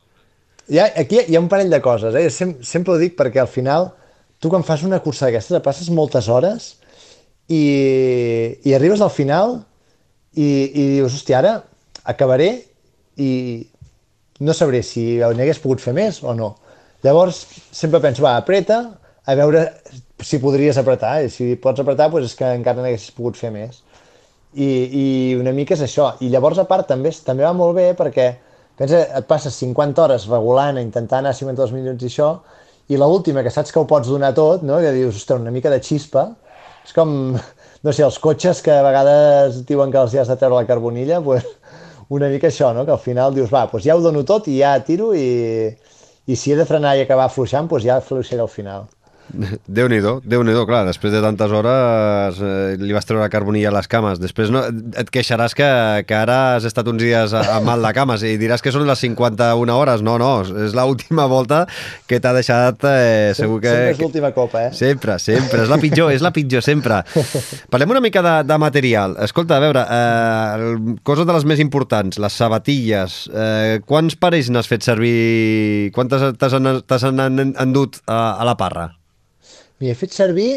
Ja, 0.67 0.91
aquí 0.99 1.23
hi 1.23 1.39
ha 1.39 1.43
un 1.43 1.49
parell 1.51 1.71
de 1.71 1.81
coses, 1.83 2.19
eh? 2.19 2.27
Sem 2.35 2.57
sempre 2.67 2.97
ho 2.97 2.99
dic 2.99 3.15
perquè 3.19 3.43
al 3.43 3.51
final 3.51 3.93
tu 4.41 4.51
quan 4.53 4.65
fas 4.67 4.85
una 4.87 5.01
cursa 5.05 5.29
d'aquestes 5.29 5.59
et 5.59 5.65
passes 5.65 5.91
moltes 5.93 6.29
hores 6.33 6.73
i, 7.51 7.63
i 8.65 8.75
arribes 8.75 9.03
al 9.05 9.13
final 9.13 9.59
i, 10.33 10.49
i 10.49 10.85
dius, 10.97 11.15
hòstia, 11.19 11.41
ara 11.43 11.55
acabaré 12.09 12.51
i 13.21 13.31
no 14.41 14.55
sabré 14.57 14.81
si 14.87 15.21
n'hagués 15.21 15.61
pogut 15.61 15.83
fer 15.85 15.93
més 15.93 16.23
o 16.25 16.33
no. 16.35 16.55
Llavors 17.05 17.43
sempre 17.73 18.01
penso, 18.01 18.25
va, 18.25 18.37
apreta, 18.41 18.81
a 19.25 19.37
veure 19.37 19.67
si 20.25 20.41
podries 20.41 20.79
apretar, 20.81 21.19
i 21.25 21.31
si 21.33 21.55
pots 21.61 21.81
apretar 21.81 22.09
doncs 22.13 22.31
és 22.31 22.37
que 22.39 22.49
encara 22.57 22.83
n'haguessis 22.83 23.15
pogut 23.17 23.37
fer 23.41 23.53
més. 23.53 23.83
I, 24.55 24.67
I 24.67 25.05
una 25.39 25.53
mica 25.57 25.77
és 25.77 25.85
això. 25.85 26.15
I 26.25 26.31
llavors, 26.33 26.59
a 26.59 26.67
part, 26.69 26.89
també, 26.89 27.13
també 27.25 27.47
va 27.47 27.53
molt 27.57 27.77
bé 27.77 27.91
perquè 27.99 28.31
pensa, 28.81 29.05
et 29.21 29.29
passes 29.29 29.55
50 29.63 30.03
hores 30.05 30.27
regulant, 30.31 30.81
intentant 30.81 31.21
anar 31.21 31.35
a 31.35 31.39
52 31.39 31.77
minuts 31.77 32.05
i 32.05 32.11
això, 32.11 32.31
i 32.91 32.99
l 32.99 33.07
última, 33.07 33.45
que 33.47 33.53
saps 33.55 33.71
que 33.71 33.79
ho 33.79 33.87
pots 33.87 34.11
donar 34.11 34.33
tot, 34.35 34.65
no? 34.67 34.81
que 34.83 34.91
dius, 34.95 35.21
ostres, 35.23 35.41
una 35.41 35.55
mica 35.55 35.71
de 35.71 35.79
xispa, 35.85 36.27
és 36.85 36.95
com, 36.97 37.13
no 37.87 37.95
sé, 37.95 38.05
els 38.07 38.19
cotxes 38.23 38.63
que 38.67 38.75
a 38.75 38.85
vegades 38.87 39.63
diuen 39.69 39.95
que 39.95 40.03
els 40.03 40.15
hi 40.15 40.23
has 40.23 40.33
de 40.33 40.39
treure 40.41 40.59
la 40.59 40.69
carbonilla, 40.69 41.21
pues, 41.27 41.47
una 42.11 42.29
mica 42.33 42.51
això, 42.51 42.73
no? 42.75 42.85
que 42.85 42.97
al 42.97 43.03
final 43.03 43.35
dius, 43.37 43.53
va, 43.55 43.69
pues 43.71 43.87
ja 43.87 43.95
ho 43.95 44.03
dono 44.03 44.25
tot 44.27 44.51
i 44.51 44.59
ja 44.59 44.75
tiro 44.87 45.13
i, 45.15 45.71
i 46.27 46.37
si 46.37 46.51
he 46.51 46.59
de 46.59 46.67
frenar 46.67 46.97
i 46.99 47.05
acabar 47.07 47.31
fluixant, 47.31 47.71
pues 47.71 47.87
ja 47.87 48.01
fluixaré 48.03 48.43
al 48.43 48.51
final. 48.51 48.89
Déu-n'hi-do, 49.81 50.19
déu 50.27 50.43
nhi 50.45 50.55
déu 50.55 50.67
clar, 50.69 50.83
després 50.89 51.13
de 51.15 51.21
tantes 51.23 51.53
hores 51.55 52.41
eh, 52.43 52.77
li 52.81 52.95
vas 52.95 53.07
treure 53.07 53.29
carbonilla 53.33 53.71
a 53.71 53.75
les 53.77 53.89
cames. 53.91 54.21
Després 54.23 54.51
no, 54.53 54.63
et 54.71 55.11
queixaràs 55.13 55.55
que, 55.57 55.69
que 56.09 56.17
ara 56.17 56.57
has 56.57 56.67
estat 56.69 56.89
uns 56.91 57.03
dies 57.03 57.35
a, 57.37 57.43
a 57.57 57.61
mal 57.65 57.83
de 57.85 57.93
cames 57.97 58.25
i 58.27 58.37
diràs 58.41 58.65
que 58.65 58.73
són 58.75 58.87
les 58.89 59.03
51 59.07 59.75
hores. 59.75 60.05
No, 60.07 60.17
no, 60.21 60.33
és 60.67 60.77
l'última 60.77 61.27
volta 61.31 61.65
que 62.11 62.21
t'ha 62.23 62.35
deixat... 62.37 62.85
Eh, 62.91 63.33
segur 63.39 63.61
que... 63.63 63.71
Sempre 63.71 63.95
és 63.95 64.03
l'última 64.03 64.33
copa, 64.37 64.67
eh? 64.69 64.75
Sempre, 64.77 65.19
sempre. 65.23 65.65
És 65.65 65.73
la 65.73 65.81
pitjor, 65.83 66.13
és 66.15 66.25
la 66.25 66.33
pitjor, 66.35 66.65
sempre. 66.67 67.03
Parlem 67.73 67.97
una 67.97 68.05
mica 68.05 68.25
de, 68.27 68.37
de 68.49 68.61
material. 68.61 69.17
Escolta, 69.25 69.59
a 69.59 69.65
veure, 69.65 69.85
eh, 69.85 70.97
coses 71.07 71.29
de 71.29 71.37
les 71.37 71.47
més 71.49 71.63
importants, 71.63 72.21
les 72.21 72.41
sabatilles. 72.43 73.21
Eh, 73.31 73.81
quants 73.87 74.19
parells 74.21 74.51
n'has 74.53 74.71
fet 74.71 74.87
servir? 74.87 75.91
Quantes 75.97 76.33
t'has 76.41 77.07
endut 77.11 78.03
a, 78.07 78.23
a 78.41 78.49
la 78.49 78.57
parra? 78.59 78.91
M'hi 79.81 79.89
he 79.89 79.97
fet 79.97 80.13
servir 80.13 80.51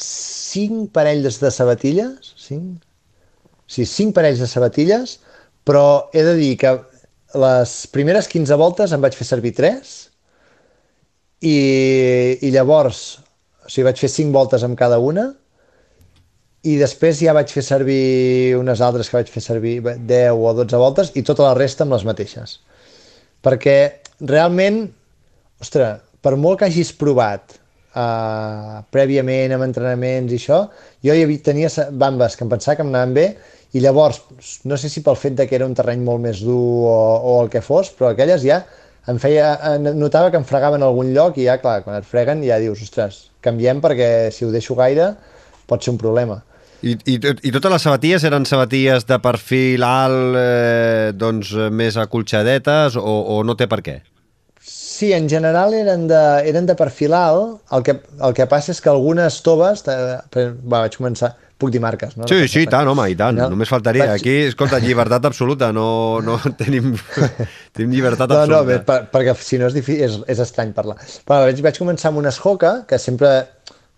cinc 0.00 0.90
parells 0.92 1.40
de 1.40 1.50
sabatilles, 1.54 2.34
cinc? 2.36 2.82
Sí, 3.70 3.86
cinc 3.86 4.12
parells 4.16 4.42
de 4.42 4.48
sabatilles, 4.50 5.18
però 5.64 6.10
he 6.12 6.24
de 6.26 6.34
dir 6.36 6.54
que 6.60 6.74
les 7.40 7.74
primeres 7.94 8.28
15 8.28 8.58
voltes 8.60 8.92
em 8.92 9.00
vaig 9.00 9.16
fer 9.16 9.26
servir 9.28 9.52
3 9.56 9.92
i, 11.46 11.56
i 12.42 12.50
llavors, 12.50 13.20
o 13.64 13.70
sigui, 13.70 13.86
vaig 13.86 14.02
fer 14.02 14.10
5 14.10 14.34
voltes 14.34 14.66
amb 14.66 14.76
cada 14.78 14.98
una 14.98 15.30
i 16.66 16.74
després 16.76 17.22
ja 17.22 17.32
vaig 17.32 17.48
fer 17.54 17.62
servir 17.64 18.56
unes 18.58 18.82
altres 18.84 19.08
que 19.08 19.16
vaig 19.16 19.30
fer 19.32 19.44
servir 19.44 19.78
10 19.80 20.34
o 20.34 20.52
12 20.58 20.82
voltes 20.82 21.14
i 21.16 21.24
tota 21.24 21.46
la 21.46 21.54
resta 21.56 21.86
amb 21.86 21.94
les 21.94 22.04
mateixes. 22.04 22.58
Perquè 23.40 23.78
realment, 24.20 24.82
ostres, 25.62 26.02
per 26.20 26.34
molt 26.36 26.60
que 26.60 26.68
hagis 26.68 26.92
provat 26.92 27.56
uh, 27.94 28.80
prèviament 28.94 29.54
amb 29.56 29.66
entrenaments 29.66 30.34
i 30.34 30.40
això, 30.40 30.64
jo 31.04 31.14
hi 31.16 31.24
havia, 31.24 31.44
tenia 31.50 31.70
bambes 31.92 32.36
que 32.36 32.46
em 32.46 32.52
pensava 32.52 32.78
que 32.78 32.86
em 32.86 32.92
anaven 32.92 33.16
bé 33.16 33.26
i 33.72 33.82
llavors, 33.82 34.22
no 34.66 34.76
sé 34.80 34.90
si 34.90 35.02
pel 35.06 35.18
fet 35.18 35.36
de 35.38 35.46
que 35.46 35.56
era 35.58 35.66
un 35.68 35.76
terreny 35.78 36.02
molt 36.02 36.22
més 36.24 36.42
dur 36.42 36.60
o, 36.90 37.00
o 37.32 37.40
el 37.44 37.50
que 37.52 37.62
fos, 37.62 37.92
però 37.94 38.10
aquelles 38.10 38.42
ja 38.42 38.64
em 39.08 39.18
feia, 39.18 39.54
notava 39.96 40.30
que 40.30 40.38
em 40.38 40.44
fregaven 40.46 40.82
a 40.82 40.90
algun 40.90 41.14
lloc 41.14 41.38
i 41.40 41.46
ja, 41.48 41.56
clar, 41.62 41.80
quan 41.86 41.96
et 41.98 42.06
freguen 42.06 42.44
ja 42.44 42.60
dius, 42.62 42.82
ostres, 42.84 43.24
canviem 43.42 43.80
perquè 43.82 44.30
si 44.34 44.44
ho 44.44 44.52
deixo 44.52 44.76
gaire 44.78 45.14
pot 45.70 45.82
ser 45.82 45.94
un 45.94 46.00
problema. 46.00 46.40
I, 46.80 46.94
i, 47.12 47.16
I 47.20 47.50
totes 47.52 47.72
les 47.74 47.84
sabatilles 47.84 48.24
eren 48.24 48.46
sabatilles 48.48 49.04
de 49.08 49.18
perfil 49.20 49.84
alt, 49.84 50.36
eh, 50.40 51.10
doncs 51.12 51.52
més 51.76 51.98
acolxadetes 52.00 52.96
o, 52.96 53.16
o 53.36 53.42
no 53.44 53.56
té 53.56 53.68
per 53.68 53.82
què? 53.84 53.98
Sí, 55.00 55.14
en 55.14 55.30
general 55.30 55.72
eren 55.72 56.02
de, 56.08 56.22
eren 56.44 56.66
de 56.68 56.74
perfil 56.76 57.14
alt, 57.16 57.62
el 57.72 57.84
que, 57.86 57.94
el 58.20 58.34
que 58.36 58.44
passa 58.50 58.68
és 58.74 58.82
que 58.84 58.90
algunes 58.92 59.38
toves, 59.40 59.80
va, 59.88 60.18
vaig 60.74 60.98
començar, 60.98 61.30
puc 61.56 61.70
dir 61.72 61.80
marques, 61.80 62.18
no? 62.20 62.26
Sí, 62.28 62.42
no 62.42 62.48
sí, 62.52 62.66
tant, 62.68 62.90
home, 62.90 63.06
i 63.08 63.14
tant, 63.16 63.38
no? 63.38 63.46
només 63.48 63.70
faltaria. 63.72 64.10
Vaig... 64.10 64.20
Aquí, 64.20 64.34
escolta, 64.50 64.76
llibertat 64.84 65.24
absoluta, 65.30 65.70
no, 65.72 65.86
no 66.20 66.34
tenim, 66.60 66.90
tenim 67.78 67.94
llibertat 67.96 68.28
no, 68.28 68.42
absoluta. 68.42 68.58
No, 68.58 68.66
bé, 68.68 68.76
per, 68.84 68.98
perquè 69.14 69.32
si 69.40 69.56
no 69.62 69.70
és, 69.70 69.78
difícil, 69.78 70.02
és, 70.04 70.18
és 70.34 70.42
estrany 70.44 70.74
parlar. 70.76 70.98
Però 71.24 71.46
vaig, 71.46 71.62
vaig 71.64 71.80
començar 71.80 72.10
amb 72.10 72.20
unes 72.20 72.40
Hoka, 72.44 72.74
que 72.90 73.00
sempre, 73.00 73.32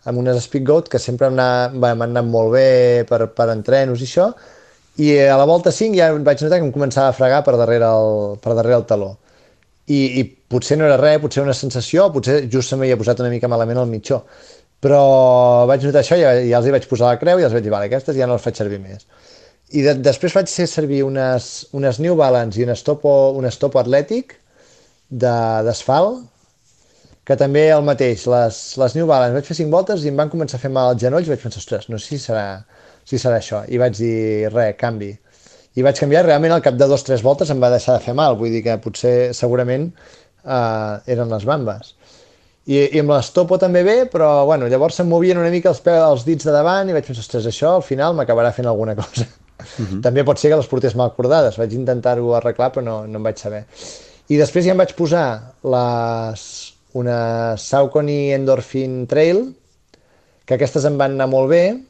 amb 0.06 0.22
unes 0.22 0.38
Speedgoat, 0.46 0.92
que 0.92 1.02
sempre 1.02 1.32
m'han 1.34 2.06
anat 2.06 2.30
molt 2.30 2.54
bé 2.54 2.68
per, 3.10 3.24
per 3.34 3.48
entrenos 3.56 4.06
i 4.06 4.06
això, 4.06 4.28
i 5.02 5.10
a 5.26 5.34
la 5.40 5.50
volta 5.50 5.74
5 5.74 5.98
ja 5.98 6.12
vaig 6.14 6.46
notar 6.46 6.62
que 6.62 6.70
em 6.70 6.70
començava 6.70 7.10
a 7.10 7.18
fregar 7.18 7.42
per 7.42 7.58
darrere 7.58 7.90
el, 7.90 8.38
per 8.38 8.54
darrere 8.54 8.78
el 8.78 8.86
taló 8.86 9.16
i, 9.86 10.20
i 10.20 10.24
potser 10.24 10.78
no 10.78 10.86
era 10.86 10.98
res, 11.00 11.20
potser 11.22 11.42
una 11.42 11.56
sensació, 11.56 12.08
potser 12.14 12.42
just 12.52 12.70
se 12.70 12.78
m'havia 12.78 12.98
posat 13.00 13.22
una 13.24 13.30
mica 13.32 13.50
malament 13.50 13.80
al 13.82 13.90
mitjó. 13.90 14.22
Però 14.82 15.02
vaig 15.70 15.84
notar 15.86 16.02
això 16.02 16.18
ja, 16.18 16.34
ja 16.42 16.58
els 16.58 16.66
hi 16.66 16.74
vaig 16.74 16.86
posar 16.90 17.12
la 17.12 17.20
creu 17.20 17.38
i 17.38 17.46
els 17.46 17.54
vaig 17.54 17.64
dir, 17.64 17.72
vale, 17.74 17.88
aquestes 17.90 18.18
ja 18.18 18.26
no 18.26 18.36
les 18.38 18.44
faig 18.44 18.58
servir 18.58 18.80
més. 18.82 19.06
I 19.72 19.84
de, 19.86 19.94
després 20.04 20.34
vaig 20.36 20.50
fer 20.50 20.66
servir 20.68 21.02
unes, 21.06 21.48
unes 21.78 22.00
New 22.02 22.18
Balance 22.18 22.60
i 22.60 22.66
un 22.66 22.74
estopo, 22.74 23.12
un 23.38 23.46
estopo 23.48 23.80
atlètic 23.80 24.36
d'asfalt, 25.08 26.26
que 27.22 27.36
també 27.38 27.68
el 27.70 27.84
mateix, 27.86 28.26
les, 28.26 28.60
les 28.82 28.96
New 28.98 29.06
Balance, 29.06 29.36
vaig 29.38 29.46
fer 29.46 29.58
5 29.62 29.70
voltes 29.70 30.02
i 30.02 30.10
em 30.10 30.18
van 30.18 30.30
començar 30.32 30.58
a 30.58 30.62
fer 30.62 30.72
mal 30.74 30.90
als 30.90 31.02
genolls 31.02 31.28
i 31.28 31.32
vaig 31.32 31.44
pensar, 31.44 31.62
ostres, 31.62 31.86
no 31.88 32.00
sé 32.02 32.16
si 32.16 32.24
serà, 32.24 32.46
si 33.06 33.20
serà 33.22 33.38
això. 33.38 33.62
I 33.70 33.78
vaig 33.78 33.94
dir, 33.98 34.16
res, 34.50 34.74
canvi 34.80 35.12
i 35.74 35.84
vaig 35.84 35.98
canviar, 36.00 36.26
realment 36.26 36.52
al 36.52 36.64
cap 36.64 36.76
de 36.76 36.88
dos 36.88 37.04
o 37.04 37.08
tres 37.08 37.22
voltes 37.24 37.50
em 37.52 37.60
va 37.62 37.70
deixar 37.72 37.96
de 37.96 38.04
fer 38.04 38.14
mal, 38.16 38.36
vull 38.36 38.52
dir 38.52 38.62
que 38.66 38.76
potser 38.84 39.32
segurament 39.36 39.88
eh, 40.44 41.12
eren 41.14 41.32
les 41.32 41.46
bambes. 41.48 41.94
I, 42.62 42.76
i 42.94 43.00
amb 43.02 43.10
l'estopo 43.10 43.58
també 43.58 43.82
bé, 43.86 43.96
però 44.10 44.44
bueno, 44.46 44.68
llavors 44.70 45.00
se'm 45.00 45.08
movien 45.10 45.40
una 45.40 45.50
mica 45.50 45.72
els, 45.72 45.80
peus, 45.82 46.02
els 46.04 46.26
dits 46.28 46.46
de 46.46 46.54
davant 46.54 46.88
i 46.88 46.94
vaig 46.94 47.08
pensar, 47.08 47.24
ostres, 47.24 47.48
això 47.50 47.76
al 47.78 47.86
final 47.86 48.14
m'acabarà 48.14 48.52
fent 48.54 48.68
alguna 48.70 48.94
cosa. 48.98 49.26
Uh 49.26 49.64
mhm. 49.64 49.88
-huh. 49.88 50.02
també 50.06 50.24
pot 50.24 50.38
ser 50.38 50.50
que 50.50 50.56
les 50.56 50.68
portés 50.68 50.94
mal 50.94 51.10
acordades, 51.10 51.58
vaig 51.58 51.72
intentar-ho 51.72 52.34
arreglar 52.34 52.72
però 52.72 52.82
no, 52.82 53.06
no 53.06 53.18
em 53.18 53.22
vaig 53.22 53.38
saber. 53.38 53.64
I 54.28 54.36
després 54.36 54.64
ja 54.64 54.72
em 54.72 54.78
vaig 54.78 54.94
posar 54.94 55.54
les, 55.64 56.74
una 56.92 57.56
Saucony 57.56 58.32
Endorphin 58.32 59.06
Trail, 59.06 59.54
que 60.44 60.54
aquestes 60.54 60.84
em 60.84 60.98
van 60.98 61.12
anar 61.12 61.26
molt 61.26 61.50
bé 61.50 61.80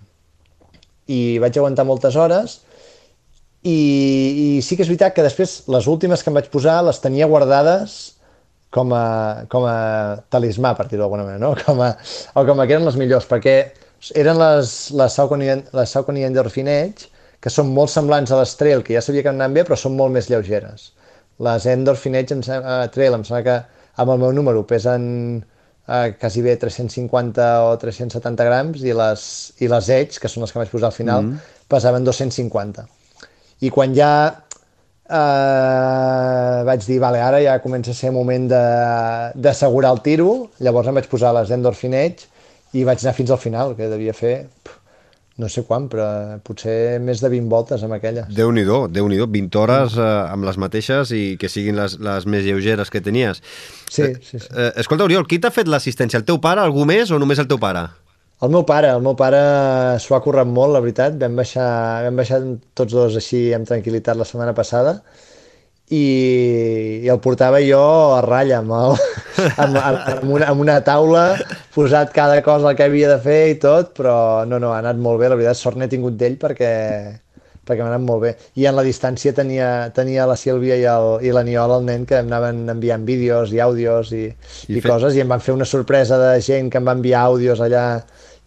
i 1.07 1.39
vaig 1.43 1.57
aguantar 1.59 1.85
moltes 1.85 2.17
hores, 2.17 2.61
i, 3.63 4.57
i 4.59 4.63
sí 4.67 4.75
que 4.75 4.83
és 4.83 4.91
veritat 4.91 5.15
que 5.15 5.23
després 5.23 5.63
les 5.71 5.87
últimes 5.91 6.23
que 6.23 6.31
em 6.33 6.39
vaig 6.39 6.49
posar 6.51 6.81
les 6.83 6.99
tenia 7.03 7.29
guardades 7.31 8.17
com 8.75 8.91
a, 8.97 9.45
com 9.53 9.67
a 9.69 9.77
talismà, 10.33 10.73
per 10.75 10.89
dir-ho 10.89 11.05
d'alguna 11.05 11.27
manera, 11.29 11.43
no? 11.45 11.53
com 11.67 11.83
a, 11.85 11.93
o 12.35 12.45
com 12.49 12.63
a 12.63 12.67
que 12.67 12.75
eren 12.75 12.89
les 12.89 12.99
millors, 12.99 13.29
perquè 13.31 13.57
eren 14.19 14.41
les, 14.41 14.73
les 14.99 15.19
Saucony, 15.19 15.47
les 15.79 15.95
Saucony 15.95 16.25
Endorphin 16.27 16.71
Edge, 16.73 17.07
que 17.43 17.51
són 17.51 17.71
molt 17.75 17.93
semblants 17.93 18.33
a 18.33 18.41
les 18.41 18.55
Trail, 18.59 18.83
que 18.87 18.97
ja 18.97 19.03
sabia 19.05 19.23
que 19.23 19.31
anaven 19.31 19.55
bé, 19.59 19.65
però 19.69 19.79
són 19.79 19.95
molt 19.99 20.15
més 20.15 20.31
lleugeres. 20.31 20.91
Les 21.43 21.67
Endorphin 21.71 22.19
Edge 22.19 22.35
em 22.35 22.43
sembla, 22.47 22.81
Trail 22.95 23.19
em 23.19 23.27
sembla 23.29 23.43
que 23.47 23.57
amb 24.03 24.15
el 24.15 24.23
meu 24.25 24.33
número 24.35 24.65
pesen 24.67 25.05
uh, 25.43 26.09
quasi 26.19 26.43
bé 26.43 26.57
350 26.59 27.47
o 27.69 27.77
370 27.83 28.49
grams 28.49 28.83
i 28.83 28.97
les, 28.97 29.29
i 29.63 29.71
les 29.71 29.93
Edge, 30.01 30.19
que 30.23 30.31
són 30.33 30.47
les 30.47 30.55
que 30.55 30.63
vaig 30.63 30.75
posar 30.75 30.91
al 30.91 30.99
final, 30.99 31.23
mm 31.23 31.37
-hmm. 31.37 31.71
pesaven 31.71 32.11
250 32.11 32.89
i 33.63 33.71
quan 33.71 33.95
ja 33.95 34.13
eh, 35.07 36.59
vaig 36.67 36.85
dir, 36.87 36.99
vale, 37.03 37.23
ara 37.23 37.41
ja 37.45 37.59
comença 37.63 37.95
a 37.95 37.99
ser 37.99 38.13
moment 38.15 38.49
d'assegurar 38.51 39.95
el 39.97 40.03
tiro, 40.05 40.31
llavors 40.61 40.91
em 40.91 40.99
vaig 40.99 41.09
posar 41.11 41.35
les 41.39 41.53
Endorphin 41.55 41.95
Edge 41.99 42.31
i 42.73 42.87
vaig 42.89 43.03
anar 43.05 43.15
fins 43.17 43.31
al 43.31 43.41
final, 43.43 43.77
que 43.79 43.91
devia 43.91 44.15
fer 44.17 44.37
no 45.41 45.49
sé 45.49 45.63
quan, 45.65 45.87
però 45.91 46.07
potser 46.45 47.01
més 47.01 47.23
de 47.23 47.31
20 47.33 47.49
voltes 47.51 47.83
amb 47.87 47.97
aquelles. 47.97 48.29
Déu-n'hi-do, 48.37 48.85
déu 48.93 49.09
nhi 49.09 49.17
déu 49.21 49.29
20 49.33 49.59
hores 49.63 49.97
eh, 49.97 50.09
amb 50.29 50.45
les 50.45 50.59
mateixes 50.61 51.13
i 51.17 51.23
que 51.41 51.49
siguin 51.49 51.79
les, 51.79 51.97
les 52.03 52.29
més 52.29 52.45
lleugeres 52.45 52.93
que 52.93 53.01
tenies. 53.05 53.41
Sí, 53.89 54.13
sí, 54.21 54.39
sí. 54.39 54.47
Eh, 54.53 54.71
escolta, 54.83 55.09
Oriol, 55.09 55.27
qui 55.29 55.41
t'ha 55.41 55.53
fet 55.55 55.71
l'assistència? 55.73 56.21
El 56.21 56.29
teu 56.29 56.41
pare, 56.43 56.61
algú 56.61 56.85
més 56.89 57.11
o 57.11 57.21
només 57.23 57.41
el 57.41 57.49
teu 57.51 57.61
pare? 57.63 57.87
El 58.43 58.51
meu 58.51 58.65
pare, 58.67 58.89
el 58.91 59.03
meu 59.03 59.15
pare 59.19 59.41
s'ho 60.03 60.17
ha 60.17 60.23
currat 60.25 60.49
molt, 60.51 60.75
la 60.75 60.81
veritat. 60.83 61.19
Vam 61.21 61.37
baixar, 61.39 61.69
vam 62.09 62.17
baixar 62.19 62.41
tots 62.79 62.95
dos 62.97 63.19
així 63.21 63.45
amb 63.55 63.69
tranquil·litat 63.69 64.19
la 64.19 64.27
setmana 64.27 64.55
passada 64.57 64.97
i, 65.93 67.03
i 67.05 67.11
el 67.13 67.21
portava 67.23 67.61
jo 67.65 67.81
a 68.17 68.21
ratlla 68.25 68.61
amb, 68.63 68.73
el, 68.79 68.95
amb, 69.65 69.79
amb, 69.79 70.31
una, 70.31 70.49
amb 70.53 70.65
una 70.65 70.79
taula 70.87 71.25
posat 71.75 72.15
cada 72.17 72.41
cosa 72.45 72.71
el 72.71 72.79
que 72.79 72.87
havia 72.87 73.11
de 73.13 73.19
fer 73.23 73.43
i 73.53 73.59
tot, 73.61 73.93
però 73.99 74.15
no, 74.49 74.61
no, 74.63 74.73
ha 74.73 74.81
anat 74.81 75.01
molt 75.01 75.21
bé, 75.21 75.29
la 75.29 75.39
veritat, 75.39 75.61
sort 75.61 75.79
n'he 75.79 75.91
tingut 75.93 76.17
d'ell 76.21 76.39
perquè, 76.41 76.73
perquè 77.69 77.85
m'ha 77.85 77.93
anat 77.93 78.07
molt 78.07 78.25
bé. 78.25 78.33
I 78.61 78.69
en 78.71 78.79
la 78.79 78.87
distància 78.87 79.35
tenia, 79.37 79.69
tenia 79.97 80.27
la 80.29 80.39
Sílvia 80.41 80.79
i, 80.81 80.87
el, 80.89 81.13
i 81.29 81.35
l'Aniol, 81.35 81.77
el 81.79 81.87
nen, 81.91 82.09
que 82.09 82.23
em 82.23 82.31
anaven 82.31 82.65
enviant 82.73 83.05
vídeos 83.09 83.53
i 83.53 83.61
àudios 83.65 84.15
i, 84.17 84.27
I, 84.31 84.79
i 84.79 84.81
fet... 84.81 84.89
coses, 84.89 85.17
i 85.17 85.25
em 85.25 85.31
van 85.31 85.45
fer 85.45 85.57
una 85.57 85.69
sorpresa 85.69 86.21
de 86.21 86.35
gent 86.45 86.73
que 86.73 86.81
em 86.81 86.89
va 86.89 86.97
enviar 86.99 87.27
àudios 87.29 87.61
allà 87.61 87.87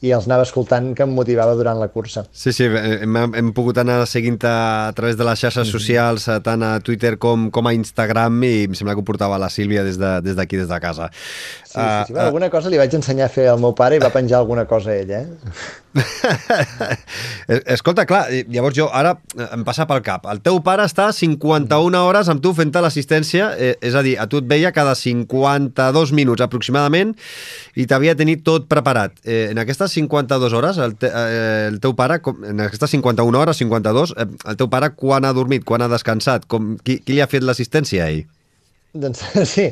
i 0.06 0.14
els 0.16 0.28
anava 0.30 0.46
escoltant 0.46 0.92
que 0.96 1.06
em 1.06 1.14
motivava 1.18 1.56
durant 1.58 1.80
la 1.82 1.90
cursa. 1.94 2.26
Sí, 2.32 2.54
sí, 2.56 2.70
hem, 2.70 3.18
hem 3.26 3.52
pogut 3.58 3.80
anar 3.82 4.04
seguint 4.10 4.38
a, 4.46 4.56
a 4.90 4.94
través 4.98 5.18
de 5.18 5.26
les 5.28 5.40
xarxes 5.40 5.66
mm 5.66 5.70
-hmm. 5.70 5.80
socials, 5.80 6.30
tant 6.44 6.64
a 6.64 6.80
Twitter 6.80 7.18
com, 7.18 7.50
com 7.52 7.68
a 7.68 7.74
Instagram, 7.74 8.44
i 8.44 8.66
em 8.70 8.74
sembla 8.76 8.94
que 8.94 9.02
ho 9.02 9.10
portava 9.12 9.38
la 9.38 9.50
Sílvia 9.50 9.84
des 9.84 9.98
d'aquí, 9.98 10.24
de, 10.24 10.36
des, 10.36 10.68
des 10.68 10.68
de 10.68 10.80
casa. 10.80 11.12
Sí, 11.76 11.82
sí, 11.82 12.14
sí. 12.14 12.14
Uh, 12.16 12.22
alguna 12.26 12.50
cosa 12.54 12.72
li 12.72 12.80
vaig 12.80 12.94
ensenyar 12.96 13.28
a 13.28 13.34
fer 13.34 13.50
al 13.52 13.60
meu 13.60 13.74
pare 13.76 13.98
i 13.98 14.04
va 14.04 14.12
penjar 14.14 14.40
alguna 14.40 14.64
cosa 14.70 14.94
a 14.94 15.00
ell, 15.02 15.12
eh? 15.12 15.26
Escolta, 17.76 18.06
clar, 18.08 18.26
llavors 18.52 18.76
jo 18.76 18.88
ara 18.92 19.16
em 19.54 19.64
passa 19.68 19.86
pel 19.88 20.02
cap. 20.06 20.26
El 20.32 20.42
teu 20.44 20.60
pare 20.64 20.86
està 20.88 21.08
51 21.16 22.02
hores 22.02 22.30
amb 22.32 22.44
tu 22.44 22.52
fent 22.56 22.74
l'assistència, 22.76 23.52
eh, 23.56 23.76
és 23.80 23.96
a 23.96 24.04
dir, 24.04 24.18
a 24.20 24.28
tu 24.28 24.42
et 24.42 24.48
veia 24.50 24.74
cada 24.76 24.96
52 25.00 26.12
minuts 26.16 26.44
aproximadament 26.44 27.16
i 27.76 27.86
t'havia 27.88 28.16
tenir 28.20 28.42
tot 28.44 28.68
preparat. 28.72 29.16
Eh, 29.24 29.48
en 29.52 29.60
aquestes 29.64 29.96
52 29.96 30.54
hores, 30.54 30.78
el, 30.78 30.96
te, 31.00 31.12
eh, 31.12 31.68
el 31.70 31.80
teu 31.84 31.96
pare, 31.96 32.20
com, 32.26 32.44
en 32.44 32.66
aquestes 32.68 32.96
51 32.98 33.40
hores, 33.40 33.64
52, 33.64 34.16
eh, 34.18 34.28
el 34.52 34.60
teu 34.60 34.72
pare 34.72 34.92
quan 34.96 35.26
ha 35.26 35.34
dormit, 35.34 35.64
quan 35.64 35.86
ha 35.86 35.92
descansat, 35.92 36.48
com, 36.52 36.76
qui, 36.84 37.00
qui 37.00 37.16
li 37.16 37.24
ha 37.24 37.32
fet 37.32 37.46
l'assistència 37.46 38.04
a 38.04 38.12
ell? 38.12 38.26
Doncs 38.96 39.20
sí, 39.54 39.66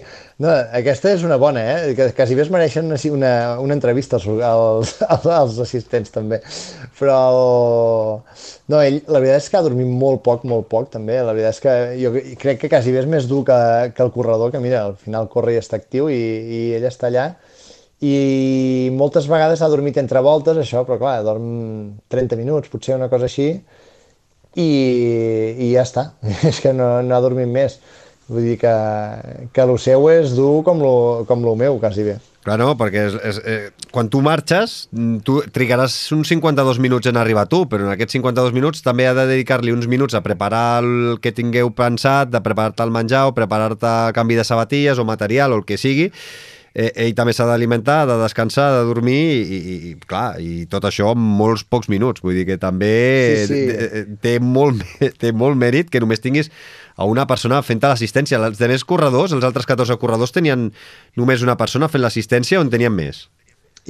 no, 0.43 0.51
aquesta 0.75 1.13
és 1.15 1.21
una 1.23 1.37
bona, 1.39 1.61
eh? 1.63 1.93
Que 1.95 2.09
quasi 2.15 2.35
bé 2.35 2.43
es 2.43 2.49
mereixen 2.51 2.89
una, 2.89 2.97
una, 3.15 3.31
una 3.63 3.75
entrevista 3.77 4.19
als, 4.19 4.97
als, 5.07 5.27
als 5.31 5.59
assistents 5.63 6.11
també. 6.11 6.41
Però 6.99 7.19
no, 8.19 8.81
ell, 8.81 8.99
la 9.07 9.21
veritat 9.23 9.45
és 9.45 9.47
que 9.47 9.59
ha 9.59 9.63
dormit 9.63 9.87
molt 9.87 10.23
poc, 10.27 10.43
molt 10.49 10.67
poc 10.71 10.91
també. 10.97 11.21
La 11.23 11.31
veritat 11.31 11.55
és 11.55 11.63
que 11.63 11.77
jo 12.01 12.11
crec 12.41 12.65
que 12.65 12.71
quasi 12.73 12.91
bé 12.91 12.99
és 13.05 13.07
més 13.15 13.29
dur 13.31 13.45
que, 13.47 13.59
que 13.95 14.03
el 14.03 14.11
corredor, 14.11 14.51
que 14.51 14.61
mira, 14.63 14.83
al 14.89 14.99
final 14.99 15.31
corre 15.31 15.55
i 15.55 15.61
està 15.61 15.79
actiu 15.79 16.11
i, 16.11 16.19
i 16.19 16.61
ell 16.75 16.89
està 16.91 17.07
allà. 17.07 17.29
I 18.03 18.91
moltes 18.91 19.31
vegades 19.31 19.63
ha 19.63 19.71
dormit 19.71 19.95
entre 20.01 20.19
voltes, 20.19 20.59
això, 20.59 20.83
però 20.83 20.99
clar, 20.99 21.15
dorm 21.23 21.47
30 22.11 22.35
minuts, 22.35 22.67
potser 22.67 22.97
una 22.99 23.07
cosa 23.07 23.31
així, 23.31 23.53
i, 24.59 24.69
i 25.63 25.71
ja 25.71 25.87
està. 25.87 26.09
és 26.51 26.59
que 26.59 26.75
no, 26.75 26.97
no 27.07 27.15
ha 27.15 27.23
dormit 27.23 27.47
més 27.47 27.79
Vull 28.31 28.45
dir 28.47 28.59
que, 28.61 28.75
que 29.51 29.65
el 29.65 29.73
seu 29.81 30.07
és 30.11 30.35
dur 30.37 30.61
com 30.63 30.79
lo, 30.79 30.93
com 31.27 31.43
lo 31.43 31.57
meu, 31.59 31.79
quasi 31.81 32.05
bé. 32.07 32.19
Clar, 32.43 32.57
no, 32.59 32.73
perquè 32.75 33.05
és, 33.07 33.13
és, 33.23 33.37
eh, 33.47 33.87
quan 33.93 34.09
tu 34.11 34.19
marxes, 34.23 34.89
tu 35.23 35.37
trigaràs 35.55 35.95
uns 36.11 36.27
52 36.31 36.79
minuts 36.83 37.07
en 37.07 37.19
arribar 37.19 37.45
tu, 37.51 37.61
però 37.71 37.87
en 37.87 37.93
aquests 37.93 38.17
52 38.17 38.51
minuts 38.55 38.83
també 38.83 39.07
ha 39.07 39.13
de 39.15 39.27
dedicar-li 39.29 39.71
uns 39.71 39.87
minuts 39.87 40.15
a 40.15 40.23
preparar 40.25 40.83
el 40.83 41.21
que 41.23 41.31
tingueu 41.35 41.71
pensat, 41.71 42.33
de 42.33 42.43
preparar-te 42.43 42.83
el 42.83 42.91
menjar 42.91 43.29
o 43.29 43.35
preparar-te 43.37 43.93
canvi 44.17 44.39
de 44.39 44.47
sabatilles 44.47 44.99
o 44.99 45.07
material 45.07 45.55
o 45.55 45.61
el 45.61 45.63
que 45.67 45.79
sigui, 45.79 46.09
eh, 46.73 46.91
ell 47.05 47.15
també 47.15 47.31
s'ha 47.31 47.47
d'alimentar, 47.47 48.01
de 48.09 48.17
descansar, 48.19 48.69
de 48.75 48.85
dormir 48.89 49.21
i, 49.39 49.43
i, 49.43 49.75
i, 49.91 49.95
clar, 50.03 50.35
i 50.41 50.65
tot 50.67 50.83
això 50.89 51.13
en 51.13 51.23
molts 51.23 51.63
pocs 51.63 51.87
minuts. 51.91 52.23
Vull 52.25 52.41
dir 52.41 52.47
que 52.49 52.59
també 52.59 52.93
sí, 53.47 53.63
sí. 53.69 54.05
Té, 54.23 54.39
molt, 54.43 54.83
té 55.21 55.31
molt 55.31 55.59
mèrit 55.59 55.93
que 55.93 56.01
només 56.03 56.23
tinguis 56.23 56.51
a 56.95 57.07
una 57.09 57.25
persona 57.29 57.61
fent 57.65 57.81
l'assistència. 57.83 58.39
Els 58.39 58.59
altres 58.59 58.85
corredors, 58.87 59.33
els 59.33 59.45
altres 59.45 59.69
14 59.69 59.97
corredors, 60.01 60.33
tenien 60.35 60.69
només 61.19 61.45
una 61.45 61.57
persona 61.59 61.89
fent 61.89 62.03
l'assistència 62.03 62.59
o 62.59 62.65
en 62.65 62.71
tenien 62.73 62.93
més? 62.93 63.27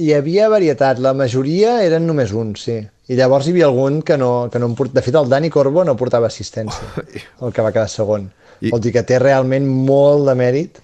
Hi 0.00 0.10
havia 0.16 0.48
varietat, 0.50 0.98
la 0.98 1.14
majoria 1.14 1.78
eren 1.86 2.06
només 2.06 2.32
un, 2.34 2.54
sí. 2.58 2.80
I 3.06 3.18
llavors 3.18 3.46
hi 3.46 3.52
havia 3.54 3.68
algun 3.68 4.00
que 4.02 4.16
no, 4.18 4.48
que 4.50 4.58
no 4.58 4.70
em 4.70 4.74
port... 4.78 4.94
De 4.94 5.02
fet, 5.04 5.14
el 5.14 5.28
Dani 5.30 5.50
Corbo 5.54 5.84
no 5.86 5.94
portava 5.96 6.26
assistència, 6.26 7.04
el 7.44 7.54
que 7.54 7.62
va 7.62 7.70
quedar 7.74 7.90
segon. 7.92 8.30
I... 8.60 8.72
Vol 8.72 8.82
dir 8.82 8.94
que 8.96 9.04
té 9.06 9.20
realment 9.22 9.68
molt 9.68 10.26
de 10.30 10.34
mèrit 10.38 10.83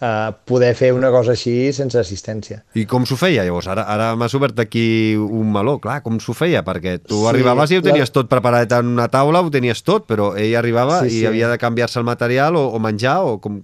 uh, 0.00 0.32
poder 0.44 0.72
fer 0.76 0.90
una 0.96 1.10
cosa 1.12 1.34
així 1.36 1.70
sense 1.76 1.98
assistència. 2.00 2.62
I 2.78 2.86
com 2.90 3.06
s'ho 3.08 3.18
feia, 3.20 3.44
llavors? 3.46 3.68
Ara, 3.70 3.86
ara 3.92 4.10
m'has 4.18 4.34
obert 4.38 4.58
aquí 4.62 5.14
un 5.20 5.52
meló, 5.52 5.78
clar, 5.82 6.00
com 6.06 6.18
s'ho 6.22 6.34
feia? 6.36 6.64
Perquè 6.66 6.98
tu 7.04 7.22
sí, 7.22 7.28
arribaves 7.30 7.72
i 7.72 7.80
ho 7.80 7.84
tenies 7.84 8.10
la... 8.10 8.16
tot 8.20 8.30
preparat 8.32 8.76
en 8.80 8.92
una 8.96 9.08
taula, 9.12 9.44
ho 9.44 9.52
tenies 9.52 9.84
tot, 9.86 10.08
però 10.10 10.32
ell 10.40 10.56
arribava 10.58 11.02
sí, 11.04 11.14
i 11.14 11.22
sí. 11.22 11.24
havia 11.30 11.52
de 11.52 11.60
canviar-se 11.60 12.00
el 12.00 12.08
material 12.08 12.58
o, 12.60 12.66
o 12.74 12.82
menjar 12.82 13.20
o 13.26 13.38
com... 13.42 13.62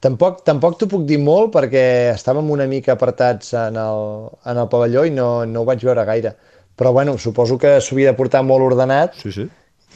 Tampoc, 0.00 0.38
tampoc 0.46 0.78
t'ho 0.80 0.86
puc 0.88 1.02
dir 1.04 1.18
molt 1.20 1.50
perquè 1.52 1.82
estàvem 2.14 2.46
una 2.48 2.64
mica 2.64 2.94
apartats 2.94 3.52
en 3.52 3.76
el, 3.76 4.30
en 4.48 4.60
el 4.62 4.70
pavelló 4.72 5.04
i 5.04 5.12
no, 5.12 5.44
no 5.44 5.60
ho 5.60 5.68
vaig 5.68 5.84
veure 5.84 6.06
gaire. 6.08 6.32
Però 6.80 6.94
bueno, 6.96 7.18
suposo 7.20 7.58
que 7.60 7.74
s'havia 7.84 8.08
de 8.08 8.16
portar 8.16 8.40
molt 8.40 8.64
ordenat 8.64 9.18
sí, 9.20 9.28
sí 9.34 9.44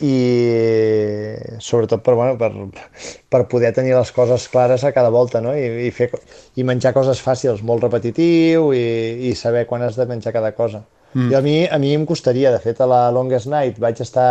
i 0.03 0.15
sobretot 1.63 2.03
per, 2.03 2.15
bueno, 2.19 2.35
per, 2.39 2.51
per 3.31 3.45
poder 3.47 3.71
tenir 3.77 3.95
les 3.95 4.11
coses 4.13 4.49
clares 4.51 4.83
a 4.83 4.91
cada 4.93 5.11
volta 5.15 5.41
no? 5.41 5.53
I, 5.55 5.87
i, 5.87 5.91
fer, 5.95 6.09
i 6.59 6.67
menjar 6.67 6.95
coses 6.97 7.23
fàcils, 7.23 7.63
molt 7.63 7.87
repetitiu 7.87 8.73
i, 8.75 9.31
i 9.31 9.35
saber 9.39 9.69
quan 9.71 9.85
has 9.87 9.99
de 10.01 10.09
menjar 10.11 10.35
cada 10.35 10.51
cosa. 10.57 10.83
Mm. 11.15 11.31
I 11.31 11.39
a 11.39 11.43
mi, 11.45 11.57
a 11.71 11.79
mi 11.79 11.95
em 11.95 12.07
costaria, 12.07 12.51
de 12.51 12.59
fet 12.59 12.81
a 12.83 12.91
la 12.91 13.05
Longest 13.15 13.47
Night 13.47 13.79
vaig 13.79 14.03
estar 14.03 14.31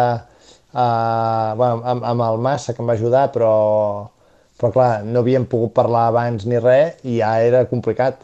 uh, 0.74 1.56
bueno, 1.56 1.80
amb, 1.80 2.04
amb 2.12 2.26
el 2.28 2.42
Massa 2.44 2.76
que 2.76 2.84
em 2.84 2.92
va 2.92 2.98
ajudar 3.00 3.30
però, 3.32 3.54
però 4.60 4.74
clar, 4.76 4.92
no 5.08 5.24
havíem 5.24 5.48
pogut 5.48 5.72
parlar 5.78 6.10
abans 6.10 6.44
ni 6.50 6.60
res 6.60 7.00
i 7.08 7.22
ja 7.22 7.38
era 7.40 7.64
complicat. 7.72 8.20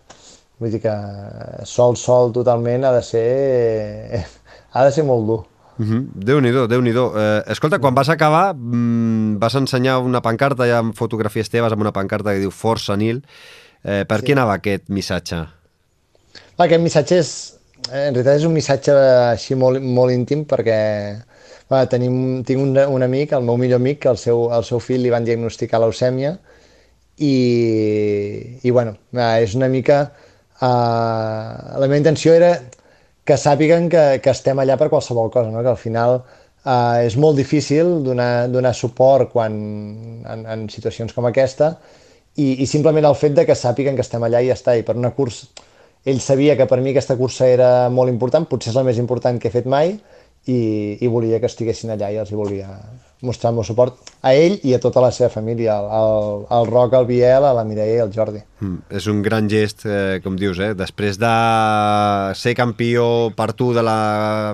Vull 0.59 0.75
dir 0.75 0.81
que 0.83 0.93
sol, 1.63 1.95
sol 1.95 2.33
totalment 2.35 2.83
ha 2.83 2.91
de 2.97 3.03
ser, 3.05 4.25
ha 4.75 4.83
de 4.83 4.91
ser 4.91 5.07
molt 5.07 5.27
dur. 5.29 5.39
Uh 5.79 5.85
-huh. 5.85 6.07
Déu-n'hi-do, 6.13 6.67
déu 6.67 6.81
nhi 6.81 6.91
déu 6.91 7.13
eh, 7.15 7.43
Escolta, 7.47 7.79
quan 7.79 7.95
vas 7.95 8.09
acabar 8.09 8.53
mmm, 8.53 9.39
vas 9.39 9.55
ensenyar 9.55 9.99
una 9.99 10.21
pancarta, 10.21 10.67
ja 10.67 10.79
amb 10.79 10.93
fotografies 10.93 11.49
teves, 11.49 11.71
amb 11.71 11.81
una 11.81 11.93
pancarta 11.93 12.33
que 12.33 12.39
diu 12.39 12.51
Força 12.51 12.97
Nil. 12.97 13.23
Eh, 13.83 14.03
per 14.05 14.19
sí. 14.19 14.25
què 14.25 14.31
anava 14.33 14.53
aquest 14.53 14.89
missatge? 14.89 15.35
Va, 16.59 16.65
aquest 16.65 16.81
missatge 16.83 17.15
és, 17.19 17.53
en 17.91 18.13
realitat 18.13 18.35
és 18.37 18.45
un 18.45 18.53
missatge 18.53 18.91
així 18.91 19.55
molt, 19.55 19.81
molt 19.81 20.11
íntim 20.11 20.43
perquè 20.45 21.15
va, 21.71 21.85
tenim, 21.85 22.43
tinc 22.43 22.59
un, 22.59 22.77
un 22.77 23.03
amic, 23.03 23.31
el 23.31 23.43
meu 23.43 23.57
millor 23.57 23.79
amic, 23.79 24.01
que 24.03 24.09
el 24.09 24.17
seu, 24.17 24.49
el 24.51 24.63
seu 24.67 24.79
fill 24.79 25.01
li 25.01 25.09
van 25.09 25.23
diagnosticar 25.23 25.79
leucèmia 25.79 26.37
i, 27.19 28.59
i 28.63 28.71
bueno, 28.71 28.97
és 29.13 29.55
una 29.55 29.67
mica... 29.67 30.11
Uh, 30.59 31.79
la 31.79 31.87
meva 31.87 31.95
intenció 31.95 32.33
era 32.35 32.49
que 33.29 33.37
sàpiguen 33.37 33.87
que, 33.93 34.03
que 34.25 34.33
estem 34.33 34.59
allà 34.59 34.75
per 34.79 34.89
qualsevol 34.89 35.29
cosa, 35.29 35.53
no? 35.53 35.61
que 35.61 35.73
al 35.75 35.79
final 35.79 36.19
eh, 36.19 37.05
és 37.05 37.15
molt 37.21 37.37
difícil 37.37 37.99
donar, 38.05 38.49
donar 38.49 38.73
suport 38.73 39.29
quan, 39.35 39.55
en, 40.25 40.45
en 40.49 40.67
situacions 40.73 41.13
com 41.13 41.29
aquesta 41.29 41.75
i, 42.35 42.63
i 42.63 42.65
simplement 42.69 43.05
el 43.05 43.17
fet 43.19 43.37
de 43.37 43.45
que 43.45 43.57
sàpiguen 43.57 43.97
que 43.97 44.05
estem 44.05 44.25
allà 44.25 44.41
i 44.41 44.49
ja 44.49 44.57
està, 44.57 44.75
i 44.77 44.85
per 44.87 44.97
una 44.97 45.13
cursa 45.13 45.49
ell 46.07 46.21
sabia 46.23 46.55
que 46.57 46.65
per 46.65 46.79
mi 46.81 46.93
aquesta 46.93 47.17
cursa 47.19 47.47
era 47.47 47.89
molt 47.91 48.11
important, 48.11 48.47
potser 48.47 48.71
és 48.71 48.77
la 48.79 48.85
més 48.87 48.99
important 49.01 49.37
que 49.39 49.49
he 49.49 49.53
fet 49.53 49.67
mai 49.67 49.97
i, 50.47 50.97
i 51.01 51.07
volia 51.11 51.39
que 51.39 51.49
estiguessin 51.49 51.91
allà 51.93 52.11
i 52.13 52.19
els 52.21 52.31
hi 52.31 52.39
volia 52.39 52.69
mostrar 53.21 53.51
el 53.51 53.57
meu 53.57 53.65
suport 53.67 53.97
a 54.23 54.31
ell 54.31 54.55
i 54.63 54.73
a 54.75 54.79
tota 54.79 55.01
la 55.03 55.11
seva 55.11 55.27
família, 55.33 55.75
al, 55.75 56.45
al 56.55 56.67
Roc, 56.69 56.93
al 56.95 57.07
Biel, 57.07 57.43
a 57.43 57.51
la 57.55 57.65
Mireia 57.67 57.97
i 57.97 58.03
al 58.03 58.13
Jordi. 58.15 58.39
Mm, 58.63 58.95
és 58.95 59.07
un 59.11 59.21
gran 59.25 59.49
gest, 59.51 59.83
eh, 59.85 60.19
com 60.23 60.37
dius, 60.39 60.59
eh? 60.63 60.71
després 60.79 61.19
de 61.19 61.33
ser 62.39 62.55
campió 62.55 63.29
per 63.35 63.51
tu 63.59 63.73
de 63.75 63.83
la 63.83 63.99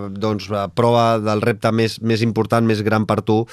doncs, 0.09 0.49
prova 0.73 1.19
del 1.21 1.45
repte 1.45 1.71
més, 1.71 1.99
més 2.01 2.25
important, 2.25 2.65
més 2.65 2.81
gran 2.85 3.05
per 3.05 3.21
tu, 3.21 3.43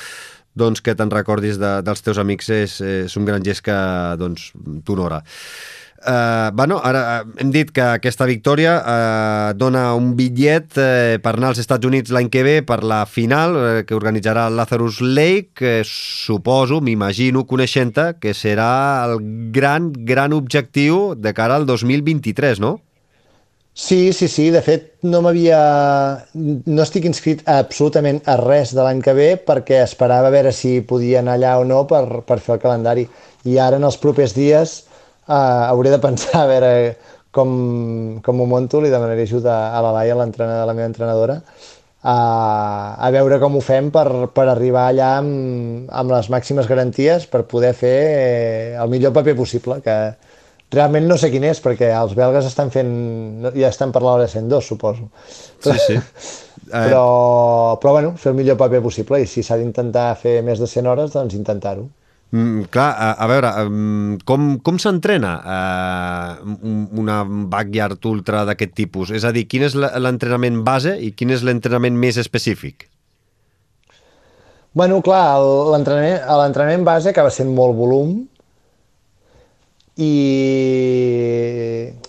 doncs 0.57 0.85
que 0.85 0.97
te'n 0.97 1.13
recordis 1.13 1.61
de, 1.61 1.79
dels 1.85 2.05
teus 2.05 2.21
amics 2.21 2.49
és, 2.53 2.81
és 2.81 3.17
un 3.17 3.29
gran 3.29 3.45
gest 3.45 3.65
que 3.69 3.77
doncs, 4.21 4.51
t'honora. 4.85 5.23
Uh, 6.03 6.51
bueno, 6.53 6.81
ara 6.83 7.23
uh, 7.23 7.29
hem 7.39 7.53
dit 7.55 7.69
que 7.71 7.83
aquesta 8.01 8.27
victòria 8.27 8.73
uh, 8.81 9.53
dona 9.55 9.93
un 9.95 10.17
bitllet 10.19 10.75
uh, 10.75 11.19
per 11.23 11.37
anar 11.37 11.53
als 11.53 11.61
Estats 11.63 11.87
Units 11.87 12.11
l'any 12.11 12.27
que 12.27 12.43
ve 12.43 12.57
per 12.67 12.81
la 12.83 13.05
final 13.07 13.55
uh, 13.55 13.67
que 13.87 13.95
organitzarà 13.95 14.49
el 14.51 14.59
Lazarus 14.59 14.99
Lake, 14.99 15.53
que 15.63 15.73
suposo, 15.87 16.81
m'imagino, 16.83 17.47
coneixent 17.47 17.95
que 18.19 18.35
serà 18.35 18.73
el 19.07 19.21
gran, 19.55 19.93
gran 19.93 20.35
objectiu 20.35 21.13
de 21.15 21.35
cara 21.37 21.61
al 21.61 21.67
2023, 21.71 22.59
no? 22.59 22.81
Sí, 23.75 24.13
sí, 24.13 24.29
sí. 24.29 24.51
De 24.51 24.61
fet, 24.61 24.93
no 25.03 25.23
m'havia... 25.25 25.59
No 26.35 26.83
estic 26.85 27.07
inscrit 27.09 27.47
absolutament 27.49 28.21
a 28.29 28.37
res 28.41 28.75
de 28.77 28.83
l'any 28.85 29.01
que 29.05 29.15
ve 29.17 29.29
perquè 29.41 29.81
esperava 29.87 30.29
a 30.29 30.35
veure 30.35 30.53
si 30.53 30.81
podia 30.83 31.23
anar 31.23 31.39
allà 31.39 31.59
o 31.61 31.65
no 31.65 31.87
per, 31.89 32.05
per 32.27 32.41
fer 32.41 32.59
el 32.59 32.65
calendari. 32.65 33.07
I 33.49 33.59
ara, 33.59 33.79
en 33.81 33.89
els 33.89 33.97
propers 34.03 34.35
dies, 34.37 34.83
uh, 35.29 35.69
hauré 35.69 35.93
de 35.93 36.01
pensar 36.03 36.43
a 36.43 36.49
veure 36.51 36.73
com, 37.33 38.21
com 38.23 38.41
ho 38.41 38.47
monto, 38.47 38.81
li 38.81 38.91
demanaré 38.93 39.25
ajuda 39.27 39.73
a 39.73 39.81
la 39.85 39.93
Laia, 39.97 40.17
la 40.19 40.75
meva 40.75 40.89
entrenadora, 40.89 41.41
a, 42.03 42.17
a 42.99 43.11
veure 43.15 43.39
com 43.41 43.57
ho 43.57 43.63
fem 43.63 43.89
per, 43.95 44.07
per 44.35 44.49
arribar 44.51 44.89
allà 44.91 45.15
amb, 45.21 45.89
amb 45.89 46.13
les 46.13 46.29
màximes 46.35 46.69
garanties 46.69 47.29
per 47.31 47.45
poder 47.51 47.73
fer 47.79 47.97
eh, 47.97 48.77
el 48.83 48.91
millor 48.91 49.15
paper 49.17 49.37
possible, 49.39 49.79
que 49.85 49.97
realment 50.73 51.07
no 51.09 51.19
sé 51.21 51.31
quin 51.33 51.47
és, 51.47 51.61
perquè 51.63 51.93
els 51.95 52.17
belgues 52.19 52.49
estan 52.49 52.73
fent, 52.75 52.93
ja 53.55 53.71
estan 53.71 53.93
per 53.95 54.03
l'hora 54.03 54.29
102, 54.29 54.67
suposo. 54.67 55.09
Sí, 55.63 55.79
sí. 55.87 55.99
però, 56.73 57.79
però 57.81 57.97
bueno, 57.99 58.15
fer 58.19 58.33
el 58.33 58.39
millor 58.39 58.59
paper 58.61 58.83
possible 58.85 59.23
i 59.23 59.29
si 59.29 59.45
s'ha 59.45 59.59
d'intentar 59.61 60.13
fer 60.21 60.41
més 60.47 60.61
de 60.63 60.69
100 60.69 60.93
hores, 60.93 61.15
doncs 61.15 61.37
intentar-ho. 61.39 61.87
Mm, 62.33 62.63
clar, 62.73 62.93
a, 62.97 63.09
a 63.21 63.27
veure, 63.29 63.49
com, 64.25 64.47
com 64.65 64.79
s'entrena 64.81 65.33
uh, 65.45 66.55
una 66.97 67.19
backyard 67.29 68.09
ultra 68.09 68.47
d'aquest 68.49 68.73
tipus? 68.79 69.13
És 69.13 69.27
a 69.29 69.35
dir, 69.37 69.45
quin 69.53 69.67
és 69.67 69.77
l'entrenament 69.77 70.63
base 70.65 70.95
i 70.97 71.13
quin 71.13 71.35
és 71.37 71.45
l'entrenament 71.45 71.99
més 72.01 72.17
específic? 72.23 72.89
Bueno, 74.73 75.03
clar, 75.05 75.37
l'entrenament 75.75 76.89
base 76.89 77.13
acaba 77.13 77.29
sent 77.29 77.53
molt 77.53 77.77
volum 77.77 78.15
i, 80.01 80.15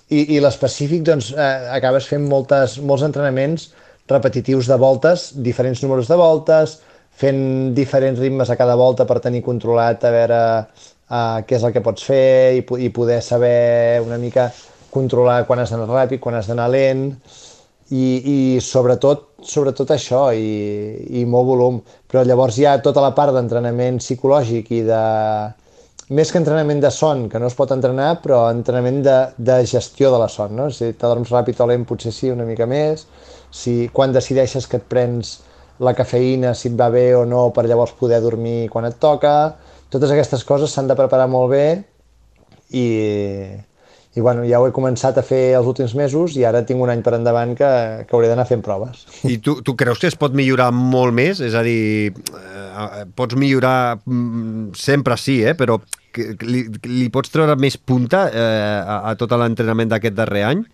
i, 0.08 0.20
i 0.24 0.40
l'específic 0.40 1.04
doncs, 1.04 1.34
eh, 1.36 1.52
acabes 1.76 2.08
fent 2.08 2.24
moltes, 2.32 2.78
molts 2.80 3.04
entrenaments 3.04 3.74
repetitius 4.08 4.72
de 4.72 4.80
voltes, 4.80 5.34
diferents 5.44 5.84
números 5.84 6.08
de 6.08 6.16
voltes, 6.20 6.80
fent 7.20 7.74
diferents 7.78 8.20
ritmes 8.20 8.50
a 8.50 8.58
cada 8.60 8.76
volta 8.80 9.06
per 9.10 9.22
tenir 9.24 9.44
controlat 9.46 10.04
a 10.04 10.12
veure 10.14 10.42
uh, 10.60 11.40
què 11.46 11.58
és 11.58 11.64
el 11.64 11.74
que 11.76 11.84
pots 11.86 12.06
fer 12.10 12.60
i, 12.60 12.64
i 12.86 12.90
poder 12.94 13.22
saber 13.22 14.02
una 14.04 14.18
mica 14.18 14.50
controlar 14.94 15.44
quan 15.48 15.62
has 15.62 15.74
d'anar 15.74 15.90
ràpid, 15.90 16.22
quan 16.22 16.38
has 16.38 16.50
d'anar 16.50 16.70
lent 16.74 17.08
i, 17.94 18.06
i 18.06 18.38
sobretot, 18.62 19.30
sobretot 19.46 19.94
això 19.94 20.28
i, 20.34 21.22
i 21.22 21.26
molt 21.30 21.50
volum. 21.50 21.82
Però 22.10 22.24
llavors 22.26 22.58
hi 22.58 22.66
ha 22.70 22.80
tota 22.82 23.02
la 23.04 23.14
part 23.18 23.34
d'entrenament 23.36 24.00
psicològic 24.02 24.72
i 24.74 24.82
de, 24.88 25.04
més 26.14 26.32
que 26.32 26.40
entrenament 26.42 26.82
de 26.84 26.92
son, 26.92 27.28
que 27.30 27.40
no 27.40 27.48
es 27.50 27.56
pot 27.58 27.72
entrenar, 27.72 28.18
però 28.24 28.46
entrenament 28.52 29.02
de, 29.06 29.18
de 29.38 29.62
gestió 29.70 30.12
de 30.14 30.20
la 30.22 30.30
son, 30.30 30.56
no? 30.58 30.70
Si 30.74 30.92
t'adorms 30.94 31.32
ràpid 31.34 31.62
o 31.64 31.70
lent, 31.70 31.86
potser 31.90 32.14
sí, 32.14 32.30
una 32.34 32.48
mica 32.48 32.68
més. 32.70 33.08
Si 33.54 33.88
quan 33.94 34.14
decideixes 34.14 34.68
que 34.68 34.82
et 34.82 34.88
prens 34.90 35.38
la 35.86 35.96
cafeïna, 35.98 36.54
si 36.58 36.70
et 36.72 36.80
va 36.80 36.90
bé 36.94 37.12
o 37.18 37.26
no, 37.30 37.50
per 37.56 37.68
llavors 37.68 37.94
poder 38.00 38.22
dormir 38.24 38.70
quan 38.74 38.88
et 38.90 38.98
toca. 39.02 39.54
Totes 39.94 40.14
aquestes 40.14 40.44
coses 40.48 40.74
s'han 40.74 40.90
de 40.90 40.98
preparar 40.98 41.28
molt 41.30 41.52
bé 41.54 41.66
i, 42.74 42.88
i 44.14 44.22
bueno, 44.22 44.44
ja 44.50 44.60
ho 44.62 44.68
he 44.68 44.74
començat 44.74 45.18
a 45.18 45.24
fer 45.26 45.42
els 45.58 45.70
últims 45.70 45.94
mesos 45.98 46.38
i 46.38 46.46
ara 46.46 46.64
tinc 46.66 46.82
un 46.82 46.92
any 46.94 47.04
per 47.06 47.16
endavant 47.18 47.54
que, 47.58 47.70
que 48.08 48.16
hauré 48.18 48.32
d'anar 48.32 48.48
fent 48.50 48.64
proves. 48.66 49.06
I 49.30 49.38
tu, 49.44 49.60
tu 49.66 49.78
creus 49.78 50.02
que 50.02 50.10
es 50.10 50.18
pot 50.20 50.34
millorar 50.38 50.72
molt 50.74 51.14
més? 51.18 51.42
És 51.46 51.58
a 51.58 51.64
dir, 51.66 52.14
eh, 52.14 53.04
pots 53.18 53.38
millorar 53.38 54.00
mm, 54.06 54.72
sempre 54.78 55.18
sí, 55.22 55.42
eh? 55.46 55.54
però 55.58 55.80
li, 56.46 56.68
li 56.90 57.10
pots 57.14 57.34
treure 57.34 57.58
més 57.58 57.78
punta 57.78 58.28
eh, 58.30 58.80
a, 58.82 59.04
a 59.12 59.16
tot 59.20 59.34
l'entrenament 59.38 59.94
d'aquest 59.94 60.18
darrer 60.18 60.48
any? 60.52 60.66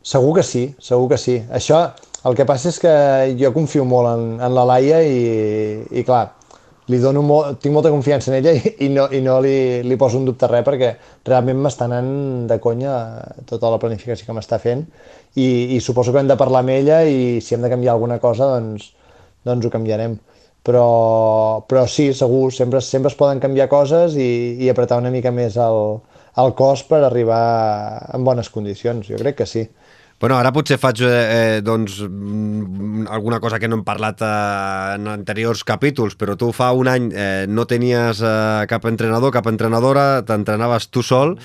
Segur 0.00 0.32
que 0.38 0.44
sí, 0.46 0.64
segur 0.80 1.10
que 1.12 1.18
sí. 1.20 1.36
Això, 1.52 1.82
el 2.28 2.36
que 2.36 2.46
passa 2.48 2.68
és 2.68 2.78
que 2.82 2.92
jo 3.40 3.52
confio 3.54 3.86
molt 3.88 4.10
en, 4.10 4.26
en 4.44 4.54
la 4.54 4.66
Laia 4.68 5.00
i, 5.06 5.20
i 5.96 6.04
clar, 6.04 6.26
li 6.90 6.98
dono 6.98 7.22
molt, 7.24 7.60
tinc 7.62 7.74
molta 7.74 7.92
confiança 7.92 8.32
en 8.32 8.38
ella 8.40 8.52
i, 8.56 8.74
i 8.86 8.88
no, 8.92 9.06
i 9.14 9.20
no 9.24 9.38
li, 9.44 9.82
li 9.86 9.98
poso 10.00 10.18
un 10.18 10.26
dubte 10.28 10.48
res 10.50 10.64
perquè 10.66 10.90
realment 11.28 11.60
m'està 11.62 11.86
anant 11.86 12.10
de 12.50 12.58
conya 12.62 12.94
tota 13.48 13.70
la 13.72 13.78
planificació 13.82 14.26
que 14.26 14.36
m'està 14.36 14.58
fent 14.62 14.84
i, 15.34 15.76
i 15.76 15.80
suposo 15.80 16.12
que 16.12 16.22
hem 16.22 16.30
de 16.30 16.38
parlar 16.40 16.64
amb 16.64 16.74
ella 16.74 17.02
i 17.06 17.38
si 17.44 17.54
hem 17.54 17.64
de 17.64 17.70
canviar 17.72 17.94
alguna 17.94 18.18
cosa 18.22 18.50
doncs, 18.56 18.90
doncs 19.46 19.66
ho 19.66 19.72
canviarem. 19.72 20.18
Però, 20.66 21.64
però 21.64 21.86
sí, 21.88 22.10
segur, 22.12 22.50
sempre, 22.52 22.82
sempre 22.84 23.08
es 23.08 23.16
poden 23.16 23.38
canviar 23.40 23.70
coses 23.70 24.16
i, 24.20 24.58
i 24.60 24.68
apretar 24.68 24.98
una 25.00 25.12
mica 25.14 25.32
més 25.32 25.56
el, 25.56 25.78
el 26.42 26.52
cos 26.58 26.82
per 26.84 27.00
arribar 27.06 27.44
en 28.12 28.26
bones 28.26 28.50
condicions, 28.52 29.08
jo 29.08 29.20
crec 29.22 29.38
que 29.40 29.48
sí. 29.48 29.64
Bueno, 30.20 30.36
ara 30.36 30.50
potser 30.52 30.76
faig 30.76 30.98
eh, 31.00 31.08
eh, 31.08 31.60
doncs, 31.64 32.02
mm, 32.04 33.06
alguna 33.08 33.38
cosa 33.40 33.56
que 33.58 33.68
no 33.72 33.78
hem 33.78 33.84
parlat 33.86 34.20
eh, 34.20 34.96
en 34.98 35.06
anteriors 35.08 35.62
capítols, 35.64 36.12
però 36.20 36.34
tu 36.36 36.50
fa 36.52 36.74
un 36.76 36.90
any 36.92 37.06
eh, 37.08 37.46
no 37.48 37.64
tenies 37.64 38.20
eh, 38.20 38.66
cap 38.68 38.84
entrenador, 38.84 39.32
cap 39.32 39.48
entrenadora, 39.48 40.20
t'entrenaves 40.28 40.90
tu 40.92 41.00
sol 41.00 41.38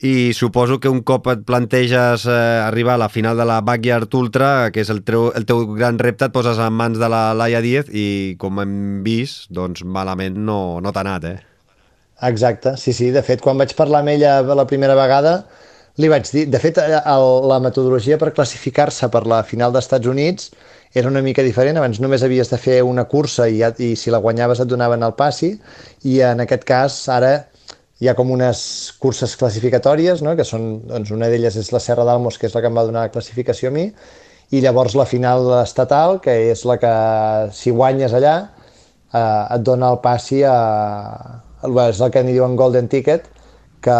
i 0.00 0.32
suposo 0.32 0.78
que 0.80 0.88
un 0.88 1.02
cop 1.04 1.28
et 1.34 1.42
planteges 1.44 2.24
eh, 2.24 2.38
arribar 2.64 2.94
a 2.94 3.02
la 3.04 3.10
final 3.12 3.36
de 3.36 3.44
la 3.44 3.58
Backyard 3.60 4.16
Ultra, 4.16 4.70
que 4.72 4.80
és 4.80 4.92
el 4.94 5.02
teu, 5.04 5.26
el 5.36 5.44
teu 5.44 5.60
gran 5.76 6.00
repte, 6.00 6.24
et 6.24 6.32
poses 6.32 6.56
en 6.56 6.72
mans 6.72 6.96
de 6.96 7.10
la 7.12 7.26
Laia 7.36 7.60
Díez 7.60 7.92
i, 7.92 8.06
com 8.40 8.62
hem 8.64 9.04
vist, 9.04 9.50
doncs 9.52 9.84
malament 9.84 10.40
no, 10.48 10.80
no 10.80 10.94
t'ha 10.96 11.04
anat, 11.04 11.28
eh? 11.28 11.36
Exacte, 12.24 12.78
sí, 12.80 12.96
sí. 12.96 13.12
De 13.12 13.20
fet, 13.20 13.44
quan 13.44 13.60
vaig 13.60 13.76
parlar 13.76 14.00
amb 14.00 14.16
ella 14.16 14.38
la 14.56 14.64
primera 14.70 14.96
vegada, 14.96 15.42
li 16.02 16.10
vaig 16.10 16.26
dir, 16.30 16.46
de 16.50 16.58
fet, 16.58 16.78
el, 16.82 17.26
la 17.50 17.60
metodologia 17.62 18.18
per 18.18 18.32
classificar-se 18.34 19.08
per 19.14 19.24
la 19.30 19.42
final 19.46 19.74
d'Estats 19.74 20.10
Units 20.10 20.50
era 20.94 21.10
una 21.10 21.22
mica 21.22 21.42
diferent, 21.42 21.78
abans 21.78 22.00
només 22.02 22.22
havies 22.22 22.50
de 22.50 22.58
fer 22.58 22.80
una 22.86 23.04
cursa 23.10 23.48
i, 23.50 23.60
i 23.82 23.94
si 23.98 24.12
la 24.14 24.22
guanyaves 24.22 24.62
et 24.62 24.70
donaven 24.70 25.02
el 25.06 25.14
passi, 25.18 25.52
i 26.06 26.20
en 26.22 26.42
aquest 26.44 26.66
cas 26.66 26.98
ara 27.10 27.32
hi 28.02 28.10
ha 28.10 28.14
com 28.18 28.30
unes 28.34 28.60
curses 29.02 29.34
classificatòries, 29.38 30.22
no? 30.26 30.34
que 30.38 30.46
són, 30.46 30.84
doncs 30.90 31.10
una 31.14 31.30
d'elles 31.30 31.56
és 31.58 31.70
la 31.74 31.82
Serra 31.82 32.06
d'Almos, 32.06 32.38
que 32.38 32.50
és 32.50 32.54
la 32.54 32.62
que 32.62 32.70
em 32.70 32.78
va 32.78 32.86
donar 32.86 33.06
la 33.06 33.14
classificació 33.14 33.70
a 33.70 33.74
mi, 33.74 33.88
i 34.54 34.60
llavors 34.62 34.94
la 34.98 35.06
final 35.08 35.46
estatal, 35.60 36.18
que 36.22 36.34
és 36.50 36.64
la 36.68 36.76
que, 36.82 36.94
si 37.54 37.74
guanyes 37.74 38.14
allà, 38.14 38.34
eh, 39.14 39.54
et 39.56 39.66
dona 39.66 39.94
el 39.94 40.02
passi 40.04 40.42
a... 40.46 40.58
És 41.64 42.00
el 42.04 42.10
que 42.12 42.20
n'hi 42.20 42.34
diuen 42.36 42.58
Golden 42.60 42.90
Ticket, 42.92 43.30
que 43.84 43.96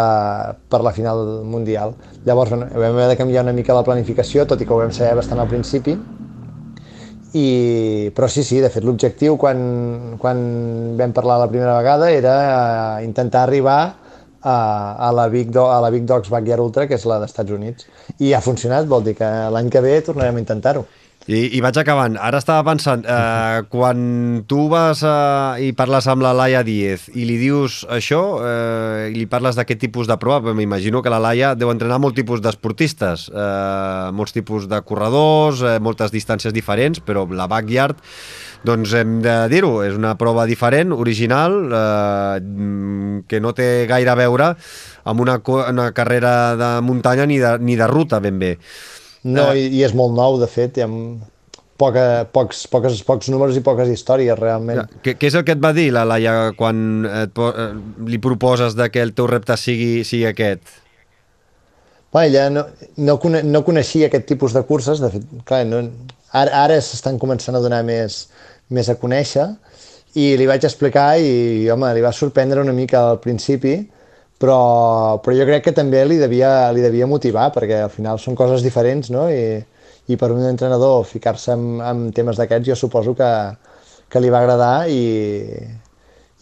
per 0.71 0.81
la 0.85 0.93
final 0.95 1.21
mundial. 1.45 1.95
Llavors 2.25 2.53
vam 2.55 2.65
haver 2.89 3.09
de 3.11 3.17
canviar 3.19 3.45
una 3.45 3.53
mica 3.53 3.77
la 3.77 3.85
planificació, 3.85 4.47
tot 4.49 4.61
i 4.61 4.67
que 4.67 4.73
ho 4.73 4.81
vam 4.81 4.93
saber 4.95 5.15
bastant 5.19 5.41
al 5.41 5.51
principi, 5.51 5.95
i, 7.35 8.11
però 8.15 8.29
sí, 8.31 8.45
sí, 8.47 8.61
de 8.63 8.69
fet 8.71 8.85
l'objectiu 8.87 9.35
quan, 9.35 10.15
quan 10.21 10.37
vam 10.95 11.13
parlar 11.15 11.41
la 11.41 11.49
primera 11.51 11.75
vegada 11.75 12.07
era 12.15 12.35
intentar 13.03 13.41
arribar 13.43 13.79
a, 14.45 14.55
a, 14.95 15.09
la 15.11 15.27
Big 15.33 15.49
Do, 15.51 15.65
a 15.73 15.81
la 15.83 15.89
Big 15.91 16.05
Dogs 16.07 16.29
Backyard 16.31 16.63
Ultra, 16.63 16.85
que 16.87 16.95
és 16.95 17.05
la 17.09 17.19
d'Estats 17.19 17.51
Units. 17.51 17.89
I 18.23 18.31
ha 18.33 18.43
funcionat, 18.45 18.87
vol 18.87 19.03
dir 19.03 19.17
que 19.19 19.31
l'any 19.51 19.71
que 19.73 19.83
ve 19.83 19.97
tornarem 20.05 20.39
a 20.39 20.43
intentar-ho. 20.45 20.85
I, 21.25 21.57
I 21.57 21.59
vaig 21.65 21.79
acabant. 21.81 22.19
Ara 22.21 22.37
estava 22.37 22.61
pensant, 22.67 23.01
eh, 23.01 23.63
quan 23.73 24.43
tu 24.45 24.67
vas 24.69 25.01
eh, 25.01 25.65
i 25.65 25.71
parles 25.73 26.05
amb 26.11 26.21
la 26.21 26.35
Laia 26.37 26.61
Díez 26.65 27.07
i 27.17 27.25
li 27.25 27.39
dius 27.41 27.79
això, 27.89 28.21
eh, 28.45 29.07
i 29.09 29.17
li 29.17 29.25
parles 29.29 29.57
d'aquest 29.57 29.81
tipus 29.87 30.09
de 30.09 30.19
prova, 30.21 30.53
m'imagino 30.53 31.01
que 31.01 31.09
la 31.09 31.21
Laia 31.23 31.55
deu 31.57 31.71
entrenar 31.73 31.97
molt 32.03 32.13
tipus 32.19 32.43
d'esportistes, 32.45 33.31
eh, 33.33 34.11
molts 34.13 34.37
tipus 34.37 34.69
de 34.69 34.81
corredors, 34.85 35.65
eh, 35.65 35.79
moltes 35.81 36.13
distàncies 36.13 36.53
diferents, 36.53 37.01
però 37.01 37.25
la 37.33 37.49
backyard, 37.49 37.97
doncs 38.65 38.93
hem 38.97 39.17
de 39.25 39.33
dir-ho, 39.49 39.79
és 39.85 39.97
una 39.97 40.13
prova 40.21 40.45
diferent, 40.45 40.93
original, 40.93 41.57
eh, 41.73 43.23
que 43.25 43.41
no 43.41 43.53
té 43.57 43.87
gaire 43.89 44.13
a 44.13 44.19
veure 44.19 44.53
amb 45.05 45.25
una, 45.25 45.39
una 45.41 45.89
carrera 45.93 46.53
de 46.57 46.69
muntanya 46.85 47.25
ni 47.25 47.41
de, 47.41 47.57
ni 47.65 47.77
de 47.77 47.89
ruta 47.89 48.21
ben 48.21 48.37
bé. 48.37 48.59
No, 49.25 49.49
eh... 49.51 49.65
i, 49.65 49.79
i 49.79 49.85
és 49.85 49.95
molt 49.97 50.13
nou, 50.17 50.37
de 50.41 50.49
fet, 50.49 50.77
hi 50.77 50.85
ha 50.85 50.89
poca, 51.81 52.05
pocs, 52.31 52.65
poques, 52.71 53.01
pocs 53.07 53.29
números 53.33 53.57
i 53.57 53.63
poques 53.65 53.89
històries, 53.91 54.37
realment. 54.39 54.85
Què, 55.03 55.15
què 55.19 55.29
és 55.31 55.37
el 55.37 55.45
que 55.47 55.55
et 55.55 55.63
va 55.63 55.73
dir 55.75 55.89
la 55.95 56.05
Laia 56.07 56.53
quan 56.57 57.07
et, 57.09 57.41
eh, 57.49 57.69
li 58.11 58.21
proposes 58.23 58.77
de 58.77 58.89
que 58.93 59.03
el 59.03 59.15
teu 59.17 59.27
repte 59.31 59.57
sigui, 59.59 60.03
sigui 60.07 60.27
aquest? 60.29 60.79
Bé, 62.15 62.27
ella 62.29 62.47
no, 62.53 62.63
no, 63.03 63.17
cone, 63.19 63.41
no 63.43 63.65
coneixia 63.67 64.07
aquest 64.07 64.27
tipus 64.29 64.55
de 64.55 64.63
curses, 64.67 65.01
de 65.03 65.11
fet, 65.11 65.25
clar, 65.47 65.65
no, 65.67 65.81
ara, 66.31 66.61
ara 66.63 66.79
s'estan 66.79 67.19
començant 67.19 67.57
a 67.57 67.63
donar 67.63 67.81
més, 67.87 68.25
més 68.71 68.87
a 68.89 68.95
conèixer, 69.01 69.49
i 70.15 70.29
li 70.39 70.47
vaig 70.47 70.63
explicar 70.63 71.17
i, 71.19 71.67
home, 71.73 71.89
li 71.91 72.03
va 72.05 72.13
sorprendre 72.15 72.63
una 72.63 72.75
mica 72.75 73.01
al 73.09 73.19
principi, 73.19 73.81
però, 74.39 75.19
però 75.23 75.35
jo 75.37 75.47
crec 75.47 75.69
que 75.69 75.75
també 75.75 76.03
li 76.05 76.17
devia, 76.19 76.71
li 76.75 76.83
devia 76.83 77.07
motivar, 77.07 77.51
perquè 77.55 77.81
al 77.85 77.93
final 77.93 78.19
són 78.19 78.35
coses 78.35 78.65
diferents, 78.65 79.11
no? 79.13 79.29
I, 79.31 79.61
i 80.11 80.17
per 80.19 80.31
un 80.33 80.43
entrenador 80.45 81.05
ficar-se 81.07 81.55
en, 81.55 81.79
en 81.81 82.05
temes 82.13 82.37
d'aquests 82.37 82.69
jo 82.69 82.77
suposo 82.77 83.15
que, 83.17 83.31
que 84.11 84.21
li 84.21 84.29
va 84.33 84.43
agradar 84.43 84.87
i, 84.91 85.01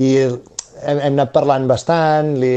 i 0.03 0.09
hem, 0.19 0.97
hem 0.97 1.13
anat 1.13 1.33
parlant 1.35 1.67
bastant, 1.69 2.33
li, 2.41 2.53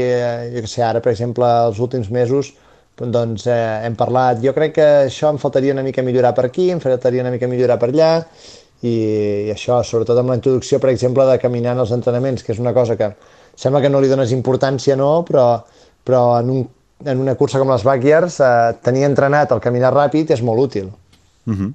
jo 0.53 0.63
que 0.65 0.71
sé, 0.71 0.83
ara 0.83 1.03
per 1.03 1.13
exemple 1.13 1.47
els 1.69 1.79
últims 1.83 2.11
mesos 2.11 2.53
doncs 2.97 3.45
eh, 3.45 3.85
hem 3.85 3.93
parlat, 3.95 4.39
jo 4.41 4.51
crec 4.55 4.73
que 4.79 4.85
això 5.05 5.29
em 5.29 5.37
faltaria 5.37 5.75
una 5.75 5.85
mica 5.85 6.01
millorar 6.01 6.33
per 6.33 6.47
aquí, 6.47 6.71
em 6.73 6.81
faltaria 6.81 7.21
una 7.21 7.33
mica 7.33 7.49
millorar 7.49 7.77
per 7.77 7.91
allà 7.91 8.11
i, 8.81 8.93
i 8.93 9.51
això, 9.53 9.83
sobretot 9.85 10.17
amb 10.17 10.33
la 10.33 10.37
introducció 10.39 10.79
per 10.81 10.89
exemple 10.89 11.25
de 11.29 11.37
caminar 11.41 11.75
en 11.77 11.83
els 11.85 11.93
entrenaments, 11.93 12.41
que 12.43 12.55
és 12.55 12.61
una 12.63 12.73
cosa 12.73 12.97
que 12.97 13.11
sembla 13.57 13.81
que 13.81 13.89
no 13.91 14.01
li 14.01 14.11
dones 14.11 14.31
importància, 14.35 14.95
no? 14.99 15.25
però, 15.27 15.49
però 16.05 16.21
en, 16.39 16.53
un, 16.53 16.63
en 17.05 17.25
una 17.25 17.35
cursa 17.39 17.59
com 17.61 17.73
les 17.73 17.83
backyards, 17.87 18.39
eh, 18.39 18.77
tenir 18.85 19.07
entrenat 19.09 19.51
el 19.55 19.63
caminar 19.63 19.93
ràpid 19.95 20.31
és 20.37 20.45
molt 20.45 20.69
útil. 20.69 20.93
Mhm. 21.49 21.59
-huh. 21.59 21.73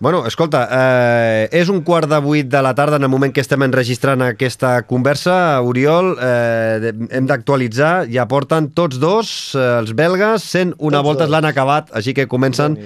Bueno, 0.00 0.26
escolta, 0.26 0.68
eh, 0.70 1.48
és 1.52 1.70
un 1.70 1.80
quart 1.80 2.10
de 2.10 2.18
vuit 2.20 2.48
de 2.50 2.60
la 2.60 2.74
tarda 2.74 2.96
en 2.96 3.06
el 3.06 3.08
moment 3.08 3.32
que 3.32 3.40
estem 3.40 3.62
enregistrant 3.62 4.20
aquesta 4.22 4.82
conversa. 4.82 5.62
Oriol, 5.62 6.18
eh, 6.20 6.92
hem 7.10 7.26
d'actualitzar, 7.26 8.10
ja 8.12 8.26
porten 8.28 8.72
tots 8.74 8.98
dos, 8.98 9.54
eh, 9.54 9.78
els 9.78 9.94
belgues, 9.94 10.42
101 10.42 10.90
tots 10.98 11.06
voltes 11.06 11.30
l'han 11.30 11.44
acabat, 11.44 11.88
així 11.94 12.12
que 12.12 12.26
comencen 12.28 12.76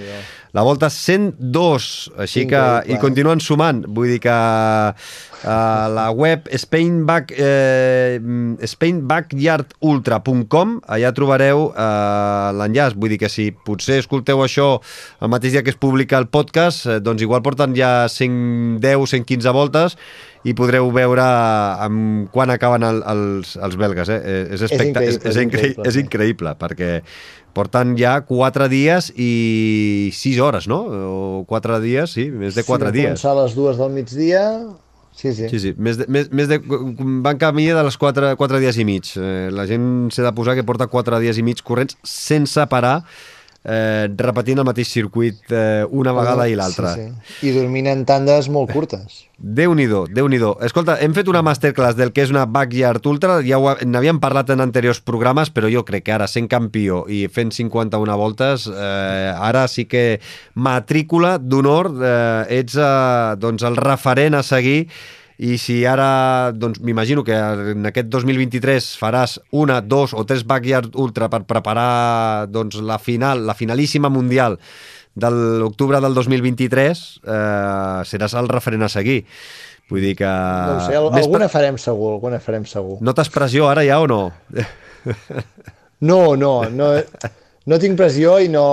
La 0.57 0.63
volta 0.65 0.89
102, 0.89 2.17
així 2.17 2.47
que... 2.49 2.57
Increïble, 2.57 2.89
I 2.89 2.93
eh? 2.95 2.99
continuen 3.01 3.39
sumant. 3.43 3.83
Vull 3.85 4.09
dir 4.15 4.19
que 4.23 4.33
uh, 4.33 4.95
la 5.93 6.09
web 6.15 6.47
Spainback, 6.49 7.31
eh, 7.37 8.19
spainbackyardultra.com 8.71 10.81
allà 10.89 11.11
trobareu 11.13 11.69
uh, 11.69 12.49
l'enllaç. 12.57 12.97
Vull 12.97 13.09
dir 13.13 13.19
que 13.21 13.29
si 13.29 13.53
potser 13.53 13.99
escolteu 14.01 14.41
això 14.45 14.81
el 15.21 15.29
mateix 15.29 15.53
dia 15.53 15.63
que 15.65 15.69
es 15.75 15.79
publica 15.79 16.17
el 16.17 16.27
podcast, 16.33 16.85
eh, 16.87 16.99
doncs 17.03 17.21
igual 17.25 17.41
porten 17.45 17.75
ja 17.77 18.07
110, 18.09 18.81
115 19.05 19.51
voltes 19.53 19.97
i 20.47 20.53
podreu 20.55 20.87
veure 20.95 21.23
amb 21.83 22.29
quan 22.31 22.51
acaben 22.53 22.85
el, 22.87 23.01
els, 23.11 23.55
els 23.59 23.75
belgues. 23.79 24.09
Eh? 24.09 24.19
Eh, 24.19 24.43
És, 24.55 24.63
especta 24.69 25.03
increïble, 25.03 25.11
és, 25.11 25.19
és, 25.19 25.29
és 25.29 25.41
increïble, 25.43 25.67
increïble, 25.67 25.91
és 25.91 25.99
increïble, 25.99 26.55
perquè 26.59 26.89
porten 27.53 27.95
ja 27.99 28.19
4 28.27 28.67
dies 28.71 29.09
i 29.15 30.11
6 30.15 30.39
hores, 30.43 30.67
no? 30.69 30.83
O 30.85 31.45
4 31.49 31.79
dies, 31.83 32.13
sí, 32.17 32.29
més 32.31 32.57
de 32.57 32.65
4 32.67 32.91
sí, 32.91 32.97
dies. 32.99 33.09
començar 33.13 33.33
a 33.33 33.41
les 33.43 33.57
dues 33.57 33.81
del 33.81 33.91
migdia... 33.97 34.45
Sí, 35.19 35.33
sí. 35.35 35.49
Sí, 35.51 35.59
sí, 35.59 35.73
més 35.75 35.97
de, 35.99 36.05
més, 36.07 36.29
més 36.31 36.47
de, 36.47 36.61
van 37.25 37.35
camí 37.41 37.65
de 37.75 37.81
les 37.83 37.97
4, 37.99 38.29
4 38.39 38.59
dies 38.63 38.77
i 38.79 38.85
mig. 38.87 39.09
Eh, 39.19 39.49
la 39.51 39.65
gent 39.67 40.07
s'ha 40.15 40.23
de 40.23 40.31
posar 40.37 40.55
que 40.55 40.63
porta 40.63 40.87
4 40.87 41.19
dies 41.19 41.41
i 41.41 41.43
mig 41.43 41.59
corrents 41.67 41.97
sense 42.07 42.63
parar, 42.71 43.01
eh, 43.63 44.07
repetint 44.17 44.59
el 44.61 44.65
mateix 44.67 44.87
circuit 44.87 45.51
eh, 45.51 45.85
una 45.91 46.13
vegada 46.15 46.47
i 46.49 46.55
l'altra. 46.55 46.93
Sí, 46.95 47.07
sí. 47.39 47.49
I 47.49 47.55
dormint 47.57 47.87
en 47.91 48.05
tandes 48.07 48.47
molt 48.49 48.71
curtes. 48.71 49.25
Déu-n'hi-do, 49.39 50.01
déu 50.11 50.27
nhi 50.27 50.35
déu 50.41 50.57
Escolta, 50.67 50.97
hem 50.99 51.13
fet 51.15 51.29
una 51.31 51.39
masterclass 51.41 51.95
del 51.95 52.09
que 52.11 52.25
és 52.25 52.31
una 52.33 52.43
Backyard 52.45 53.05
Ultra, 53.07 53.37
ja 53.45 53.55
ho 53.59 53.69
ha- 53.71 53.77
n'havíem 53.87 54.19
parlat 54.19 54.49
en 54.51 54.59
anteriors 54.59 54.99
programes, 54.99 55.47
però 55.49 55.69
jo 55.71 55.85
crec 55.87 56.03
que 56.09 56.11
ara, 56.11 56.27
sent 56.27 56.49
campió 56.51 57.05
i 57.07 57.21
fent 57.31 57.53
51 57.55 58.17
voltes, 58.19 58.67
eh, 58.67 59.31
ara 59.37 59.65
sí 59.71 59.85
que 59.87 60.19
matrícula 60.55 61.37
d'honor, 61.39 61.87
eh, 62.03 62.59
ets 62.59 62.75
eh, 62.75 63.35
doncs 63.39 63.63
el 63.63 63.77
referent 63.79 64.35
a 64.35 64.43
seguir 64.43 64.89
i 65.39 65.55
si 65.57 65.77
ara, 65.87 66.51
doncs 66.51 66.81
m'imagino 66.83 67.23
que 67.23 67.35
en 67.73 67.87
aquest 67.87 68.09
2023 68.11 68.89
faràs 68.99 69.37
una, 69.55 69.79
dos 69.79 70.11
o 70.13 70.25
tres 70.27 70.43
Backyard 70.43 70.97
Ultra 70.99 71.29
per 71.31 71.45
preparar 71.47 72.47
doncs, 72.51 72.75
la 72.83 72.97
final, 72.99 73.45
la 73.47 73.55
finalíssima 73.55 74.09
mundial 74.11 74.57
de 75.19 75.29
l'octubre 75.31 76.01
del 76.03 76.13
2023 76.13 76.99
eh, 77.23 78.03
seràs 78.07 78.35
el 78.39 78.51
referent 78.51 78.83
a 78.83 78.91
seguir. 78.91 79.21
Vull 79.89 80.03
dir 80.05 80.11
que... 80.19 80.27
No 80.27 80.83
sé, 80.85 80.93
al- 80.99 81.07
alguna 81.09 81.47
pre- 81.47 81.53
farem 81.55 81.79
segur, 81.81 82.11
alguna 82.17 82.37
farem 82.43 82.67
segur. 82.69 82.99
Notes 83.01 83.31
pressió 83.33 83.65
ara 83.71 83.81
ja 83.87 83.97
o 84.03 84.07
no? 84.11 84.21
No, 86.01 86.35
no, 86.39 86.63
no, 86.69 86.91
no 87.65 87.79
tinc 87.81 87.97
pressió 87.99 88.37
i 88.43 88.47
no... 88.51 88.65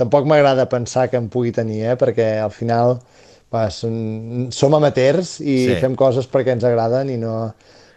Tampoc 0.00 0.26
m'agrada 0.28 0.66
pensar 0.68 1.06
que 1.12 1.16
em 1.20 1.28
pugui 1.32 1.52
tenir, 1.56 1.84
eh? 1.92 1.96
perquè 2.00 2.26
al 2.42 2.52
final 2.52 2.98
va, 3.52 3.70
som, 3.70 4.50
som 4.52 4.74
amateurs 4.74 5.38
i 5.40 5.56
Sí. 5.66 5.74
fem 5.80 5.94
coses 5.96 6.28
perquè 6.30 6.52
ens 6.56 6.64
agraden 6.68 7.10
i 7.10 7.16
no, 7.16 7.54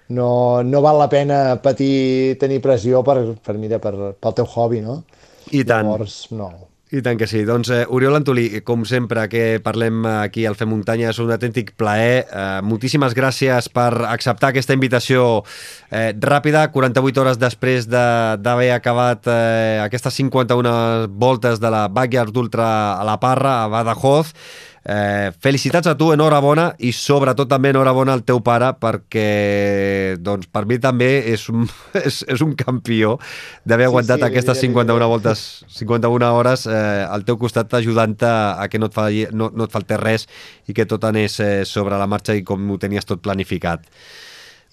no, 0.10 0.64
no 0.64 0.82
val 0.82 1.00
la 1.00 1.10
pena 1.10 1.60
patir, 1.62 2.38
tenir 2.40 2.62
pressió 2.62 3.04
per, 3.04 3.36
per, 3.44 3.56
mira, 3.58 3.80
per, 3.80 3.94
pel 4.20 4.34
teu 4.36 4.46
hobby, 4.56 4.82
no? 4.82 5.04
I 5.52 5.64
tant. 5.68 5.86
Llavors, 5.88 6.28
no. 6.32 6.52
I 6.92 7.00
tant 7.00 7.16
que 7.16 7.24
sí. 7.24 7.46
Doncs, 7.48 7.70
eh, 7.72 7.86
Oriol 7.88 8.18
Antolí, 8.18 8.60
com 8.68 8.82
sempre 8.84 9.22
que 9.32 9.62
parlem 9.64 10.02
aquí 10.10 10.44
al 10.46 10.58
Fem 10.60 10.68
Muntanya, 10.68 11.14
és 11.14 11.20
un 11.24 11.32
autèntic 11.32 11.70
plaer. 11.80 12.26
Eh, 12.28 12.60
moltíssimes 12.68 13.16
gràcies 13.16 13.70
per 13.72 13.94
acceptar 14.12 14.50
aquesta 14.52 14.76
invitació 14.76 15.46
eh, 15.90 16.12
ràpida, 16.20 16.66
48 16.74 17.22
hores 17.24 17.40
després 17.40 17.88
de- 17.88 18.36
d'haver 18.44 18.74
acabat 18.76 19.24
eh, 19.32 19.80
aquestes 19.86 20.14
51 20.20 21.08
voltes 21.16 21.62
de 21.64 21.72
la 21.72 21.86
Backyard 21.88 22.36
Ultra 22.36 23.00
a 23.00 23.06
la 23.08 23.16
Parra, 23.24 23.62
a 23.64 23.68
Badajoz. 23.72 24.34
Eh, 24.82 25.30
felicitats 25.38 25.86
a 25.92 25.94
tu, 25.94 26.08
enhorabona, 26.10 26.72
i 26.82 26.90
sobretot 26.96 27.50
també 27.52 27.70
enhorabona 27.70 28.16
al 28.18 28.24
teu 28.26 28.40
pare, 28.42 28.72
perquè 28.82 30.18
doncs, 30.18 30.48
per 30.50 30.64
mi 30.66 30.80
també 30.82 31.10
és 31.30 31.44
un, 31.54 31.68
és, 32.02 32.24
és 32.26 32.42
un 32.42 32.56
campió 32.58 33.18
d'haver 33.62 33.86
Sí, 33.86 33.92
aguantat 33.92 34.24
sí, 34.24 34.26
aquestes 34.32 34.58
li 34.58 34.72
diré, 34.72 34.82
li 34.82 34.90
51 34.90 34.98
diré. 34.98 35.10
voltes, 35.12 35.44
51 35.78 36.32
hores 36.34 36.66
eh, 36.66 37.06
al 37.06 37.28
teu 37.28 37.38
costat 37.38 37.74
ajudant-te 37.78 38.26
a 38.32 38.66
que 38.72 38.82
no 38.82 38.90
et, 38.90 38.98
falli, 38.98 39.28
no, 39.38 39.52
no 39.54 39.70
et 39.70 39.76
faltés 39.76 40.02
res 40.02 40.26
i 40.66 40.74
que 40.74 40.88
tot 40.90 41.06
anés 41.06 41.38
eh, 41.46 41.62
sobre 41.70 42.02
la 42.02 42.10
marxa 42.10 42.34
i 42.34 42.42
com 42.48 42.66
ho 42.74 42.80
tenies 42.82 43.06
tot 43.06 43.22
planificat. 43.22 43.86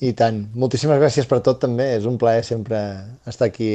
I 0.00 0.14
tant. 0.14 0.44
Moltíssimes 0.54 1.00
gràcies 1.02 1.26
per 1.28 1.42
tot 1.44 1.60
també. 1.60 1.90
És 1.98 2.06
un 2.06 2.16
plaer 2.22 2.44
sempre 2.46 2.80
estar 3.26 3.50
aquí 3.50 3.68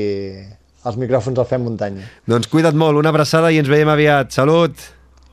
als 0.87 0.97
micròfons 0.97 1.35
del 1.35 1.47
Fem 1.47 1.61
Muntanya. 1.67 2.07
Doncs 2.25 2.47
cuida't 2.51 2.79
molt, 2.79 2.97
una 2.97 3.11
abraçada 3.11 3.51
i 3.51 3.59
ens 3.59 3.69
veiem 3.71 3.91
aviat. 3.91 4.31
Salut! 4.31 5.02